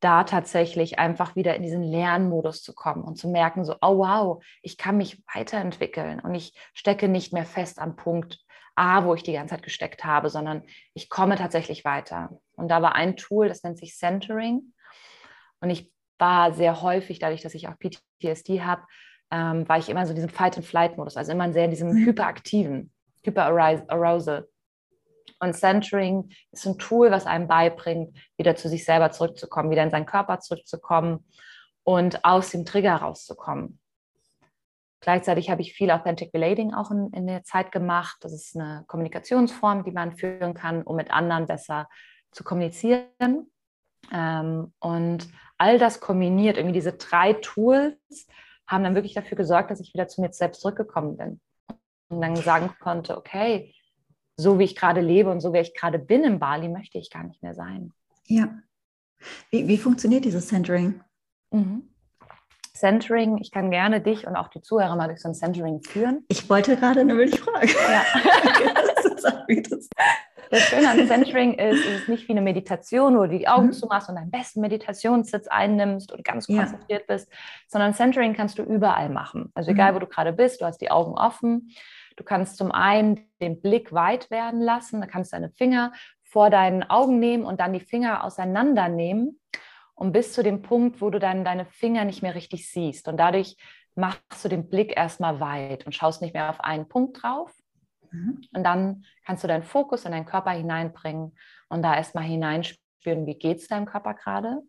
da 0.00 0.24
tatsächlich 0.24 0.98
einfach 0.98 1.36
wieder 1.36 1.54
in 1.54 1.62
diesen 1.62 1.82
Lernmodus 1.82 2.62
zu 2.62 2.74
kommen 2.74 3.04
und 3.04 3.16
zu 3.16 3.28
merken, 3.28 3.64
so, 3.64 3.76
oh 3.80 3.98
wow, 3.98 4.44
ich 4.60 4.76
kann 4.76 4.98
mich 4.98 5.22
weiterentwickeln 5.32 6.20
und 6.20 6.34
ich 6.34 6.52
stecke 6.74 7.08
nicht 7.08 7.32
mehr 7.32 7.46
fest 7.46 7.78
am 7.78 7.96
Punkt 7.96 8.44
A, 8.76 9.04
wo 9.04 9.14
ich 9.14 9.22
die 9.22 9.32
ganze 9.32 9.54
Zeit 9.54 9.62
gesteckt 9.62 10.04
habe, 10.04 10.30
sondern 10.30 10.62
ich 10.94 11.08
komme 11.08 11.36
tatsächlich 11.36 11.84
weiter. 11.84 12.40
Und 12.56 12.68
da 12.68 12.82
war 12.82 12.94
ein 12.94 13.16
Tool, 13.16 13.48
das 13.48 13.62
nennt 13.62 13.78
sich 13.78 13.96
Centering. 13.96 14.72
Und 15.60 15.70
ich 15.70 15.90
war 16.18 16.52
sehr 16.52 16.82
häufig, 16.82 17.18
dadurch, 17.18 17.42
dass 17.42 17.54
ich 17.54 17.68
auch 17.68 17.74
PTSD 17.78 18.62
habe, 18.62 18.82
ähm, 19.30 19.68
war 19.68 19.78
ich 19.78 19.88
immer 19.88 20.04
so 20.06 20.10
in 20.10 20.16
diesem 20.16 20.30
Fight-and-Flight-Modus, 20.30 21.16
also 21.16 21.32
immer 21.32 21.52
sehr 21.52 21.64
in 21.64 21.70
diesem 21.70 21.90
mhm. 21.90 22.06
hyperaktiven, 22.06 22.92
Hyper-Arousal. 23.24 24.48
Und 25.40 25.54
Centering 25.54 26.30
ist 26.52 26.66
ein 26.66 26.78
Tool, 26.78 27.10
was 27.10 27.26
einem 27.26 27.48
beibringt, 27.48 28.16
wieder 28.36 28.56
zu 28.56 28.68
sich 28.68 28.84
selber 28.84 29.10
zurückzukommen, 29.10 29.70
wieder 29.70 29.82
in 29.82 29.90
seinen 29.90 30.06
Körper 30.06 30.40
zurückzukommen 30.40 31.26
und 31.82 32.24
aus 32.24 32.50
dem 32.50 32.64
Trigger 32.64 32.96
rauszukommen. 32.96 33.78
Gleichzeitig 35.04 35.50
habe 35.50 35.60
ich 35.60 35.74
viel 35.74 35.90
Authentic 35.90 36.32
Relating 36.32 36.72
auch 36.72 36.90
in, 36.90 37.10
in, 37.12 37.26
der 37.26 37.44
Zeit 37.44 37.72
gemacht. 37.72 38.16
Das 38.22 38.32
ist 38.32 38.56
eine 38.56 38.84
Kommunikationsform, 38.86 39.84
die 39.84 39.90
man 39.90 40.16
führen 40.16 40.54
kann, 40.54 40.82
um 40.82 40.96
mit 40.96 41.10
anderen 41.10 41.46
besser 41.46 41.90
zu 42.32 42.42
kommunizieren. 42.42 43.50
Ähm, 44.10 44.72
und 44.78 45.28
all 45.58 45.78
das 45.78 46.00
kombiniert, 46.00 46.56
irgendwie 46.56 46.72
diese 46.72 46.94
drei 46.94 47.34
Tools, 47.34 47.98
haben 48.66 48.82
dann 48.82 48.94
wirklich 48.94 49.12
dafür 49.12 49.36
gesorgt, 49.36 49.70
dass 49.70 49.80
ich 49.80 49.92
wieder 49.92 50.08
zu 50.08 50.22
mir 50.22 50.32
selbst 50.32 50.62
zurückgekommen 50.62 51.18
bin. 51.18 51.40
Und 52.08 52.22
dann 52.22 52.34
sagen 52.36 52.74
konnte, 52.80 53.18
okay, 53.18 53.74
so 54.38 54.58
wie 54.58 54.64
ich 54.64 54.74
gerade 54.74 55.02
lebe 55.02 55.30
und 55.30 55.40
so 55.40 55.52
wie 55.52 55.58
ich 55.58 55.74
gerade 55.74 55.98
bin 55.98 56.24
in 56.24 56.38
Bali, 56.38 56.70
möchte 56.70 56.96
ich 56.96 57.10
gar 57.10 57.24
nicht 57.24 57.42
mehr 57.42 57.54
sein. 57.54 57.92
Ja. 58.26 58.58
Wie, 59.50 59.68
wie 59.68 59.76
funktioniert 59.76 60.24
dieses 60.24 60.48
Centering? 60.48 61.02
Mhm. 61.50 61.93
Centering, 62.76 63.38
ich 63.38 63.52
kann 63.52 63.70
gerne 63.70 64.00
dich 64.00 64.26
und 64.26 64.34
auch 64.34 64.48
die 64.48 64.60
Zuhörer 64.60 64.96
mal 64.96 65.06
durch 65.06 65.20
so 65.20 65.28
ein 65.28 65.34
Centering 65.34 65.80
führen. 65.80 66.24
Ich 66.28 66.50
wollte 66.50 66.76
gerade 66.76 67.04
nur 67.04 67.24
die 67.24 67.36
Frage. 67.36 67.68
Ja. 67.68 68.04
das 70.50 70.62
Schöne 70.62 70.90
an 70.90 71.06
Centering 71.06 71.54
ist, 71.54 71.84
es 71.84 72.00
ist 72.00 72.08
nicht 72.08 72.28
wie 72.28 72.32
eine 72.32 72.42
Meditation, 72.42 73.16
wo 73.16 73.22
du 73.22 73.38
die 73.38 73.46
Augen 73.46 73.66
mhm. 73.66 73.72
zumachst 73.72 74.08
und 74.08 74.16
deinen 74.16 74.30
besten 74.30 74.60
Meditationssitz 74.60 75.46
einnimmst 75.46 76.12
und 76.12 76.24
ganz 76.24 76.46
konzentriert 76.46 77.04
ja. 77.08 77.14
bist, 77.14 77.30
sondern 77.68 77.94
Centering 77.94 78.34
kannst 78.34 78.58
du 78.58 78.62
überall 78.62 79.08
machen. 79.08 79.50
Also 79.54 79.70
egal, 79.70 79.92
mhm. 79.92 79.96
wo 79.96 80.00
du 80.00 80.06
gerade 80.06 80.32
bist, 80.32 80.60
du 80.60 80.64
hast 80.64 80.78
die 80.78 80.90
Augen 80.90 81.16
offen. 81.16 81.70
Du 82.16 82.24
kannst 82.24 82.56
zum 82.56 82.70
einen 82.72 83.28
den 83.40 83.60
Blick 83.60 83.92
weit 83.92 84.30
werden 84.30 84.60
lassen, 84.60 85.00
da 85.00 85.06
kannst 85.06 85.32
du 85.32 85.36
deine 85.36 85.50
Finger 85.50 85.92
vor 86.22 86.50
deinen 86.50 86.82
Augen 86.82 87.18
nehmen 87.18 87.44
und 87.44 87.60
dann 87.60 87.72
die 87.72 87.80
Finger 87.80 88.24
auseinandernehmen 88.24 89.40
und 89.94 90.12
bis 90.12 90.32
zu 90.32 90.42
dem 90.42 90.62
Punkt, 90.62 91.00
wo 91.00 91.10
du 91.10 91.18
dann 91.18 91.44
deine 91.44 91.66
Finger 91.66 92.04
nicht 92.04 92.22
mehr 92.22 92.34
richtig 92.34 92.70
siehst. 92.70 93.08
Und 93.08 93.16
dadurch 93.16 93.56
machst 93.94 94.44
du 94.44 94.48
den 94.48 94.68
Blick 94.68 94.96
erstmal 94.96 95.40
weit 95.40 95.86
und 95.86 95.94
schaust 95.94 96.20
nicht 96.20 96.34
mehr 96.34 96.50
auf 96.50 96.60
einen 96.60 96.88
Punkt 96.88 97.22
drauf. 97.22 97.52
Mhm. 98.10 98.42
Und 98.52 98.64
dann 98.64 99.04
kannst 99.24 99.44
du 99.44 99.48
deinen 99.48 99.62
Fokus 99.62 100.04
in 100.04 100.12
deinen 100.12 100.26
Körper 100.26 100.50
hineinbringen 100.50 101.36
und 101.68 101.82
da 101.82 101.96
erstmal 101.96 102.24
hineinspüren, 102.24 103.26
wie 103.26 103.38
geht 103.38 103.58
es 103.58 103.68
deinem 103.68 103.86
Körper 103.86 104.14
gerade. 104.14 104.62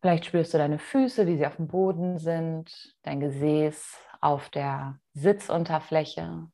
Vielleicht 0.00 0.26
spürst 0.26 0.54
du 0.54 0.58
deine 0.58 0.78
Füße, 0.78 1.26
wie 1.26 1.36
sie 1.36 1.46
auf 1.46 1.56
dem 1.56 1.66
Boden 1.66 2.18
sind, 2.18 2.94
dein 3.02 3.20
Gesäß 3.20 3.98
auf 4.20 4.48
der 4.48 5.00
Sitzunterfläche. 5.14 6.48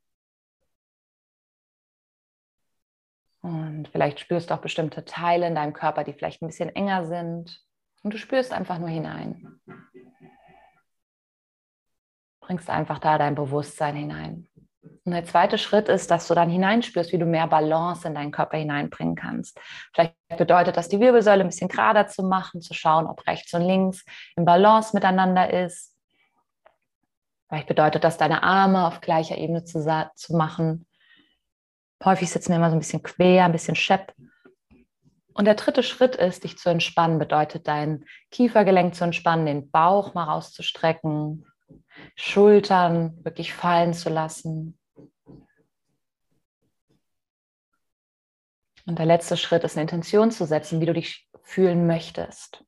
Und 3.44 3.88
vielleicht 3.92 4.20
spürst 4.20 4.48
du 4.48 4.54
auch 4.54 4.62
bestimmte 4.62 5.04
Teile 5.04 5.46
in 5.46 5.54
deinem 5.54 5.74
Körper, 5.74 6.02
die 6.02 6.14
vielleicht 6.14 6.40
ein 6.40 6.46
bisschen 6.46 6.74
enger 6.74 7.04
sind. 7.04 7.60
Und 8.02 8.14
du 8.14 8.16
spürst 8.16 8.54
einfach 8.54 8.78
nur 8.78 8.88
hinein. 8.88 9.60
Bringst 12.40 12.70
einfach 12.70 12.98
da 13.00 13.18
dein 13.18 13.34
Bewusstsein 13.34 13.96
hinein. 13.96 14.48
Und 15.04 15.12
der 15.12 15.26
zweite 15.26 15.58
Schritt 15.58 15.90
ist, 15.90 16.10
dass 16.10 16.26
du 16.26 16.32
dann 16.32 16.48
hineinspürst, 16.48 17.12
wie 17.12 17.18
du 17.18 17.26
mehr 17.26 17.46
Balance 17.46 18.08
in 18.08 18.14
deinen 18.14 18.30
Körper 18.30 18.56
hineinbringen 18.56 19.14
kannst. 19.14 19.60
Vielleicht 19.92 20.16
bedeutet 20.38 20.78
das, 20.78 20.88
die 20.88 21.00
Wirbelsäule 21.00 21.42
ein 21.42 21.48
bisschen 21.48 21.68
gerader 21.68 22.06
zu 22.06 22.22
machen, 22.22 22.62
zu 22.62 22.72
schauen, 22.72 23.06
ob 23.06 23.26
rechts 23.26 23.52
und 23.52 23.60
links 23.60 24.06
im 24.36 24.46
Balance 24.46 24.96
miteinander 24.96 25.52
ist. 25.52 25.94
Vielleicht 27.50 27.68
bedeutet 27.68 28.04
das, 28.04 28.16
deine 28.16 28.42
Arme 28.42 28.86
auf 28.86 29.02
gleicher 29.02 29.36
Ebene 29.36 29.64
zu, 29.64 29.84
zu 30.14 30.34
machen. 30.34 30.86
Häufig 32.02 32.30
sitzen 32.30 32.50
wir 32.50 32.56
immer 32.56 32.70
so 32.70 32.76
ein 32.76 32.80
bisschen 32.80 33.02
quer, 33.02 33.44
ein 33.44 33.52
bisschen 33.52 33.76
schepp. 33.76 34.14
Und 35.34 35.46
der 35.46 35.54
dritte 35.54 35.82
Schritt 35.82 36.16
ist, 36.16 36.44
dich 36.44 36.58
zu 36.58 36.70
entspannen, 36.70 37.18
bedeutet 37.18 37.66
dein 37.66 38.04
Kiefergelenk 38.30 38.94
zu 38.94 39.04
entspannen, 39.04 39.46
den 39.46 39.70
Bauch 39.70 40.14
mal 40.14 40.24
rauszustrecken, 40.24 41.44
Schultern 42.14 43.24
wirklich 43.24 43.52
fallen 43.52 43.94
zu 43.94 44.10
lassen. 44.10 44.78
Und 48.86 48.98
der 48.98 49.06
letzte 49.06 49.36
Schritt 49.36 49.64
ist 49.64 49.76
eine 49.76 49.82
Intention 49.82 50.30
zu 50.30 50.46
setzen, 50.46 50.80
wie 50.80 50.86
du 50.86 50.92
dich 50.92 51.28
fühlen 51.42 51.86
möchtest. 51.86 52.64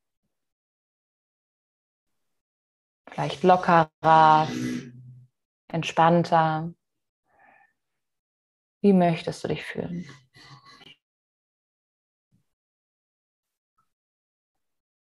Vielleicht 3.09 3.43
lockerer, 3.43 4.49
entspannter, 5.69 6.73
wie 8.83 8.93
möchtest 8.93 9.45
du 9.45 9.49
dich 9.49 9.65
fühlen? 9.65 10.07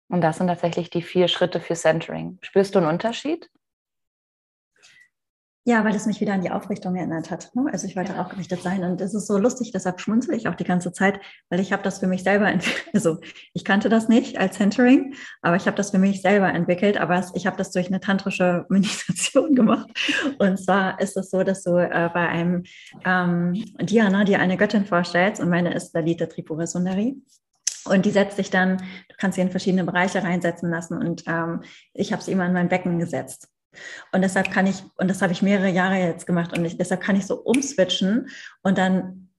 Und 0.10 0.22
das 0.22 0.38
sind 0.38 0.48
tatsächlich 0.48 0.90
die 0.90 1.02
vier 1.02 1.28
Schritte 1.28 1.60
für 1.60 1.76
Centering. 1.76 2.38
Spürst 2.42 2.76
du 2.76 2.80
einen 2.80 2.88
Unterschied? 2.88 3.50
Ja, 5.66 5.86
weil 5.86 5.96
es 5.96 6.06
mich 6.06 6.20
wieder 6.20 6.34
an 6.34 6.42
die 6.42 6.52
Aufrichtung 6.52 6.94
erinnert 6.98 7.32
hat. 7.32 7.56
Ne? 7.56 7.70
Also 7.72 7.88
ich 7.88 7.96
wollte 7.96 8.14
ja. 8.14 8.22
aufgerichtet 8.22 8.62
sein 8.62 8.84
und 8.84 9.00
es 9.00 9.14
ist 9.14 9.28
so 9.28 9.38
lustig, 9.38 9.72
deshalb 9.72 10.02
schmunzel 10.02 10.36
ich 10.36 10.50
auch 10.50 10.56
die 10.56 10.66
ganze 10.66 10.92
Zeit, 10.92 11.22
weil 11.50 11.62
ich 11.62 11.72
habe 11.72 11.82
das 11.84 12.00
für 12.00 12.08
mich 12.08 12.24
selber 12.24 12.48
entwickelt. 12.50 12.84
Also 12.94 13.20
ich 13.54 13.64
kannte 13.66 13.90
das 13.90 14.08
nicht 14.08 14.38
als 14.38 14.58
Centering, 14.58 15.16
aber 15.42 15.56
ich 15.56 15.66
habe 15.66 15.76
das 15.76 15.92
für 15.92 15.98
mich 15.98 16.22
selber 16.22 16.54
entwickelt, 16.54 16.98
aber 16.98 17.26
ich 17.34 17.48
habe 17.48 17.58
das 17.58 17.72
durch 17.72 17.88
eine 17.88 18.02
tantrische 18.02 18.66
Meditation 18.70 19.56
gemacht. 19.56 19.90
Und 20.38 20.58
zwar 20.60 21.00
ist 21.00 21.16
es 21.16 21.30
so, 21.30 21.44
dass 21.44 21.64
du 21.64 21.78
äh, 21.78 22.10
bei 22.14 22.28
einem 22.28 22.64
ähm, 23.06 23.54
Diana, 23.82 24.26
die 24.26 24.36
eine 24.36 24.58
Göttin 24.58 24.86
vorstellst 24.86 25.42
und 25.42 25.50
meine 25.50 25.74
ist 25.74 25.94
Lalita 25.94 26.26
Tripura 26.26 26.68
Sundari. 26.68 27.16
Und 27.86 28.06
die 28.06 28.12
setzt 28.12 28.36
sich 28.36 28.50
dann, 28.50 28.78
du 28.78 29.16
kannst 29.18 29.36
sie 29.36 29.42
in 29.42 29.52
verschiedene 29.52 29.86
Bereiche 29.86 30.24
reinsetzen 30.24 30.70
lassen 30.70 30.98
und 30.98 31.24
ähm, 31.28 31.62
ich 31.94 32.12
habe 32.12 32.22
sie 32.22 32.32
immer 32.32 32.46
in 32.46 32.54
mein 32.54 32.70
Becken 32.70 33.00
gesetzt. 33.00 33.50
Und 34.12 34.22
deshalb 34.22 34.52
kann 34.52 34.68
ich, 34.68 34.84
und 34.98 35.10
das 35.10 35.22
habe 35.22 35.34
ich 35.34 35.42
mehrere 35.42 35.70
Jahre 35.70 35.98
jetzt 35.98 36.26
gemacht, 36.26 36.58
und 36.58 36.66
ich, 36.66 36.78
deshalb 36.78 37.02
kann 37.02 37.16
ich 37.16 37.26
so 37.26 37.36
umswitchen 37.36 38.30
und 38.62 38.78
dann, 38.78 39.30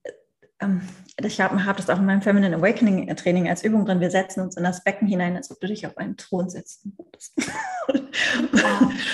ähm, 0.61 0.83
ich 1.23 1.41
habe 1.41 1.65
hab 1.65 1.77
das 1.77 1.91
auch 1.91 1.99
in 1.99 2.07
meinem 2.07 2.23
Feminine 2.23 2.57
Awakening 2.57 3.15
Training 3.17 3.49
als 3.49 3.63
Übung 3.63 3.85
drin, 3.87 4.01
wir 4.01 4.11
setzen 4.11 4.41
uns 4.41 4.57
in 4.57 4.65
das 4.65 4.83
Becken 4.83 5.07
hinein, 5.07 5.37
als 5.37 5.51
ob 5.51 5.61
du 5.61 5.69
dich 5.69 5.87
auf 5.87 5.97
einen 5.97 6.17
Thron 6.17 6.51
setzt. 6.51 6.87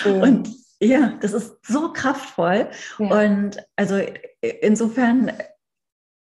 und 0.05 0.49
ja, 0.81 1.19
das 1.21 1.33
ist 1.33 1.57
so 1.67 1.93
kraftvoll. 1.93 2.71
Ja. 2.99 3.25
Und 3.25 3.63
also 3.77 4.01
insofern 4.41 5.31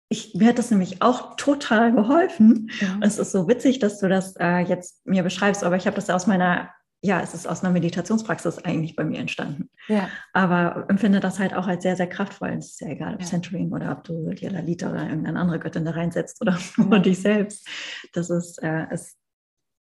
ich, 0.09 0.33
mir 0.35 0.49
hat 0.49 0.57
das 0.57 0.71
nämlich 0.71 1.01
auch 1.01 1.35
total 1.35 1.91
geholfen. 1.91 2.69
Ja. 2.79 2.93
Und 2.95 3.03
es 3.03 3.17
ist 3.17 3.31
so 3.31 3.47
witzig, 3.47 3.79
dass 3.79 3.99
du 3.99 4.07
das 4.07 4.35
äh, 4.37 4.59
jetzt 4.59 5.05
mir 5.05 5.23
beschreibst, 5.23 5.63
aber 5.63 5.75
ich 5.75 5.85
habe 5.85 5.95
das 5.95 6.09
aus 6.09 6.27
meiner 6.27 6.69
ja, 7.01 7.21
es 7.21 7.33
ist 7.33 7.47
aus 7.47 7.63
einer 7.63 7.71
Meditationspraxis 7.71 8.59
eigentlich 8.59 8.95
bei 8.95 9.03
mir 9.03 9.19
entstanden. 9.19 9.69
Ja. 9.87 10.09
Aber 10.33 10.85
empfinde 10.89 11.19
das 11.19 11.39
halt 11.39 11.53
auch 11.53 11.67
als 11.67 11.83
sehr, 11.83 11.95
sehr 11.95 12.07
kraftvoll. 12.07 12.49
Es 12.49 12.71
ist 12.71 12.81
ja 12.81 12.87
egal, 12.87 13.15
ob 13.15 13.21
ja. 13.21 13.27
Centering 13.27 13.71
oder 13.71 13.91
ob 13.91 14.03
du 14.03 14.31
dir 14.31 14.49
Lalita 14.49 14.89
oder 14.89 15.03
irgendeine 15.03 15.39
andere 15.39 15.59
Göttin 15.59 15.85
da 15.85 15.91
reinsetzt 15.91 16.41
oder 16.41 16.57
nur 16.77 16.99
dich 16.99 17.21
selbst. 17.21 17.67
Das 18.13 18.29
ist, 18.29 18.61
äh, 18.63 18.91
ist, 18.91 19.17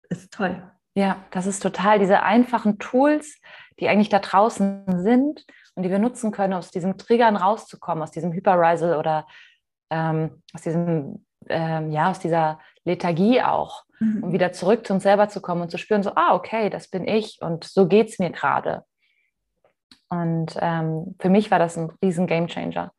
ist 0.09 0.31
toll. 0.31 0.61
Ja, 0.93 1.23
das 1.31 1.47
ist 1.47 1.63
total 1.63 1.99
diese 1.99 2.21
einfachen 2.21 2.77
Tools, 2.77 3.39
die 3.79 3.87
eigentlich 3.87 4.09
da 4.09 4.19
draußen 4.19 4.83
sind 5.01 5.45
und 5.75 5.83
die 5.83 5.89
wir 5.89 5.99
nutzen 5.99 6.31
können, 6.31 6.53
aus 6.53 6.69
diesem 6.69 6.97
Triggern 6.97 7.35
rauszukommen, 7.35 8.03
aus 8.03 8.11
diesem 8.11 8.33
Hyperrisal 8.33 8.97
oder 8.97 9.25
ähm, 9.89 10.43
aus 10.53 10.61
diesem, 10.61 11.25
ähm, 11.47 11.91
ja, 11.91 12.11
aus 12.11 12.19
dieser 12.19 12.59
Lethargie 12.85 13.41
auch 13.41 13.85
mhm. 14.01 14.23
um 14.23 14.33
wieder 14.33 14.51
zurück 14.51 14.85
zu 14.85 14.93
uns 14.93 15.03
selber 15.03 15.29
zu 15.29 15.41
kommen 15.41 15.61
und 15.61 15.71
zu 15.71 15.77
spüren, 15.77 16.03
so, 16.03 16.11
ah, 16.15 16.33
okay, 16.33 16.69
das 16.69 16.89
bin 16.89 17.07
ich 17.07 17.37
und 17.41 17.63
so 17.63 17.87
geht 17.87 18.09
es 18.09 18.19
mir 18.19 18.31
gerade. 18.31 18.83
Und 20.09 20.57
ähm, 20.59 21.15
für 21.19 21.29
mich 21.29 21.51
war 21.51 21.59
das 21.59 21.77
ein 21.77 21.91
riesen 22.03 22.27
Game 22.27 22.47
Changer, 22.47 22.91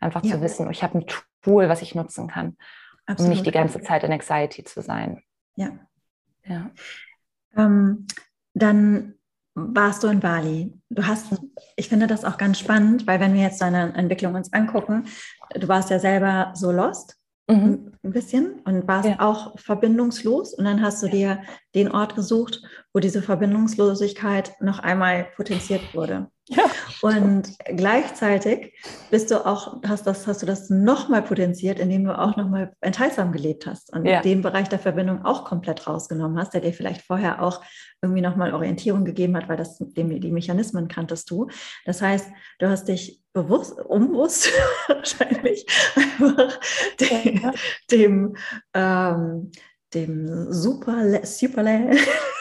einfach 0.00 0.24
ja. 0.24 0.34
zu 0.34 0.40
wissen, 0.40 0.68
ich 0.70 0.82
habe 0.82 0.98
ein 0.98 1.06
Tool, 1.42 1.68
was 1.68 1.82
ich 1.82 1.94
nutzen 1.94 2.26
kann, 2.26 2.56
Absolut. 3.06 3.20
um 3.20 3.28
nicht 3.28 3.46
die 3.46 3.52
ganze 3.52 3.80
Zeit 3.82 4.02
in 4.02 4.12
Anxiety 4.12 4.64
zu 4.64 4.82
sein. 4.82 5.22
Ja. 5.54 5.70
ja. 6.44 6.70
Ähm, 7.56 8.06
dann 8.54 9.14
warst 9.54 10.02
du 10.02 10.08
in 10.08 10.20
Bali. 10.20 10.74
Du 10.90 11.06
hast, 11.06 11.32
ich 11.76 11.88
finde 11.88 12.06
das 12.06 12.24
auch 12.24 12.36
ganz 12.36 12.58
spannend, 12.58 13.06
weil 13.06 13.20
wenn 13.20 13.32
wir 13.32 13.42
jetzt 13.42 13.62
deine 13.62 13.94
Entwicklung 13.94 14.34
uns 14.34 14.52
angucken, 14.52 15.06
du 15.54 15.68
warst 15.68 15.88
ja 15.88 15.98
selber 15.98 16.50
so 16.54 16.72
lost 16.72 17.16
Mhm. 17.48 17.92
Ein 18.02 18.12
bisschen 18.12 18.60
und 18.64 18.88
warst 18.88 19.08
ja. 19.08 19.20
auch 19.20 19.58
verbindungslos. 19.58 20.54
Und 20.54 20.64
dann 20.64 20.82
hast 20.82 21.02
du 21.02 21.08
dir 21.08 21.42
den 21.74 21.90
Ort 21.90 22.14
gesucht, 22.14 22.62
wo 22.92 23.00
diese 23.00 23.22
Verbindungslosigkeit 23.22 24.52
noch 24.60 24.78
einmal 24.78 25.28
potenziert 25.36 25.94
wurde. 25.94 26.28
Ja. 26.48 26.64
Und 27.02 27.58
gleichzeitig 27.64 28.72
bist 29.10 29.30
du 29.30 29.44
auch, 29.44 29.82
hast, 29.86 30.06
das, 30.06 30.26
hast 30.26 30.42
du 30.42 30.46
das 30.46 30.70
nochmal 30.70 31.22
potenziert, 31.22 31.80
indem 31.80 32.04
du 32.04 32.16
auch 32.16 32.36
nochmal 32.36 32.72
enthaltsam 32.80 33.32
gelebt 33.32 33.66
hast 33.66 33.92
und 33.92 34.04
ja. 34.04 34.22
den 34.22 34.42
Bereich 34.42 34.68
der 34.68 34.78
Verbindung 34.78 35.24
auch 35.24 35.44
komplett 35.44 35.86
rausgenommen 35.88 36.38
hast, 36.38 36.54
der 36.54 36.60
dir 36.60 36.72
vielleicht 36.72 37.02
vorher 37.02 37.42
auch 37.42 37.62
irgendwie 38.00 38.20
nochmal 38.20 38.54
Orientierung 38.54 39.04
gegeben 39.04 39.36
hat, 39.36 39.48
weil 39.48 39.56
das 39.56 39.78
dem, 39.78 40.20
die 40.20 40.30
Mechanismen 40.30 40.86
kanntest 40.86 41.30
du. 41.30 41.48
Das 41.84 42.00
heißt, 42.00 42.28
du 42.60 42.68
hast 42.68 42.86
dich 42.86 43.22
bewusst, 43.32 43.80
unbewusst 43.80 44.52
wahrscheinlich 44.88 45.66
einfach 45.96 46.60
dem, 47.00 47.42
ja. 47.42 47.52
dem, 47.90 48.36
ähm, 48.72 49.50
dem 49.94 50.52
Super, 50.52 51.24
Superland 51.24 51.98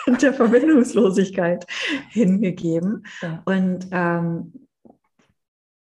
der 0.22 0.34
Verbindungslosigkeit 0.34 1.66
hingegeben. 2.10 3.06
Ja. 3.22 3.42
Und, 3.46 3.88
ähm, 3.92 4.68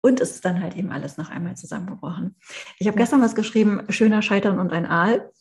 und 0.01 0.21
es 0.21 0.31
ist 0.31 0.45
dann 0.45 0.61
halt 0.61 0.75
eben 0.75 0.91
alles 0.91 1.17
noch 1.17 1.29
einmal 1.29 1.55
zusammengebrochen. 1.55 2.35
Ich 2.79 2.87
habe 2.87 2.97
ja. 2.97 3.03
gestern 3.03 3.21
was 3.21 3.35
geschrieben, 3.35 3.83
schöner 3.89 4.21
Scheitern 4.21 4.59
und 4.59 4.71
ein 4.71 4.85
Aal, 4.85 5.31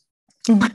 mhm. 0.49 0.71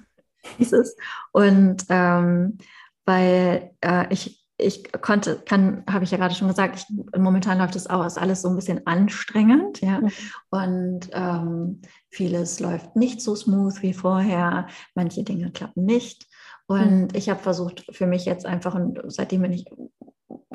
hieß 0.57 0.73
es. 0.73 0.95
Und 1.31 1.85
ähm, 1.89 2.57
weil 3.05 3.71
äh, 3.81 4.05
ich 4.09 4.40
ich 4.61 4.91
konnte, 5.01 5.41
kann, 5.45 5.83
habe 5.89 6.03
ich 6.03 6.11
ja 6.11 6.17
gerade 6.17 6.35
schon 6.35 6.47
gesagt, 6.47 6.77
ich, 6.77 7.19
momentan 7.19 7.57
läuft 7.57 7.75
es 7.75 7.87
auch, 7.87 8.05
ist 8.05 8.17
alles 8.17 8.41
so 8.41 8.49
ein 8.49 8.55
bisschen 8.55 8.85
anstrengend, 8.85 9.81
ja. 9.81 10.01
Und 10.49 11.09
ähm, 11.11 11.81
vieles 12.09 12.59
läuft 12.59 12.95
nicht 12.95 13.21
so 13.21 13.35
smooth 13.35 13.81
wie 13.81 13.93
vorher, 13.93 14.67
manche 14.95 15.23
Dinge 15.23 15.51
klappen 15.51 15.85
nicht. 15.85 16.27
Und 16.67 17.01
mhm. 17.01 17.07
ich 17.13 17.29
habe 17.29 17.41
versucht, 17.41 17.85
für 17.91 18.05
mich 18.05 18.25
jetzt 18.25 18.45
einfach, 18.45 18.75
und 18.75 18.99
seitdem 19.07 19.41
bin 19.41 19.51
ich 19.51 19.65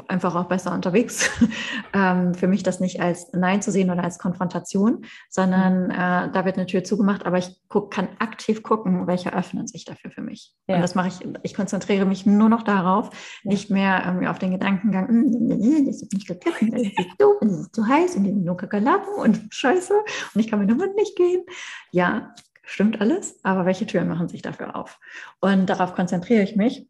einfach 0.09 0.35
auch 0.35 0.45
besser 0.45 0.73
unterwegs, 0.73 1.31
ähm, 1.93 2.35
für 2.35 2.47
mich 2.47 2.63
das 2.63 2.81
nicht 2.81 3.01
als 3.01 3.33
Nein 3.33 3.63
zu 3.63 3.71
sehen 3.71 3.91
oder 3.91 4.05
als 4.05 4.19
Konfrontation, 4.19 5.05
sondern 5.31 5.85
mhm. 5.85 5.91
äh, 5.91 6.33
da 6.33 6.45
wird 6.45 6.57
eine 6.57 6.67
Tür 6.67 6.85
zugemacht, 6.85 7.25
aber 7.25 7.39
ich 7.39 7.61
guck, 7.69 7.93
kann 7.93 8.09
aktiv 8.19 8.63
gucken, 8.63 9.07
welche 9.07 9.33
öffnen 9.33 9.67
sich 9.67 9.85
dafür 9.85 10.11
für 10.11 10.21
mich. 10.21 10.55
Ja. 10.67 10.77
Und 10.77 10.83
das 10.83 10.95
mache 10.95 11.09
ich, 11.09 11.27
ich 11.43 11.55
konzentriere 11.55 12.05
mich 12.05 12.27
nur 12.27 12.49
noch 12.49 12.63
darauf, 12.63 13.11
ja. 13.43 13.51
nicht 13.51 13.71
mehr 13.71 14.05
ähm, 14.07 14.27
auf 14.27 14.39
den 14.39 14.53
Gedankengang, 14.53 15.09
hm, 15.09 15.87
das 15.87 16.03
ist 16.03 16.13
nicht 16.13 16.29
gegessen, 16.29 16.71
das 16.71 16.83
ist 16.83 16.97
doof, 17.19 17.37
das 17.41 17.53
ist 17.53 17.75
zu 17.75 17.87
heiß 17.87 18.17
und 18.17 18.25
die 18.25 18.33
nur 18.33 18.57
Kakerlaken 18.57 19.15
und 19.15 19.47
Scheiße 19.51 19.95
und 20.35 20.41
ich 20.41 20.49
kann 20.49 20.61
mit 20.61 20.71
dem 20.71 20.81
Hund 20.81 20.95
nicht 20.97 21.17
gehen. 21.17 21.43
Ja, 21.91 22.35
stimmt 22.63 23.01
alles, 23.01 23.39
aber 23.45 23.65
welche 23.65 23.87
Türen 23.87 24.09
machen 24.09 24.29
sich 24.29 24.43
dafür 24.43 24.77
auf? 24.77 24.99
Und 25.41 25.67
darauf 25.67 25.95
konzentriere 25.95 26.43
ich 26.43 26.57
mich 26.57 26.87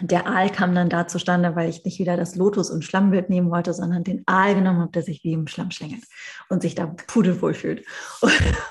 der 0.00 0.26
Aal 0.26 0.50
kam 0.50 0.74
dann 0.74 0.88
da 0.88 1.06
zustande, 1.06 1.54
weil 1.54 1.68
ich 1.68 1.84
nicht 1.84 1.98
wieder 1.98 2.16
das 2.16 2.34
Lotus- 2.34 2.70
und 2.70 2.84
Schlammbild 2.84 3.28
nehmen 3.28 3.50
wollte, 3.50 3.74
sondern 3.74 4.04
den 4.04 4.22
Aal 4.26 4.54
genommen 4.54 4.80
habe, 4.80 4.92
der 4.92 5.02
sich 5.02 5.22
wie 5.22 5.32
im 5.32 5.46
Schlamm 5.46 5.70
schlängelt 5.70 6.04
und 6.48 6.62
sich 6.62 6.74
da 6.74 6.86
pudelwohl 6.86 7.54
fühlt. 7.54 7.84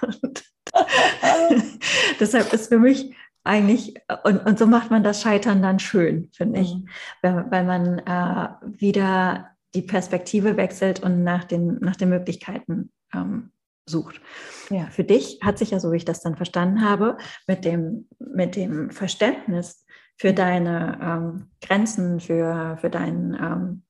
Und 0.01 0.43
deshalb 2.19 2.53
ist 2.53 2.69
für 2.69 2.79
mich 2.79 3.13
eigentlich, 3.43 3.95
und, 4.23 4.45
und 4.45 4.59
so 4.59 4.67
macht 4.67 4.91
man 4.91 5.03
das 5.03 5.21
Scheitern 5.21 5.61
dann 5.61 5.79
schön, 5.79 6.29
finde 6.33 6.59
ich, 6.59 6.75
mhm. 6.75 6.87
weil, 7.21 7.51
weil 7.51 7.63
man 7.65 7.99
äh, 7.99 8.49
wieder 8.79 9.49
die 9.73 9.81
Perspektive 9.81 10.57
wechselt 10.57 11.01
und 11.01 11.23
nach 11.23 11.45
den, 11.45 11.79
nach 11.79 11.95
den 11.95 12.09
Möglichkeiten 12.09 12.91
ähm, 13.13 13.51
sucht. 13.85 14.21
Ja. 14.69 14.85
Für 14.91 15.03
dich 15.03 15.39
hat 15.43 15.57
sich 15.57 15.71
ja, 15.71 15.79
so 15.79 15.91
wie 15.91 15.97
ich 15.97 16.05
das 16.05 16.21
dann 16.21 16.35
verstanden 16.35 16.87
habe, 16.87 17.17
mit 17.47 17.65
dem, 17.65 18.07
mit 18.19 18.55
dem 18.55 18.91
Verständnis 18.91 19.80
für 20.21 20.33
deine 20.33 20.99
ähm, 21.01 21.47
Grenzen, 21.61 22.19
für, 22.19 22.77
für 22.79 22.91
dein 22.91 23.35
ähm, 23.41 23.83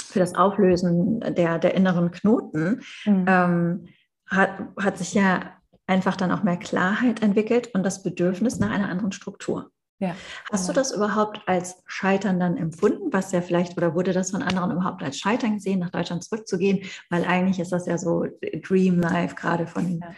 für 0.00 0.20
das 0.20 0.36
Auflösen 0.36 1.18
der, 1.34 1.58
der 1.58 1.74
inneren 1.74 2.12
Knoten, 2.12 2.82
mhm. 3.04 3.24
ähm, 3.26 3.88
hat, 4.28 4.50
hat 4.80 4.96
sich 4.96 5.12
ja 5.12 5.56
einfach 5.88 6.14
dann 6.14 6.30
auch 6.30 6.44
mehr 6.44 6.56
Klarheit 6.56 7.20
entwickelt 7.20 7.74
und 7.74 7.82
das 7.82 8.04
Bedürfnis 8.04 8.60
nach 8.60 8.70
einer 8.70 8.88
anderen 8.88 9.10
Struktur. 9.10 9.72
Ja. 9.98 10.14
Hast 10.52 10.68
du 10.68 10.72
das 10.72 10.92
überhaupt 10.92 11.40
als 11.46 11.82
Scheitern 11.86 12.38
dann 12.38 12.56
empfunden, 12.56 13.12
was 13.12 13.32
ja 13.32 13.40
vielleicht, 13.40 13.76
oder 13.76 13.96
wurde 13.96 14.12
das 14.12 14.30
von 14.30 14.42
anderen 14.42 14.70
überhaupt 14.70 15.02
als 15.02 15.18
Scheitern 15.18 15.54
gesehen, 15.54 15.80
nach 15.80 15.90
Deutschland 15.90 16.22
zurückzugehen? 16.22 16.88
Weil 17.10 17.24
eigentlich 17.24 17.58
ist 17.58 17.72
das 17.72 17.86
ja 17.86 17.98
so 17.98 18.24
Dream 18.62 19.00
Life, 19.00 19.34
gerade 19.34 19.66
von 19.66 19.98
ja. 19.98 20.14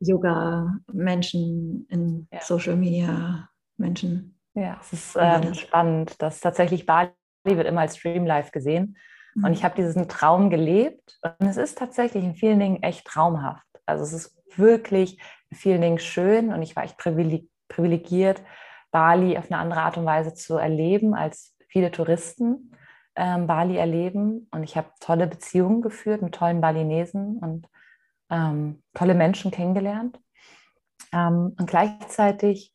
Yoga-Menschen 0.00 1.86
in 1.90 2.28
ja. 2.32 2.40
Social 2.40 2.76
Media 2.76 3.50
Menschen. 3.76 4.38
Ja, 4.54 4.78
es 4.80 4.92
ist 4.92 5.16
ähm, 5.18 5.54
spannend, 5.54 6.20
dass 6.22 6.40
tatsächlich 6.40 6.86
Bali 6.86 7.10
wird 7.44 7.66
immer 7.66 7.80
als 7.82 8.00
Dream 8.00 8.24
Life 8.24 8.52
gesehen. 8.52 8.96
Mhm. 9.34 9.44
Und 9.44 9.52
ich 9.52 9.64
habe 9.64 9.74
diesen 9.74 10.08
Traum 10.08 10.50
gelebt 10.50 11.18
und 11.22 11.46
es 11.46 11.56
ist 11.56 11.78
tatsächlich 11.78 12.24
in 12.24 12.34
vielen 12.34 12.60
Dingen 12.60 12.82
echt 12.82 13.06
traumhaft. 13.06 13.66
Also 13.86 14.04
es 14.04 14.12
ist 14.12 14.36
wirklich 14.56 15.20
in 15.50 15.56
vielen 15.56 15.80
Dingen 15.80 15.98
schön 15.98 16.52
und 16.52 16.62
ich 16.62 16.76
war 16.76 16.84
echt 16.84 16.98
privilegiert, 16.98 18.42
Bali 18.90 19.36
auf 19.36 19.50
eine 19.50 19.60
andere 19.60 19.80
Art 19.80 19.98
und 19.98 20.06
Weise 20.06 20.34
zu 20.34 20.56
erleben, 20.56 21.14
als 21.14 21.56
viele 21.68 21.90
Touristen 21.90 22.70
ähm, 23.16 23.46
Bali 23.46 23.76
erleben. 23.76 24.48
Und 24.52 24.62
ich 24.62 24.76
habe 24.76 24.88
tolle 25.00 25.26
Beziehungen 25.26 25.82
geführt 25.82 26.22
mit 26.22 26.34
tollen 26.34 26.60
Balinesen 26.60 27.38
und 27.38 27.66
ähm, 28.30 28.82
tolle 28.94 29.14
Menschen 29.14 29.50
kennengelernt. 29.50 30.20
Ähm, 31.12 31.54
und 31.58 31.66
gleichzeitig 31.66 32.73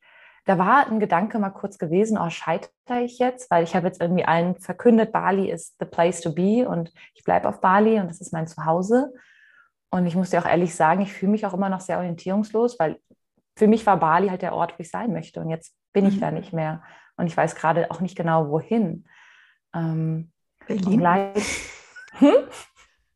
da 0.49 0.57
war 0.57 0.87
ein 0.87 0.99
Gedanke 0.99 1.37
mal 1.37 1.51
kurz 1.51 1.77
gewesen, 1.77 2.17
oh, 2.17 2.31
scheitere 2.31 3.03
ich 3.03 3.19
jetzt, 3.19 3.51
weil 3.51 3.63
ich 3.63 3.75
habe 3.75 3.85
jetzt 3.85 4.01
irgendwie 4.01 4.25
allen 4.25 4.55
verkündet, 4.55 5.11
Bali 5.11 5.51
ist 5.51 5.75
the 5.79 5.85
place 5.85 6.21
to 6.21 6.33
be 6.33 6.67
und 6.67 6.91
ich 7.13 7.23
bleibe 7.23 7.47
auf 7.47 7.61
Bali 7.61 7.99
und 7.99 8.07
das 8.07 8.19
ist 8.19 8.33
mein 8.33 8.47
Zuhause. 8.47 9.13
Und 9.91 10.07
ich 10.07 10.15
muss 10.15 10.31
dir 10.31 10.39
auch 10.39 10.47
ehrlich 10.47 10.73
sagen, 10.73 11.01
ich 11.01 11.13
fühle 11.13 11.33
mich 11.33 11.45
auch 11.45 11.53
immer 11.53 11.69
noch 11.69 11.81
sehr 11.81 11.99
orientierungslos, 11.99 12.79
weil 12.79 12.99
für 13.55 13.67
mich 13.67 13.85
war 13.85 13.97
Bali 13.97 14.29
halt 14.29 14.41
der 14.41 14.55
Ort, 14.55 14.73
wo 14.73 14.81
ich 14.81 14.89
sein 14.89 15.13
möchte. 15.13 15.39
Und 15.39 15.51
jetzt 15.51 15.75
bin 15.93 16.07
ich 16.07 16.15
mhm. 16.15 16.21
da 16.21 16.31
nicht 16.31 16.51
mehr. 16.51 16.81
Und 17.15 17.27
ich 17.27 17.37
weiß 17.37 17.53
gerade 17.53 17.91
auch 17.91 17.99
nicht 17.99 18.17
genau, 18.17 18.49
wohin. 18.49 19.05
Ähm, 19.75 20.31
Berlin? 20.65 21.05
Hm? 22.13 22.33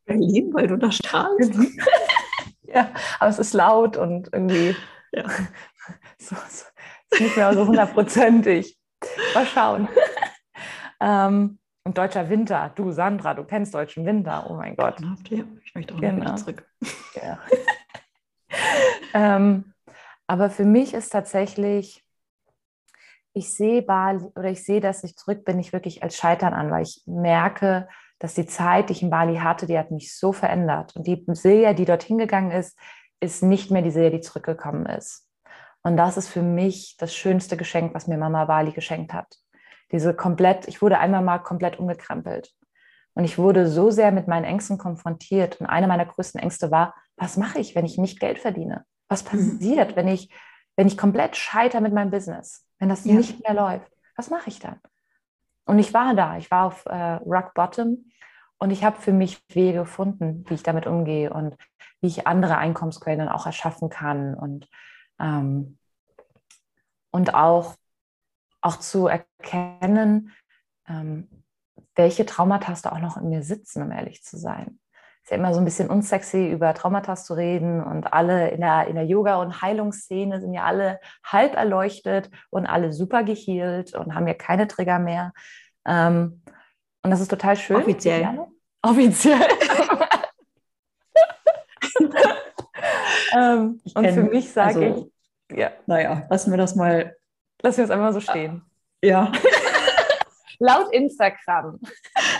Berlin, 0.05 0.53
weil 0.53 0.67
du 0.67 0.77
da 0.77 0.91
strahlst. 0.91 1.51
ja, 2.61 2.91
aber 3.19 3.29
es 3.31 3.39
ist 3.39 3.55
laut 3.55 3.97
und 3.97 4.29
irgendwie 4.31 4.75
ja. 5.11 5.23
so, 6.17 6.35
so, 6.35 6.65
nicht 7.19 7.37
mehr 7.37 7.53
so 7.53 7.67
hundertprozentig. 7.67 8.77
Mal 9.33 9.45
schauen. 9.45 9.87
ähm, 10.99 11.59
und 11.85 11.97
deutscher 11.97 12.29
Winter. 12.29 12.71
Du, 12.75 12.91
Sandra, 12.91 13.33
du 13.33 13.43
kennst 13.43 13.73
deutschen 13.73 14.05
Winter. 14.05 14.47
Oh 14.49 14.55
mein 14.55 14.75
Gott. 14.75 14.99
Ja, 15.29 15.43
ich 15.63 15.75
möchte 15.75 15.95
auch 15.95 15.99
genau. 15.99 16.21
wieder 16.21 16.35
zurück. 16.35 16.65
Ja. 17.21 17.39
ähm, 19.13 19.73
aber 20.27 20.49
für 20.49 20.63
mich 20.63 20.93
ist 20.93 21.09
tatsächlich, 21.09 22.05
ich 23.33 23.53
sehe 23.53 23.81
Bali 23.81 24.23
oder 24.35 24.49
ich 24.49 24.63
sehe, 24.63 24.79
dass 24.79 25.03
ich 25.03 25.17
zurück 25.17 25.43
bin, 25.43 25.57
nicht 25.57 25.73
wirklich 25.73 26.03
als 26.03 26.15
Scheitern 26.15 26.53
an, 26.53 26.71
weil 26.71 26.83
ich 26.83 27.01
merke, 27.05 27.89
dass 28.19 28.35
die 28.35 28.45
Zeit, 28.45 28.87
die 28.87 28.93
ich 28.93 29.03
in 29.03 29.09
Bali 29.09 29.37
hatte, 29.37 29.65
die 29.65 29.77
hat 29.77 29.91
mich 29.91 30.15
so 30.15 30.31
verändert. 30.31 30.95
Und 30.95 31.07
die 31.07 31.25
Silja, 31.27 31.73
die 31.73 31.85
dorthin 31.85 32.17
gegangen 32.17 32.51
ist, 32.51 32.77
ist 33.19 33.43
nicht 33.43 33.69
mehr 33.71 33.81
die 33.81 33.91
Silja, 33.91 34.11
die 34.11 34.21
zurückgekommen 34.21 34.85
ist. 34.85 35.27
Und 35.83 35.97
das 35.97 36.17
ist 36.17 36.29
für 36.29 36.41
mich 36.41 36.95
das 36.97 37.13
schönste 37.13 37.57
Geschenk, 37.57 37.93
was 37.93 38.07
mir 38.07 38.17
Mama 38.17 38.45
Bali 38.45 38.71
geschenkt 38.71 39.13
hat. 39.13 39.37
Diese 39.91 40.13
komplett, 40.13 40.67
ich 40.67 40.81
wurde 40.81 40.97
einmal 40.97 41.21
mal 41.21 41.39
komplett 41.39 41.77
umgekrempelt. 41.77 42.51
Und 43.15 43.25
ich 43.25 43.37
wurde 43.37 43.67
so 43.67 43.91
sehr 43.91 44.11
mit 44.11 44.27
meinen 44.27 44.45
Ängsten 44.45 44.77
konfrontiert. 44.77 45.59
Und 45.59 45.67
eine 45.67 45.87
meiner 45.87 46.05
größten 46.05 46.41
Ängste 46.41 46.71
war, 46.71 46.95
was 47.15 47.37
mache 47.37 47.59
ich, 47.59 47.75
wenn 47.75 47.85
ich 47.85 47.97
nicht 47.97 48.19
Geld 48.19 48.39
verdiene? 48.39 48.85
Was 49.07 49.23
mhm. 49.25 49.27
passiert, 49.27 49.95
wenn 49.95 50.07
ich, 50.07 50.33
wenn 50.75 50.87
ich 50.87 50.97
komplett 50.97 51.35
scheitere 51.35 51.81
mit 51.81 51.93
meinem 51.93 52.09
Business? 52.09 52.65
Wenn 52.79 52.89
das 52.89 53.05
ja. 53.05 53.13
nicht 53.13 53.43
mehr 53.43 53.53
läuft? 53.53 53.91
Was 54.15 54.29
mache 54.29 54.49
ich 54.49 54.59
dann? 54.59 54.79
Und 55.65 55.79
ich 55.79 55.93
war 55.93 56.15
da, 56.15 56.37
ich 56.37 56.49
war 56.49 56.65
auf 56.65 56.85
äh, 56.85 57.13
Rock 57.25 57.53
Bottom 57.53 58.05
und 58.57 58.71
ich 58.71 58.83
habe 58.83 58.99
für 58.99 59.13
mich 59.13 59.41
Wege 59.49 59.79
gefunden, 59.79 60.43
wie 60.47 60.55
ich 60.55 60.63
damit 60.63 60.87
umgehe 60.87 61.31
und 61.31 61.55
wie 62.01 62.07
ich 62.07 62.27
andere 62.27 62.57
Einkommensquellen 62.57 63.29
auch 63.29 63.45
erschaffen 63.45 63.89
kann 63.89 64.33
und, 64.33 64.67
ähm, 65.19 65.77
und 67.11 67.33
auch, 67.33 67.75
auch 68.61 68.77
zu 68.77 69.07
erkennen, 69.07 70.31
ähm, 70.87 71.27
welche 71.95 72.25
Traumata 72.25 72.73
da 72.81 72.91
auch 72.91 72.99
noch 72.99 73.17
in 73.17 73.29
mir 73.29 73.43
sitzen, 73.43 73.83
um 73.83 73.91
ehrlich 73.91 74.23
zu 74.23 74.37
sein 74.37 74.79
ist 75.23 75.31
ja 75.31 75.37
immer 75.37 75.53
so 75.53 75.61
ein 75.61 75.65
bisschen 75.65 75.89
unsexy, 75.89 76.49
über 76.49 76.73
Traumata 76.73 77.15
zu 77.15 77.33
reden 77.33 77.81
und 77.81 78.11
alle 78.11 78.49
in 78.49 78.59
der, 78.59 78.87
in 78.87 78.95
der 78.95 79.05
Yoga- 79.05 79.37
und 79.37 79.61
Heilungsszene 79.61 80.41
sind 80.41 80.53
ja 80.53 80.63
alle 80.63 80.99
halb 81.23 81.55
erleuchtet 81.55 82.29
und 82.49 82.65
alle 82.65 82.91
super 82.91 83.23
gehealt 83.23 83.95
und 83.95 84.15
haben 84.15 84.27
ja 84.27 84.33
keine 84.33 84.67
Trigger 84.67 84.99
mehr. 84.99 85.31
Ähm, 85.85 86.41
und 87.03 87.11
das 87.11 87.21
ist 87.21 87.29
total 87.29 87.55
schön. 87.55 87.77
Offiziell. 87.77 88.47
Offiziell. 88.81 89.39
ähm, 93.33 93.81
und 93.93 94.07
für 94.11 94.23
mich 94.23 94.51
sage 94.51 94.79
also, 94.79 95.09
ich, 95.49 95.57
ja. 95.57 95.71
Naja, 95.85 96.25
lassen 96.29 96.51
wir 96.51 96.57
das 96.57 96.75
mal. 96.75 97.15
Lassen 97.61 97.77
wir 97.77 97.85
es 97.85 97.91
einfach 97.91 98.13
so 98.13 98.19
stehen. 98.19 98.63
Ja. 99.01 99.31
Laut 100.59 100.93
Instagram. 100.93 101.79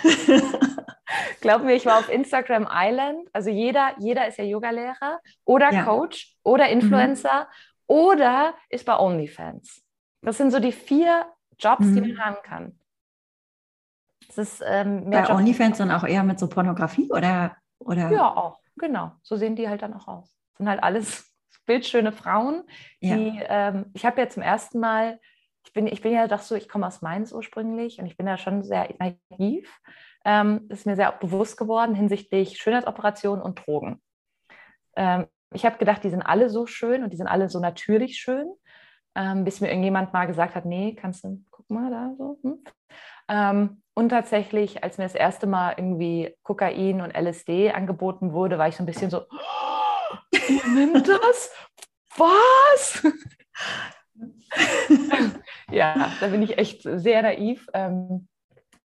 Glaub 1.41 1.63
mir, 1.63 1.73
ich 1.73 1.85
war 1.85 1.99
auf 1.99 2.09
Instagram 2.09 2.67
Island. 2.71 3.29
Also 3.33 3.49
jeder, 3.49 3.95
jeder 3.99 4.27
ist 4.27 4.37
ja 4.37 4.43
Yogalehrer 4.43 5.19
oder 5.45 5.71
ja. 5.71 5.83
Coach 5.83 6.35
oder 6.43 6.65
mhm. 6.65 6.71
Influencer 6.71 7.41
mhm. 7.41 7.95
oder 7.95 8.53
ist 8.69 8.85
bei 8.85 8.97
OnlyFans. 8.97 9.83
Das 10.21 10.37
sind 10.37 10.51
so 10.51 10.59
die 10.59 10.71
vier 10.71 11.25
Jobs, 11.59 11.85
mhm. 11.85 11.95
die 11.95 12.13
man 12.13 12.25
haben 12.25 12.37
kann. 12.43 12.79
Das 14.27 14.37
ist, 14.37 14.63
ähm, 14.65 15.09
bei 15.09 15.19
Jobs 15.19 15.31
OnlyFans 15.31 15.77
dann 15.77 15.91
auch 15.91 16.05
eher 16.05 16.23
mit 16.23 16.39
so 16.39 16.47
Pornografie 16.47 17.09
oder, 17.11 17.57
oder? 17.79 18.09
Ja, 18.09 18.35
auch, 18.35 18.59
genau. 18.77 19.11
So 19.21 19.35
sehen 19.35 19.55
die 19.55 19.67
halt 19.67 19.81
dann 19.81 19.93
auch 19.93 20.07
aus. 20.07 20.33
Das 20.53 20.57
sind 20.59 20.69
halt 20.69 20.83
alles 20.83 21.33
bildschöne 21.65 22.11
Frauen, 22.11 22.63
die, 23.01 23.37
ja. 23.37 23.69
ähm, 23.69 23.85
ich 23.93 24.05
habe 24.05 24.19
ja 24.19 24.29
zum 24.29 24.43
ersten 24.43 24.79
Mal, 24.79 25.19
ich 25.65 25.71
bin, 25.71 25.87
ich 25.87 26.01
bin 26.01 26.11
ja 26.11 26.27
doch 26.27 26.41
so, 26.41 26.55
ich 26.55 26.67
komme 26.67 26.85
aus 26.85 27.01
Mainz 27.01 27.31
ursprünglich 27.31 27.99
und 27.99 28.05
ich 28.05 28.17
bin 28.17 28.27
ja 28.27 28.37
schon 28.37 28.63
sehr 28.63 28.89
naiv 28.99 29.79
ähm, 30.25 30.65
ist 30.69 30.85
mir 30.85 30.95
sehr 30.95 31.11
bewusst 31.11 31.57
geworden 31.57 31.95
hinsichtlich 31.95 32.57
Schönheitsoperationen 32.57 33.43
und 33.43 33.65
Drogen. 33.65 34.01
Ähm, 34.95 35.27
ich 35.53 35.65
habe 35.65 35.77
gedacht, 35.77 36.03
die 36.03 36.09
sind 36.09 36.21
alle 36.21 36.49
so 36.49 36.65
schön 36.65 37.03
und 37.03 37.11
die 37.11 37.17
sind 37.17 37.27
alle 37.27 37.49
so 37.49 37.59
natürlich 37.59 38.17
schön, 38.17 38.51
ähm, 39.15 39.43
bis 39.43 39.61
mir 39.61 39.67
irgendjemand 39.67 40.13
mal 40.13 40.25
gesagt 40.25 40.55
hat, 40.55 40.65
nee, 40.65 40.95
kannst 40.95 41.23
du, 41.23 41.43
guck 41.51 41.69
mal 41.69 41.91
da 41.91 42.13
so. 42.17 42.39
Hm? 42.41 42.63
Ähm, 43.29 43.81
und 43.93 44.09
tatsächlich, 44.09 44.83
als 44.83 44.97
mir 44.97 45.03
das 45.03 45.13
erste 45.13 45.45
Mal 45.45 45.75
irgendwie 45.77 46.35
Kokain 46.41 47.01
und 47.01 47.15
LSD 47.15 47.71
angeboten 47.71 48.33
wurde, 48.33 48.57
war 48.57 48.67
ich 48.67 48.75
so 48.75 48.83
ein 48.83 48.87
bisschen 48.87 49.11
so, 49.11 49.21
oh, 49.21 49.82
nimmt 50.73 51.07
das? 51.07 51.51
Was? 52.17 53.03
ja, 55.71 56.11
da 56.19 56.27
bin 56.27 56.41
ich 56.41 56.57
echt 56.57 56.83
sehr 56.83 57.21
naiv. 57.21 57.67
Ähm, 57.73 58.27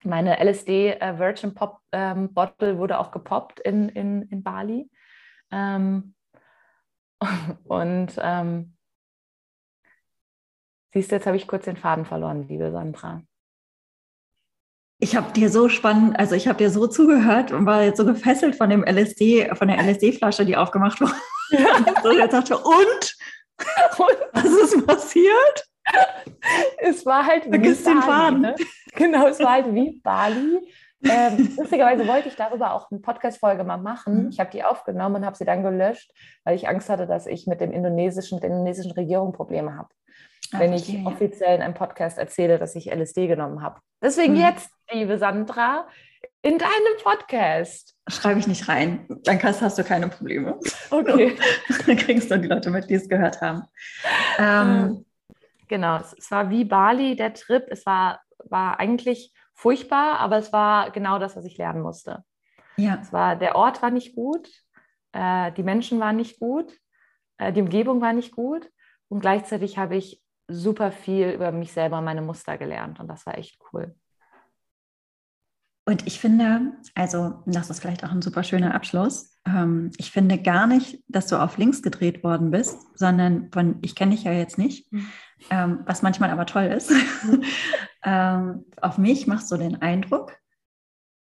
meine 0.03 0.39
LSD 0.43 0.93
äh, 0.99 1.19
Virgin 1.19 1.53
Pop 1.53 1.79
ähm, 1.91 2.33
Bottle 2.33 2.77
wurde 2.77 2.99
auch 2.99 3.11
gepoppt 3.11 3.59
in, 3.61 3.89
in, 3.89 4.23
in 4.23 4.43
Bali. 4.43 4.89
Ähm, 5.51 6.15
und 7.63 8.13
ähm, 8.17 8.75
siehst 10.93 11.11
du, 11.11 11.15
jetzt 11.15 11.27
habe 11.27 11.37
ich 11.37 11.47
kurz 11.47 11.65
den 11.65 11.77
Faden 11.77 12.05
verloren, 12.05 12.47
liebe 12.47 12.71
Sandra. 12.71 13.21
Ich 15.03 15.17
habe 15.17 15.33
dir 15.33 15.49
so 15.49 15.67
spannend, 15.67 16.17
also 16.17 16.33
ich 16.33 16.47
habe 16.47 16.59
dir 16.59 16.69
so 16.69 16.87
zugehört 16.87 17.51
und 17.51 17.65
war 17.65 17.83
jetzt 17.83 17.97
so 17.97 18.05
gefesselt 18.05 18.55
von 18.55 18.69
dem 18.69 18.85
LSD, 18.85 19.53
von 19.53 19.67
der 19.67 19.77
LSD-Flasche, 19.77 20.45
die 20.45 20.55
aufgemacht 20.55 21.01
wurde. 21.01 21.11
So, 22.03 22.11
jetzt 22.13 22.31
dachte 22.31 22.57
und? 22.57 23.17
und? 23.97 24.17
Was 24.31 24.45
ist 24.45 24.87
passiert? 24.87 25.67
es 26.77 27.05
war 27.05 27.25
halt 27.25 27.43
Vergiss 27.43 27.83
den 27.83 28.01
Faden. 28.01 28.41
Ne? 28.41 28.55
Genau, 28.95 29.27
es 29.27 29.39
war 29.39 29.51
halt 29.51 29.73
wie 29.75 29.99
Bali. 30.01 30.59
Ähm, 31.03 31.53
lustigerweise 31.57 32.07
wollte 32.07 32.29
ich 32.29 32.35
darüber 32.37 32.73
auch 32.73 32.89
eine 32.89 33.01
Podcast-Folge 33.01 33.65
mal 33.65 33.77
machen. 33.77 34.23
Mhm. 34.23 34.29
Ich 34.29 34.39
habe 34.39 34.51
die 34.51 34.63
aufgenommen 34.63 35.17
und 35.17 35.25
habe 35.25 35.35
sie 35.35 35.45
dann 35.45 35.63
gelöscht, 35.63 36.13
weil 36.45 36.55
ich 36.55 36.69
Angst 36.69 36.89
hatte, 36.89 37.07
dass 37.07 37.27
ich 37.27 37.45
mit 37.45 37.59
dem 37.59 37.73
indonesischen, 37.73 38.37
mit 38.37 38.43
der 38.43 38.51
indonesischen 38.51 38.93
Regierung 38.93 39.33
Probleme 39.33 39.75
habe. 39.75 39.89
Wenn 40.53 40.73
ich 40.73 40.89
okay. 40.89 41.03
offiziell 41.05 41.55
in 41.55 41.61
einem 41.61 41.73
Podcast 41.73 42.17
erzähle, 42.17 42.57
dass 42.57 42.75
ich 42.75 42.91
LSD 42.93 43.27
genommen 43.27 43.61
habe. 43.61 43.79
Deswegen 44.01 44.33
mhm. 44.33 44.41
jetzt, 44.41 44.71
liebe 44.91 45.17
Sandra, 45.17 45.87
in 46.41 46.57
deinem 46.57 46.97
Podcast. 47.01 47.95
Schreibe 48.07 48.39
ich 48.39 48.47
nicht 48.47 48.67
rein. 48.67 49.05
Dann 49.23 49.41
hast 49.41 49.77
du 49.77 49.83
keine 49.83 50.09
Probleme. 50.09 50.59
Okay. 50.89 51.37
Dann 51.87 51.97
kriegst 51.97 52.29
du 52.29 52.37
die 52.37 52.47
Leute 52.47 52.69
mit, 52.69 52.89
die 52.89 52.95
es 52.95 53.07
gehört 53.07 53.41
haben. 53.41 53.63
Ähm, 54.37 55.05
Genau, 55.67 55.97
es, 55.97 56.13
es, 56.13 56.31
war 56.31 56.49
wie 56.49 56.65
Bali, 56.65 57.15
der 57.15 57.33
Trip. 57.33 57.65
Es 57.69 57.85
war, 57.85 58.21
war 58.45 58.79
eigentlich 58.79 59.33
furchtbar, 59.53 60.19
aber 60.19 60.37
es 60.37 60.51
war 60.53 60.91
genau 60.91 61.19
das, 61.19 61.35
was 61.35 61.45
ich 61.45 61.57
lernen 61.57 61.81
musste. 61.81 62.23
Ja. 62.77 62.99
Es 63.01 63.13
war, 63.13 63.35
der 63.35 63.55
Ort 63.55 63.81
war 63.81 63.91
nicht 63.91 64.15
gut, 64.15 64.49
äh, 65.13 65.51
die 65.53 65.63
Menschen 65.63 65.99
waren 65.99 66.15
nicht 66.15 66.39
gut, 66.39 66.73
äh, 67.37 67.53
die 67.53 67.61
Umgebung 67.61 68.01
war 68.01 68.13
nicht 68.13 68.31
gut 68.31 68.69
und 69.09 69.21
gleichzeitig 69.21 69.77
habe 69.77 69.95
ich 69.95 70.22
super 70.53 70.91
viel 70.91 71.29
über 71.29 71.51
mich 71.51 71.71
selber 71.71 71.99
und 71.99 72.05
meine 72.05 72.21
Muster 72.21 72.57
gelernt 72.57 72.99
und 72.99 73.07
das 73.07 73.25
war 73.25 73.37
echt 73.37 73.59
cool. 73.71 73.95
Und 75.85 76.07
ich 76.07 76.19
finde, 76.19 76.71
also 76.95 77.43
das 77.45 77.69
ist 77.69 77.81
vielleicht 77.81 78.05
auch 78.05 78.11
ein 78.11 78.21
super 78.21 78.43
schöner 78.43 78.73
Abschluss. 78.73 79.37
Ähm, 79.45 79.91
ich 79.97 80.11
finde 80.11 80.41
gar 80.41 80.65
nicht, 80.65 81.03
dass 81.09 81.27
du 81.27 81.35
auf 81.35 81.57
links 81.57 81.81
gedreht 81.81 82.23
worden 82.23 82.51
bist, 82.51 82.77
sondern 82.97 83.51
von, 83.51 83.79
ich 83.81 83.93
kenne 83.93 84.11
dich 84.11 84.23
ja 84.23 84.31
jetzt 84.31 84.57
nicht, 84.57 84.89
mhm. 84.93 85.07
ähm, 85.49 85.79
was 85.85 86.01
manchmal 86.01 86.29
aber 86.29 86.45
toll 86.45 86.65
ist. 86.65 86.91
Ähm, 88.03 88.65
auf 88.81 88.97
mich 88.97 89.27
machst 89.27 89.51
du 89.51 89.57
den 89.57 89.81
Eindruck, 89.81 90.37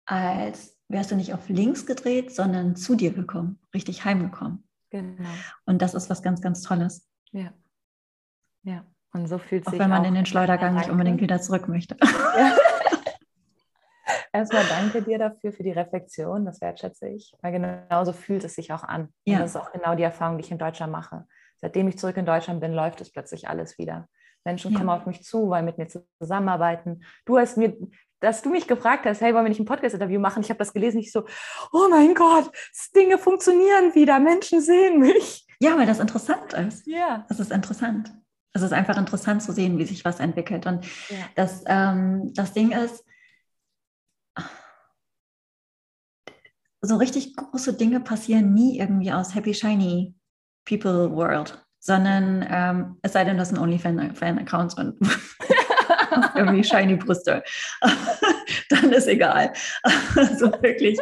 als 0.04 0.76
wärst 0.88 1.12
du 1.12 1.16
nicht 1.16 1.32
auf 1.32 1.48
links 1.48 1.86
gedreht, 1.86 2.34
sondern 2.34 2.76
zu 2.76 2.96
dir 2.96 3.12
gekommen, 3.12 3.60
richtig 3.72 4.04
heimgekommen. 4.04 4.68
Genau. 4.90 5.28
Und 5.64 5.80
das 5.80 5.94
ist 5.94 6.10
was 6.10 6.22
ganz, 6.22 6.42
ganz 6.42 6.62
Tolles. 6.62 7.08
Ja. 7.30 7.52
Ja. 8.64 8.84
Und 9.12 9.26
so 9.26 9.38
fühlt 9.38 9.64
sich 9.64 9.74
auch 9.74 9.78
wenn 9.78 9.90
man 9.90 10.02
auch 10.02 10.08
in 10.08 10.14
den 10.14 10.26
Schleudergang 10.26 10.74
nicht 10.74 10.88
unbedingt 10.88 11.20
wieder 11.20 11.40
zurück 11.40 11.68
möchte. 11.68 11.96
Ja. 12.02 12.56
Erstmal 14.32 14.64
danke 14.64 15.02
dir 15.02 15.18
dafür, 15.18 15.52
für 15.52 15.62
die 15.62 15.72
Reflexion, 15.72 16.46
das 16.46 16.62
wertschätze 16.62 17.08
ich, 17.08 17.36
weil 17.42 17.52
genauso 17.52 18.14
fühlt 18.14 18.44
es 18.44 18.54
sich 18.54 18.72
auch 18.72 18.82
an. 18.82 19.12
Ja. 19.24 19.36
Und 19.36 19.42
das 19.42 19.50
ist 19.50 19.60
auch 19.60 19.72
genau 19.72 19.94
die 19.94 20.02
Erfahrung, 20.02 20.38
die 20.38 20.44
ich 20.44 20.50
in 20.50 20.56
Deutschland 20.58 20.90
mache. 20.90 21.26
Seitdem 21.58 21.86
ich 21.88 21.98
zurück 21.98 22.16
in 22.16 22.24
Deutschland 22.24 22.60
bin, 22.60 22.72
läuft 22.72 23.02
es 23.02 23.12
plötzlich 23.12 23.48
alles 23.48 23.76
wieder. 23.76 24.08
Menschen 24.44 24.72
ja. 24.72 24.78
kommen 24.78 24.90
auf 24.90 25.06
mich 25.06 25.22
zu, 25.22 25.48
wollen 25.48 25.66
mit 25.66 25.76
mir 25.76 25.86
zusammenarbeiten. 26.18 27.04
Du 27.26 27.38
hast 27.38 27.58
mir, 27.58 27.76
dass 28.20 28.42
du 28.42 28.50
mich 28.50 28.66
gefragt 28.66 29.04
hast, 29.04 29.20
hey, 29.20 29.34
wollen 29.34 29.44
wir 29.44 29.50
nicht 29.50 29.60
ein 29.60 29.66
Podcast-Interview 29.66 30.18
machen? 30.18 30.42
Ich 30.42 30.48
habe 30.48 30.58
das 30.58 30.72
gelesen, 30.72 30.98
ich 30.98 31.12
so, 31.12 31.24
oh 31.72 31.88
mein 31.90 32.14
Gott, 32.14 32.50
Dinge 32.96 33.18
funktionieren 33.18 33.94
wieder, 33.94 34.18
Menschen 34.18 34.62
sehen 34.62 34.98
mich. 34.98 35.46
Ja, 35.60 35.76
weil 35.76 35.86
das 35.86 36.00
interessant 36.00 36.54
ist. 36.54 36.86
Ja. 36.86 37.24
Das 37.28 37.38
ist 37.38 37.52
interessant. 37.52 38.12
Es 38.52 38.62
ist 38.62 38.72
einfach 38.72 38.98
interessant 38.98 39.42
zu 39.42 39.52
sehen, 39.52 39.78
wie 39.78 39.84
sich 39.84 40.04
was 40.04 40.20
entwickelt. 40.20 40.66
Und 40.66 40.84
ja. 41.08 41.16
das, 41.34 41.64
ähm, 41.66 42.32
das 42.34 42.52
Ding 42.52 42.72
ist, 42.72 43.04
so 46.82 46.96
richtig 46.96 47.36
große 47.36 47.74
Dinge 47.74 48.00
passieren 48.00 48.52
nie 48.52 48.78
irgendwie 48.78 49.12
aus 49.12 49.34
Happy 49.34 49.54
Shiny 49.54 50.14
People 50.64 51.10
World, 51.12 51.64
sondern 51.78 52.46
ähm, 52.48 52.98
es 53.02 53.12
sei 53.12 53.24
denn, 53.24 53.38
das 53.38 53.48
sind 53.50 53.58
OnlyFan-Accounts 53.58 54.74
und 54.74 54.98
irgendwie 56.34 56.64
shiny 56.64 56.96
Brüste. 56.96 57.42
Dann 58.68 58.92
ist 58.92 59.06
egal. 59.06 59.52
Also 59.82 60.52
wirklich 60.60 60.98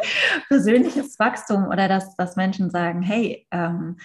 persönliches 0.47 1.17
Wachstum 1.19 1.67
oder 1.67 1.87
dass, 1.87 2.15
dass 2.15 2.35
Menschen 2.35 2.69
sagen, 2.69 3.01
hey, 3.01 3.47
ähm, 3.51 3.97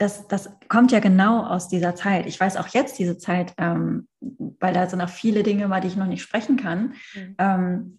das, 0.00 0.26
das 0.28 0.48
kommt 0.68 0.92
ja 0.92 0.98
genau 0.98 1.44
aus 1.44 1.68
dieser 1.68 1.94
Zeit. 1.94 2.24
Ich 2.24 2.40
weiß 2.40 2.56
auch 2.56 2.68
jetzt 2.68 2.98
diese 2.98 3.18
Zeit, 3.18 3.52
ähm, 3.58 4.08
weil 4.20 4.72
da 4.72 4.88
sind 4.88 5.02
auch 5.02 5.10
viele 5.10 5.42
Dinge, 5.42 5.64
über 5.64 5.78
die 5.80 5.88
ich 5.88 5.96
noch 5.96 6.06
nicht 6.06 6.22
sprechen 6.22 6.56
kann. 6.56 6.94
Mhm. 7.14 7.34
Ähm, 7.36 7.98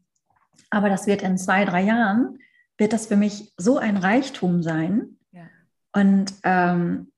aber 0.72 0.90
das 0.90 1.06
wird 1.06 1.22
in 1.22 1.38
zwei, 1.38 1.64
drei 1.64 1.84
Jahren, 1.84 2.40
wird 2.80 2.94
das 2.94 3.06
für 3.06 3.18
mich 3.18 3.54
so 3.56 3.78
ein 3.78 3.98
Reichtum 3.98 4.64
sein. 4.64 5.20
Ja. 5.32 5.44
Und 5.94 6.34
ähm, 6.44 7.12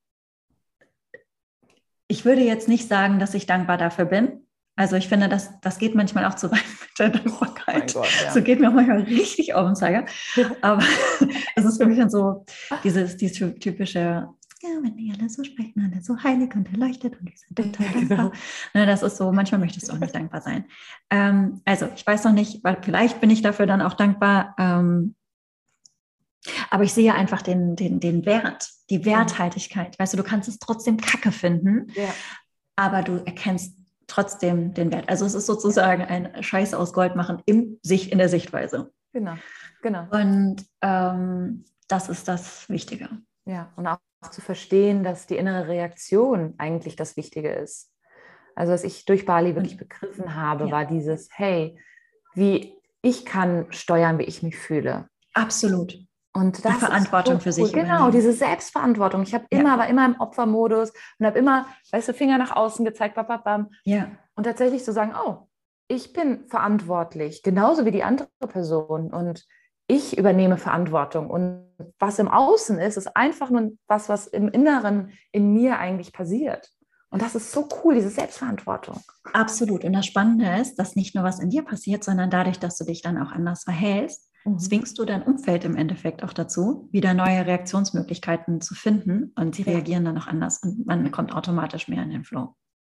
ich 2.09 2.25
würde 2.25 2.41
jetzt 2.41 2.67
nicht 2.67 2.89
sagen, 2.89 3.19
dass 3.19 3.33
ich 3.35 3.45
dankbar 3.45 3.77
dafür 3.77 4.03
bin. 4.03 4.43
Also 4.75 4.95
ich 4.95 5.07
finde, 5.07 5.29
das, 5.29 5.51
das 5.61 5.77
geht 5.77 5.93
manchmal 5.93 6.25
auch 6.25 6.33
zu 6.33 6.51
weit 6.51 6.59
mit 6.81 6.99
der 6.99 7.09
Dankbarkeit. 7.09 7.95
Oh 7.95 8.01
Gott, 8.01 8.09
ja. 8.23 8.31
So 8.31 8.41
geht 8.41 8.59
mir 8.59 8.69
auch 8.69 8.73
manchmal 8.73 9.01
richtig 9.01 9.53
auf 9.53 9.65
den 9.65 9.75
Zeiger. 9.75 10.05
Aber 10.61 10.83
es 11.55 11.65
ist 11.65 11.81
für 11.81 11.85
mich 11.85 11.99
dann 11.99 12.09
so 12.09 12.43
dieses, 12.83 13.15
dieses 13.17 13.59
typische, 13.59 14.27
ja, 14.63 14.69
wenn 14.81 14.95
die 14.95 15.11
alle 15.11 15.29
so 15.29 15.43
sprechen, 15.43 15.91
alle 15.91 16.01
so 16.01 16.23
heilig 16.23 16.55
und 16.55 16.71
erleuchtet 16.71 17.19
und 17.19 17.29
wir 17.29 17.35
sind 17.35 17.55
total 17.73 17.93
dankbar. 17.93 18.17
Genau. 18.17 18.31
Ne, 18.73 18.85
das 18.85 19.03
ist 19.03 19.17
so, 19.17 19.31
manchmal 19.31 19.59
möchtest 19.59 19.89
du 19.89 19.93
auch 19.93 19.99
nicht 19.99 20.15
dankbar 20.15 20.41
sein. 20.41 20.65
Ähm, 21.09 21.61
also 21.65 21.89
ich 21.95 22.07
weiß 22.07 22.23
noch 22.23 22.31
nicht, 22.31 22.63
weil 22.63 22.77
vielleicht 22.81 23.19
bin 23.19 23.29
ich 23.29 23.41
dafür 23.41 23.65
dann 23.65 23.81
auch 23.81 23.93
dankbar. 23.93 24.55
Ähm, 24.57 25.15
aber 26.69 26.83
ich 26.83 26.93
sehe 26.93 27.13
einfach 27.13 27.41
den, 27.41 27.75
den, 27.75 27.99
den 27.99 28.25
Wert, 28.25 28.69
die 28.89 29.05
Werthaltigkeit. 29.05 29.97
Weißt 29.99 30.13
du, 30.13 30.17
du 30.17 30.23
kannst 30.23 30.49
es 30.49 30.59
trotzdem 30.59 30.97
kacke 30.97 31.31
finden, 31.31 31.87
ja. 31.95 32.09
aber 32.75 33.01
du 33.01 33.17
erkennst 33.25 33.77
trotzdem 34.07 34.73
den 34.73 34.91
Wert. 34.91 35.07
Also 35.07 35.25
es 35.25 35.35
ist 35.35 35.45
sozusagen 35.45 36.03
ein 36.03 36.43
Scheiß 36.43 36.73
aus 36.73 36.91
Gold 36.91 37.15
machen 37.15 37.41
im 37.45 37.79
sich 37.81 38.11
in 38.11 38.17
der 38.17 38.27
Sichtweise. 38.27 38.91
Genau, 39.13 39.35
genau. 39.81 40.07
Und 40.11 40.65
ähm, 40.81 41.63
das 41.87 42.09
ist 42.09 42.27
das 42.27 42.67
Wichtige. 42.69 43.09
Ja, 43.45 43.71
und 43.77 43.87
auch 43.87 43.99
zu 44.29 44.41
verstehen, 44.41 45.03
dass 45.03 45.27
die 45.27 45.37
innere 45.37 45.67
Reaktion 45.67 46.55
eigentlich 46.57 46.95
das 46.95 47.17
Wichtige 47.17 47.51
ist. 47.51 47.91
Also 48.55 48.73
was 48.73 48.83
ich 48.83 49.05
durch 49.05 49.25
Bali 49.25 49.55
wirklich 49.55 49.77
begriffen 49.77 50.35
habe, 50.35 50.65
ja. 50.65 50.71
war 50.71 50.85
dieses, 50.85 51.29
hey, 51.31 51.79
wie 52.35 52.75
ich 53.01 53.25
kann 53.25 53.65
steuern, 53.71 54.19
wie 54.19 54.23
ich 54.23 54.43
mich 54.43 54.57
fühle. 54.57 55.07
Absolut. 55.33 55.97
Und 56.35 56.65
das 56.65 56.73
die 56.73 56.79
Verantwortung 56.79 57.35
so 57.35 57.41
für 57.41 57.51
sich. 57.51 57.71
Genau, 57.73 58.09
diese 58.09 58.33
Selbstverantwortung. 58.33 59.21
Ich 59.21 59.33
habe 59.35 59.45
immer, 59.49 59.73
ja. 59.73 59.77
war 59.77 59.87
immer 59.87 60.05
im 60.05 60.19
Opfermodus 60.19 60.91
und 61.19 61.25
habe 61.25 61.37
immer, 61.37 61.67
weißt 61.91 62.09
du, 62.09 62.13
Finger 62.13 62.39
nach 62.39 62.55
außen 62.55 62.83
gezeigt, 62.85 63.15
bam, 63.15 63.27
bam, 63.27 63.43
bam. 63.43 63.69
Ja. 63.83 64.09
Und 64.35 64.45
tatsächlich 64.45 64.83
zu 64.83 64.93
sagen, 64.93 65.13
oh, 65.25 65.47
ich 65.87 66.13
bin 66.13 66.47
verantwortlich, 66.47 67.43
genauso 67.43 67.85
wie 67.85 67.91
die 67.91 68.03
andere 68.03 68.29
Person. 68.47 69.13
Und 69.13 69.45
ich 69.87 70.17
übernehme 70.17 70.57
Verantwortung. 70.57 71.29
Und 71.29 71.65
was 71.99 72.19
im 72.19 72.27
Außen 72.27 72.79
ist, 72.79 72.97
ist 72.97 73.15
einfach 73.15 73.49
nur 73.49 73.71
was, 73.87 74.09
was 74.09 74.27
im 74.27 74.47
Inneren 74.47 75.11
in 75.31 75.53
mir 75.53 75.79
eigentlich 75.79 76.13
passiert. 76.13 76.69
Und 77.09 77.21
das 77.21 77.35
ist 77.35 77.51
so 77.51 77.67
cool, 77.83 77.93
diese 77.93 78.09
Selbstverantwortung. 78.09 78.99
Absolut. 79.33 79.83
Und 79.83 79.93
das 79.93 80.07
Spannende 80.07 80.59
ist, 80.59 80.77
dass 80.77 80.95
nicht 80.95 81.13
nur 81.13 81.23
was 81.23 81.39
in 81.39 81.51
dir 81.51 81.63
passiert, 81.63 82.03
sondern 82.03 82.31
dadurch, 82.31 82.57
dass 82.57 82.77
du 82.77 82.85
dich 82.85 83.03
dann 83.03 83.21
auch 83.21 83.31
anders 83.31 83.65
verhältst, 83.65 84.31
mhm. 84.45 84.57
zwingst 84.57 84.97
du 84.97 85.05
dein 85.05 85.21
Umfeld 85.21 85.63
im 85.63 85.75
Endeffekt 85.75 86.23
auch 86.23 86.33
dazu, 86.33 86.89
wieder 86.91 87.13
neue 87.13 87.45
Reaktionsmöglichkeiten 87.45 88.61
zu 88.61 88.73
finden. 88.73 89.31
Und 89.35 89.53
sie 89.53 89.61
ja. 89.61 89.73
reagieren 89.73 90.05
dann 90.05 90.17
auch 90.17 90.25
anders 90.25 90.63
und 90.63 90.87
man 90.87 91.11
kommt 91.11 91.35
automatisch 91.35 91.87
mehr 91.87 92.01
in 92.01 92.09
den 92.09 92.23
Flow. 92.23 92.55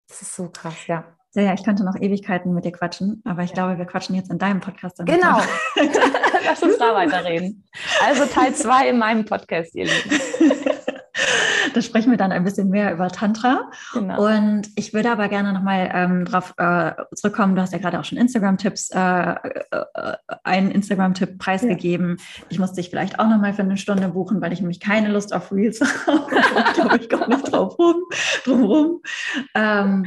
Das 0.08 0.22
ist 0.22 0.34
so 0.34 0.48
krass, 0.48 0.86
ja. 0.86 1.04
Ja, 1.34 1.42
ja, 1.42 1.52
ich 1.52 1.64
könnte 1.64 1.84
noch 1.84 1.96
Ewigkeiten 1.96 2.54
mit 2.54 2.64
dir 2.64 2.72
quatschen, 2.72 3.20
aber 3.26 3.42
ich 3.42 3.50
ja. 3.50 3.56
glaube, 3.56 3.76
wir 3.76 3.84
quatschen 3.84 4.14
jetzt 4.14 4.30
in 4.30 4.38
deinem 4.38 4.60
Podcast. 4.60 5.02
Genau. 5.04 5.40
Lass 6.46 6.62
uns 6.62 6.78
da 6.78 6.94
weiterreden. 6.94 7.64
Also 8.04 8.24
Teil 8.26 8.54
2 8.54 8.88
in 8.90 8.98
meinem 8.98 9.24
Podcast, 9.24 9.74
ihr 9.74 9.86
Lieben. 9.86 10.20
da 11.74 11.82
sprechen 11.82 12.10
wir 12.10 12.16
dann 12.16 12.32
ein 12.32 12.44
bisschen 12.44 12.70
mehr 12.70 12.92
über 12.92 13.08
Tantra. 13.08 13.70
Genau. 13.92 14.24
Und 14.26 14.68
ich 14.76 14.94
würde 14.94 15.10
aber 15.10 15.28
gerne 15.28 15.52
nochmal 15.52 15.90
ähm, 15.92 16.24
darauf 16.24 16.54
äh, 16.56 16.92
zurückkommen. 17.14 17.54
Du 17.54 17.62
hast 17.62 17.72
ja 17.72 17.78
gerade 17.78 17.98
auch 18.00 18.04
schon 18.04 18.18
Instagram-Tipps, 18.18 18.90
äh, 18.90 18.98
äh, 18.98 20.16
einen 20.44 20.70
Instagram-Tipp 20.70 21.38
preisgegeben. 21.38 22.16
Ja. 22.18 22.44
Ich 22.48 22.58
muss 22.58 22.72
dich 22.72 22.90
vielleicht 22.90 23.18
auch 23.18 23.28
nochmal 23.28 23.54
für 23.54 23.62
eine 23.62 23.76
Stunde 23.76 24.08
buchen, 24.08 24.40
weil 24.40 24.52
ich 24.52 24.60
nämlich 24.60 24.80
keine 24.80 25.08
Lust 25.08 25.34
auf 25.34 25.52
Reels 25.52 25.80
habe. 26.06 26.26
da 26.30 26.72
glaube 26.72 26.98
ich 26.98 27.08
gar 27.08 27.28
nicht 27.28 27.52
drauf 27.52 27.78
rum, 27.78 27.96
drum 28.44 28.64
rum. 28.64 29.02
Ähm, 29.54 30.06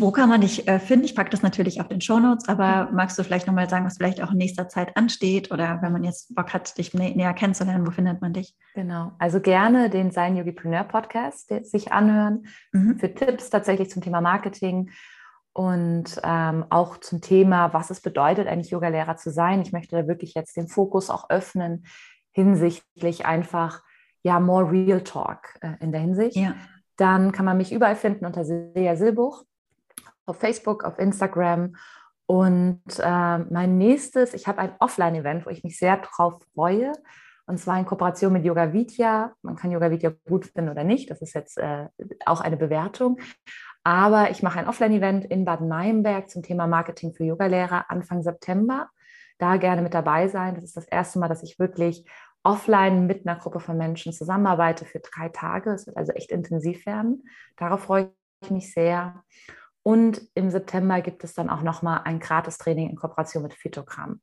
wo 0.00 0.12
kann 0.12 0.28
man 0.28 0.40
dich 0.40 0.66
äh, 0.68 0.78
finden? 0.78 1.04
Ich 1.04 1.14
packe 1.14 1.30
das 1.30 1.42
natürlich 1.42 1.80
auf 1.80 1.88
den 1.88 2.00
Show 2.00 2.18
Notes, 2.18 2.48
aber 2.48 2.90
magst 2.92 3.18
du 3.18 3.24
vielleicht 3.24 3.46
nochmal 3.46 3.68
sagen, 3.68 3.84
was 3.84 3.96
vielleicht 3.96 4.22
auch 4.22 4.32
in 4.32 4.38
nächster 4.38 4.68
Zeit 4.68 4.96
ansteht 4.96 5.50
oder 5.50 5.80
wenn 5.82 5.92
man 5.92 6.04
jetzt 6.04 6.34
Bock 6.34 6.52
hat, 6.52 6.76
dich 6.78 6.94
nä 6.94 7.14
näher 7.14 7.34
kennenzulernen, 7.34 7.86
wo 7.86 7.90
findet 7.90 8.20
man 8.20 8.32
dich? 8.32 8.56
Genau, 8.74 9.12
also 9.18 9.40
gerne 9.40 9.90
den 9.90 10.10
Sein 10.10 10.36
Yogipreneur 10.36 10.84
Podcast 10.84 11.52
sich 11.64 11.92
anhören 11.92 12.46
mhm. 12.72 12.98
für 12.98 13.14
Tipps 13.14 13.50
tatsächlich 13.50 13.90
zum 13.90 14.02
Thema 14.02 14.20
Marketing 14.20 14.90
und 15.52 16.20
ähm, 16.22 16.64
auch 16.70 16.98
zum 16.98 17.20
Thema, 17.20 17.72
was 17.72 17.90
es 17.90 18.00
bedeutet, 18.00 18.46
eigentlich 18.46 18.70
Yogalehrer 18.70 19.16
zu 19.16 19.30
sein. 19.30 19.60
Ich 19.62 19.72
möchte 19.72 19.96
da 19.96 20.06
wirklich 20.06 20.34
jetzt 20.34 20.56
den 20.56 20.68
Fokus 20.68 21.10
auch 21.10 21.30
öffnen 21.30 21.84
hinsichtlich 22.30 23.26
einfach, 23.26 23.82
ja, 24.22 24.38
more 24.38 24.70
real 24.70 25.02
talk 25.02 25.58
äh, 25.60 25.72
in 25.80 25.90
der 25.90 26.00
Hinsicht. 26.00 26.36
Ja. 26.36 26.54
Dann 26.96 27.32
kann 27.32 27.44
man 27.44 27.56
mich 27.56 27.72
überall 27.72 27.96
finden 27.96 28.26
unter 28.26 28.44
Silja 28.44 28.94
Silbuch 28.94 29.44
auf 30.28 30.38
Facebook, 30.38 30.84
auf 30.84 30.98
Instagram. 30.98 31.76
Und 32.26 32.82
äh, 32.98 33.38
mein 33.38 33.78
nächstes, 33.78 34.34
ich 34.34 34.46
habe 34.46 34.58
ein 34.58 34.74
Offline-Event, 34.78 35.46
wo 35.46 35.50
ich 35.50 35.64
mich 35.64 35.78
sehr 35.78 35.96
drauf 35.96 36.42
freue. 36.54 36.92
Und 37.46 37.58
zwar 37.58 37.78
in 37.78 37.86
Kooperation 37.86 38.32
mit 38.32 38.44
Yoga 38.44 38.74
Vidya. 38.74 39.32
Man 39.40 39.56
kann 39.56 39.70
Yoga 39.70 39.90
Vidya 39.90 40.12
gut 40.28 40.44
finden 40.44 40.70
oder 40.70 40.84
nicht. 40.84 41.10
Das 41.10 41.22
ist 41.22 41.34
jetzt 41.34 41.56
äh, 41.56 41.86
auch 42.26 42.42
eine 42.42 42.58
Bewertung. 42.58 43.18
Aber 43.82 44.30
ich 44.30 44.42
mache 44.42 44.58
ein 44.58 44.68
Offline-Event 44.68 45.24
in 45.24 45.46
Bad 45.46 45.62
Meinberg 45.62 46.28
zum 46.28 46.42
Thema 46.42 46.66
Marketing 46.66 47.14
für 47.14 47.24
Yogalehrer 47.24 47.90
Anfang 47.90 48.22
September. 48.22 48.90
Da 49.38 49.56
gerne 49.56 49.80
mit 49.80 49.94
dabei 49.94 50.28
sein. 50.28 50.54
Das 50.54 50.64
ist 50.64 50.76
das 50.76 50.84
erste 50.84 51.18
Mal, 51.18 51.28
dass 51.28 51.42
ich 51.42 51.58
wirklich 51.58 52.04
offline 52.42 53.06
mit 53.06 53.26
einer 53.26 53.38
Gruppe 53.38 53.60
von 53.60 53.78
Menschen 53.78 54.12
zusammenarbeite 54.12 54.84
für 54.84 55.00
drei 55.00 55.30
Tage. 55.30 55.70
Es 55.70 55.86
wird 55.86 55.96
also 55.96 56.12
echt 56.12 56.30
intensiv 56.30 56.84
werden. 56.84 57.24
Darauf 57.56 57.84
freue 57.84 58.12
ich 58.42 58.50
mich 58.50 58.72
sehr. 58.72 59.22
Und 59.88 60.20
im 60.34 60.50
September 60.50 61.00
gibt 61.00 61.24
es 61.24 61.32
dann 61.32 61.48
auch 61.48 61.62
nochmal 61.62 62.02
ein 62.04 62.20
Gratis-Training 62.20 62.90
in 62.90 62.96
Kooperation 62.96 63.42
mit 63.42 63.54
Phytogramm. 63.54 64.20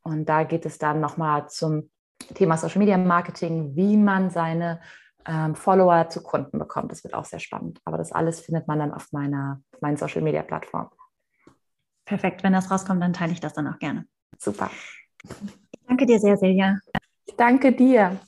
Und 0.00 0.24
da 0.26 0.44
geht 0.44 0.64
es 0.64 0.78
dann 0.78 1.00
nochmal 1.00 1.50
zum 1.50 1.90
Thema 2.32 2.56
Social 2.56 2.78
Media 2.78 2.96
Marketing, 2.96 3.76
wie 3.76 3.98
man 3.98 4.30
seine 4.30 4.80
ähm, 5.26 5.54
Follower 5.54 6.08
zu 6.08 6.22
Kunden 6.22 6.58
bekommt. 6.58 6.92
Das 6.92 7.04
wird 7.04 7.12
auch 7.12 7.26
sehr 7.26 7.40
spannend. 7.40 7.78
Aber 7.84 7.98
das 7.98 8.10
alles 8.10 8.40
findet 8.40 8.68
man 8.68 8.78
dann 8.78 8.94
auf 8.94 9.12
meiner 9.12 9.60
auf 9.70 9.82
meinen 9.82 9.98
Social 9.98 10.22
Media 10.22 10.40
Plattform. 10.40 10.88
Perfekt. 12.06 12.42
Wenn 12.42 12.54
das 12.54 12.70
rauskommt, 12.70 13.02
dann 13.02 13.12
teile 13.12 13.32
ich 13.32 13.40
das 13.40 13.52
dann 13.52 13.68
auch 13.68 13.78
gerne. 13.78 14.06
Super. 14.38 14.70
Ich 15.22 15.86
danke 15.86 16.06
dir 16.06 16.18
sehr, 16.18 16.38
Silja. 16.38 16.78
Ich 17.26 17.36
danke 17.36 17.72
dir. 17.72 18.18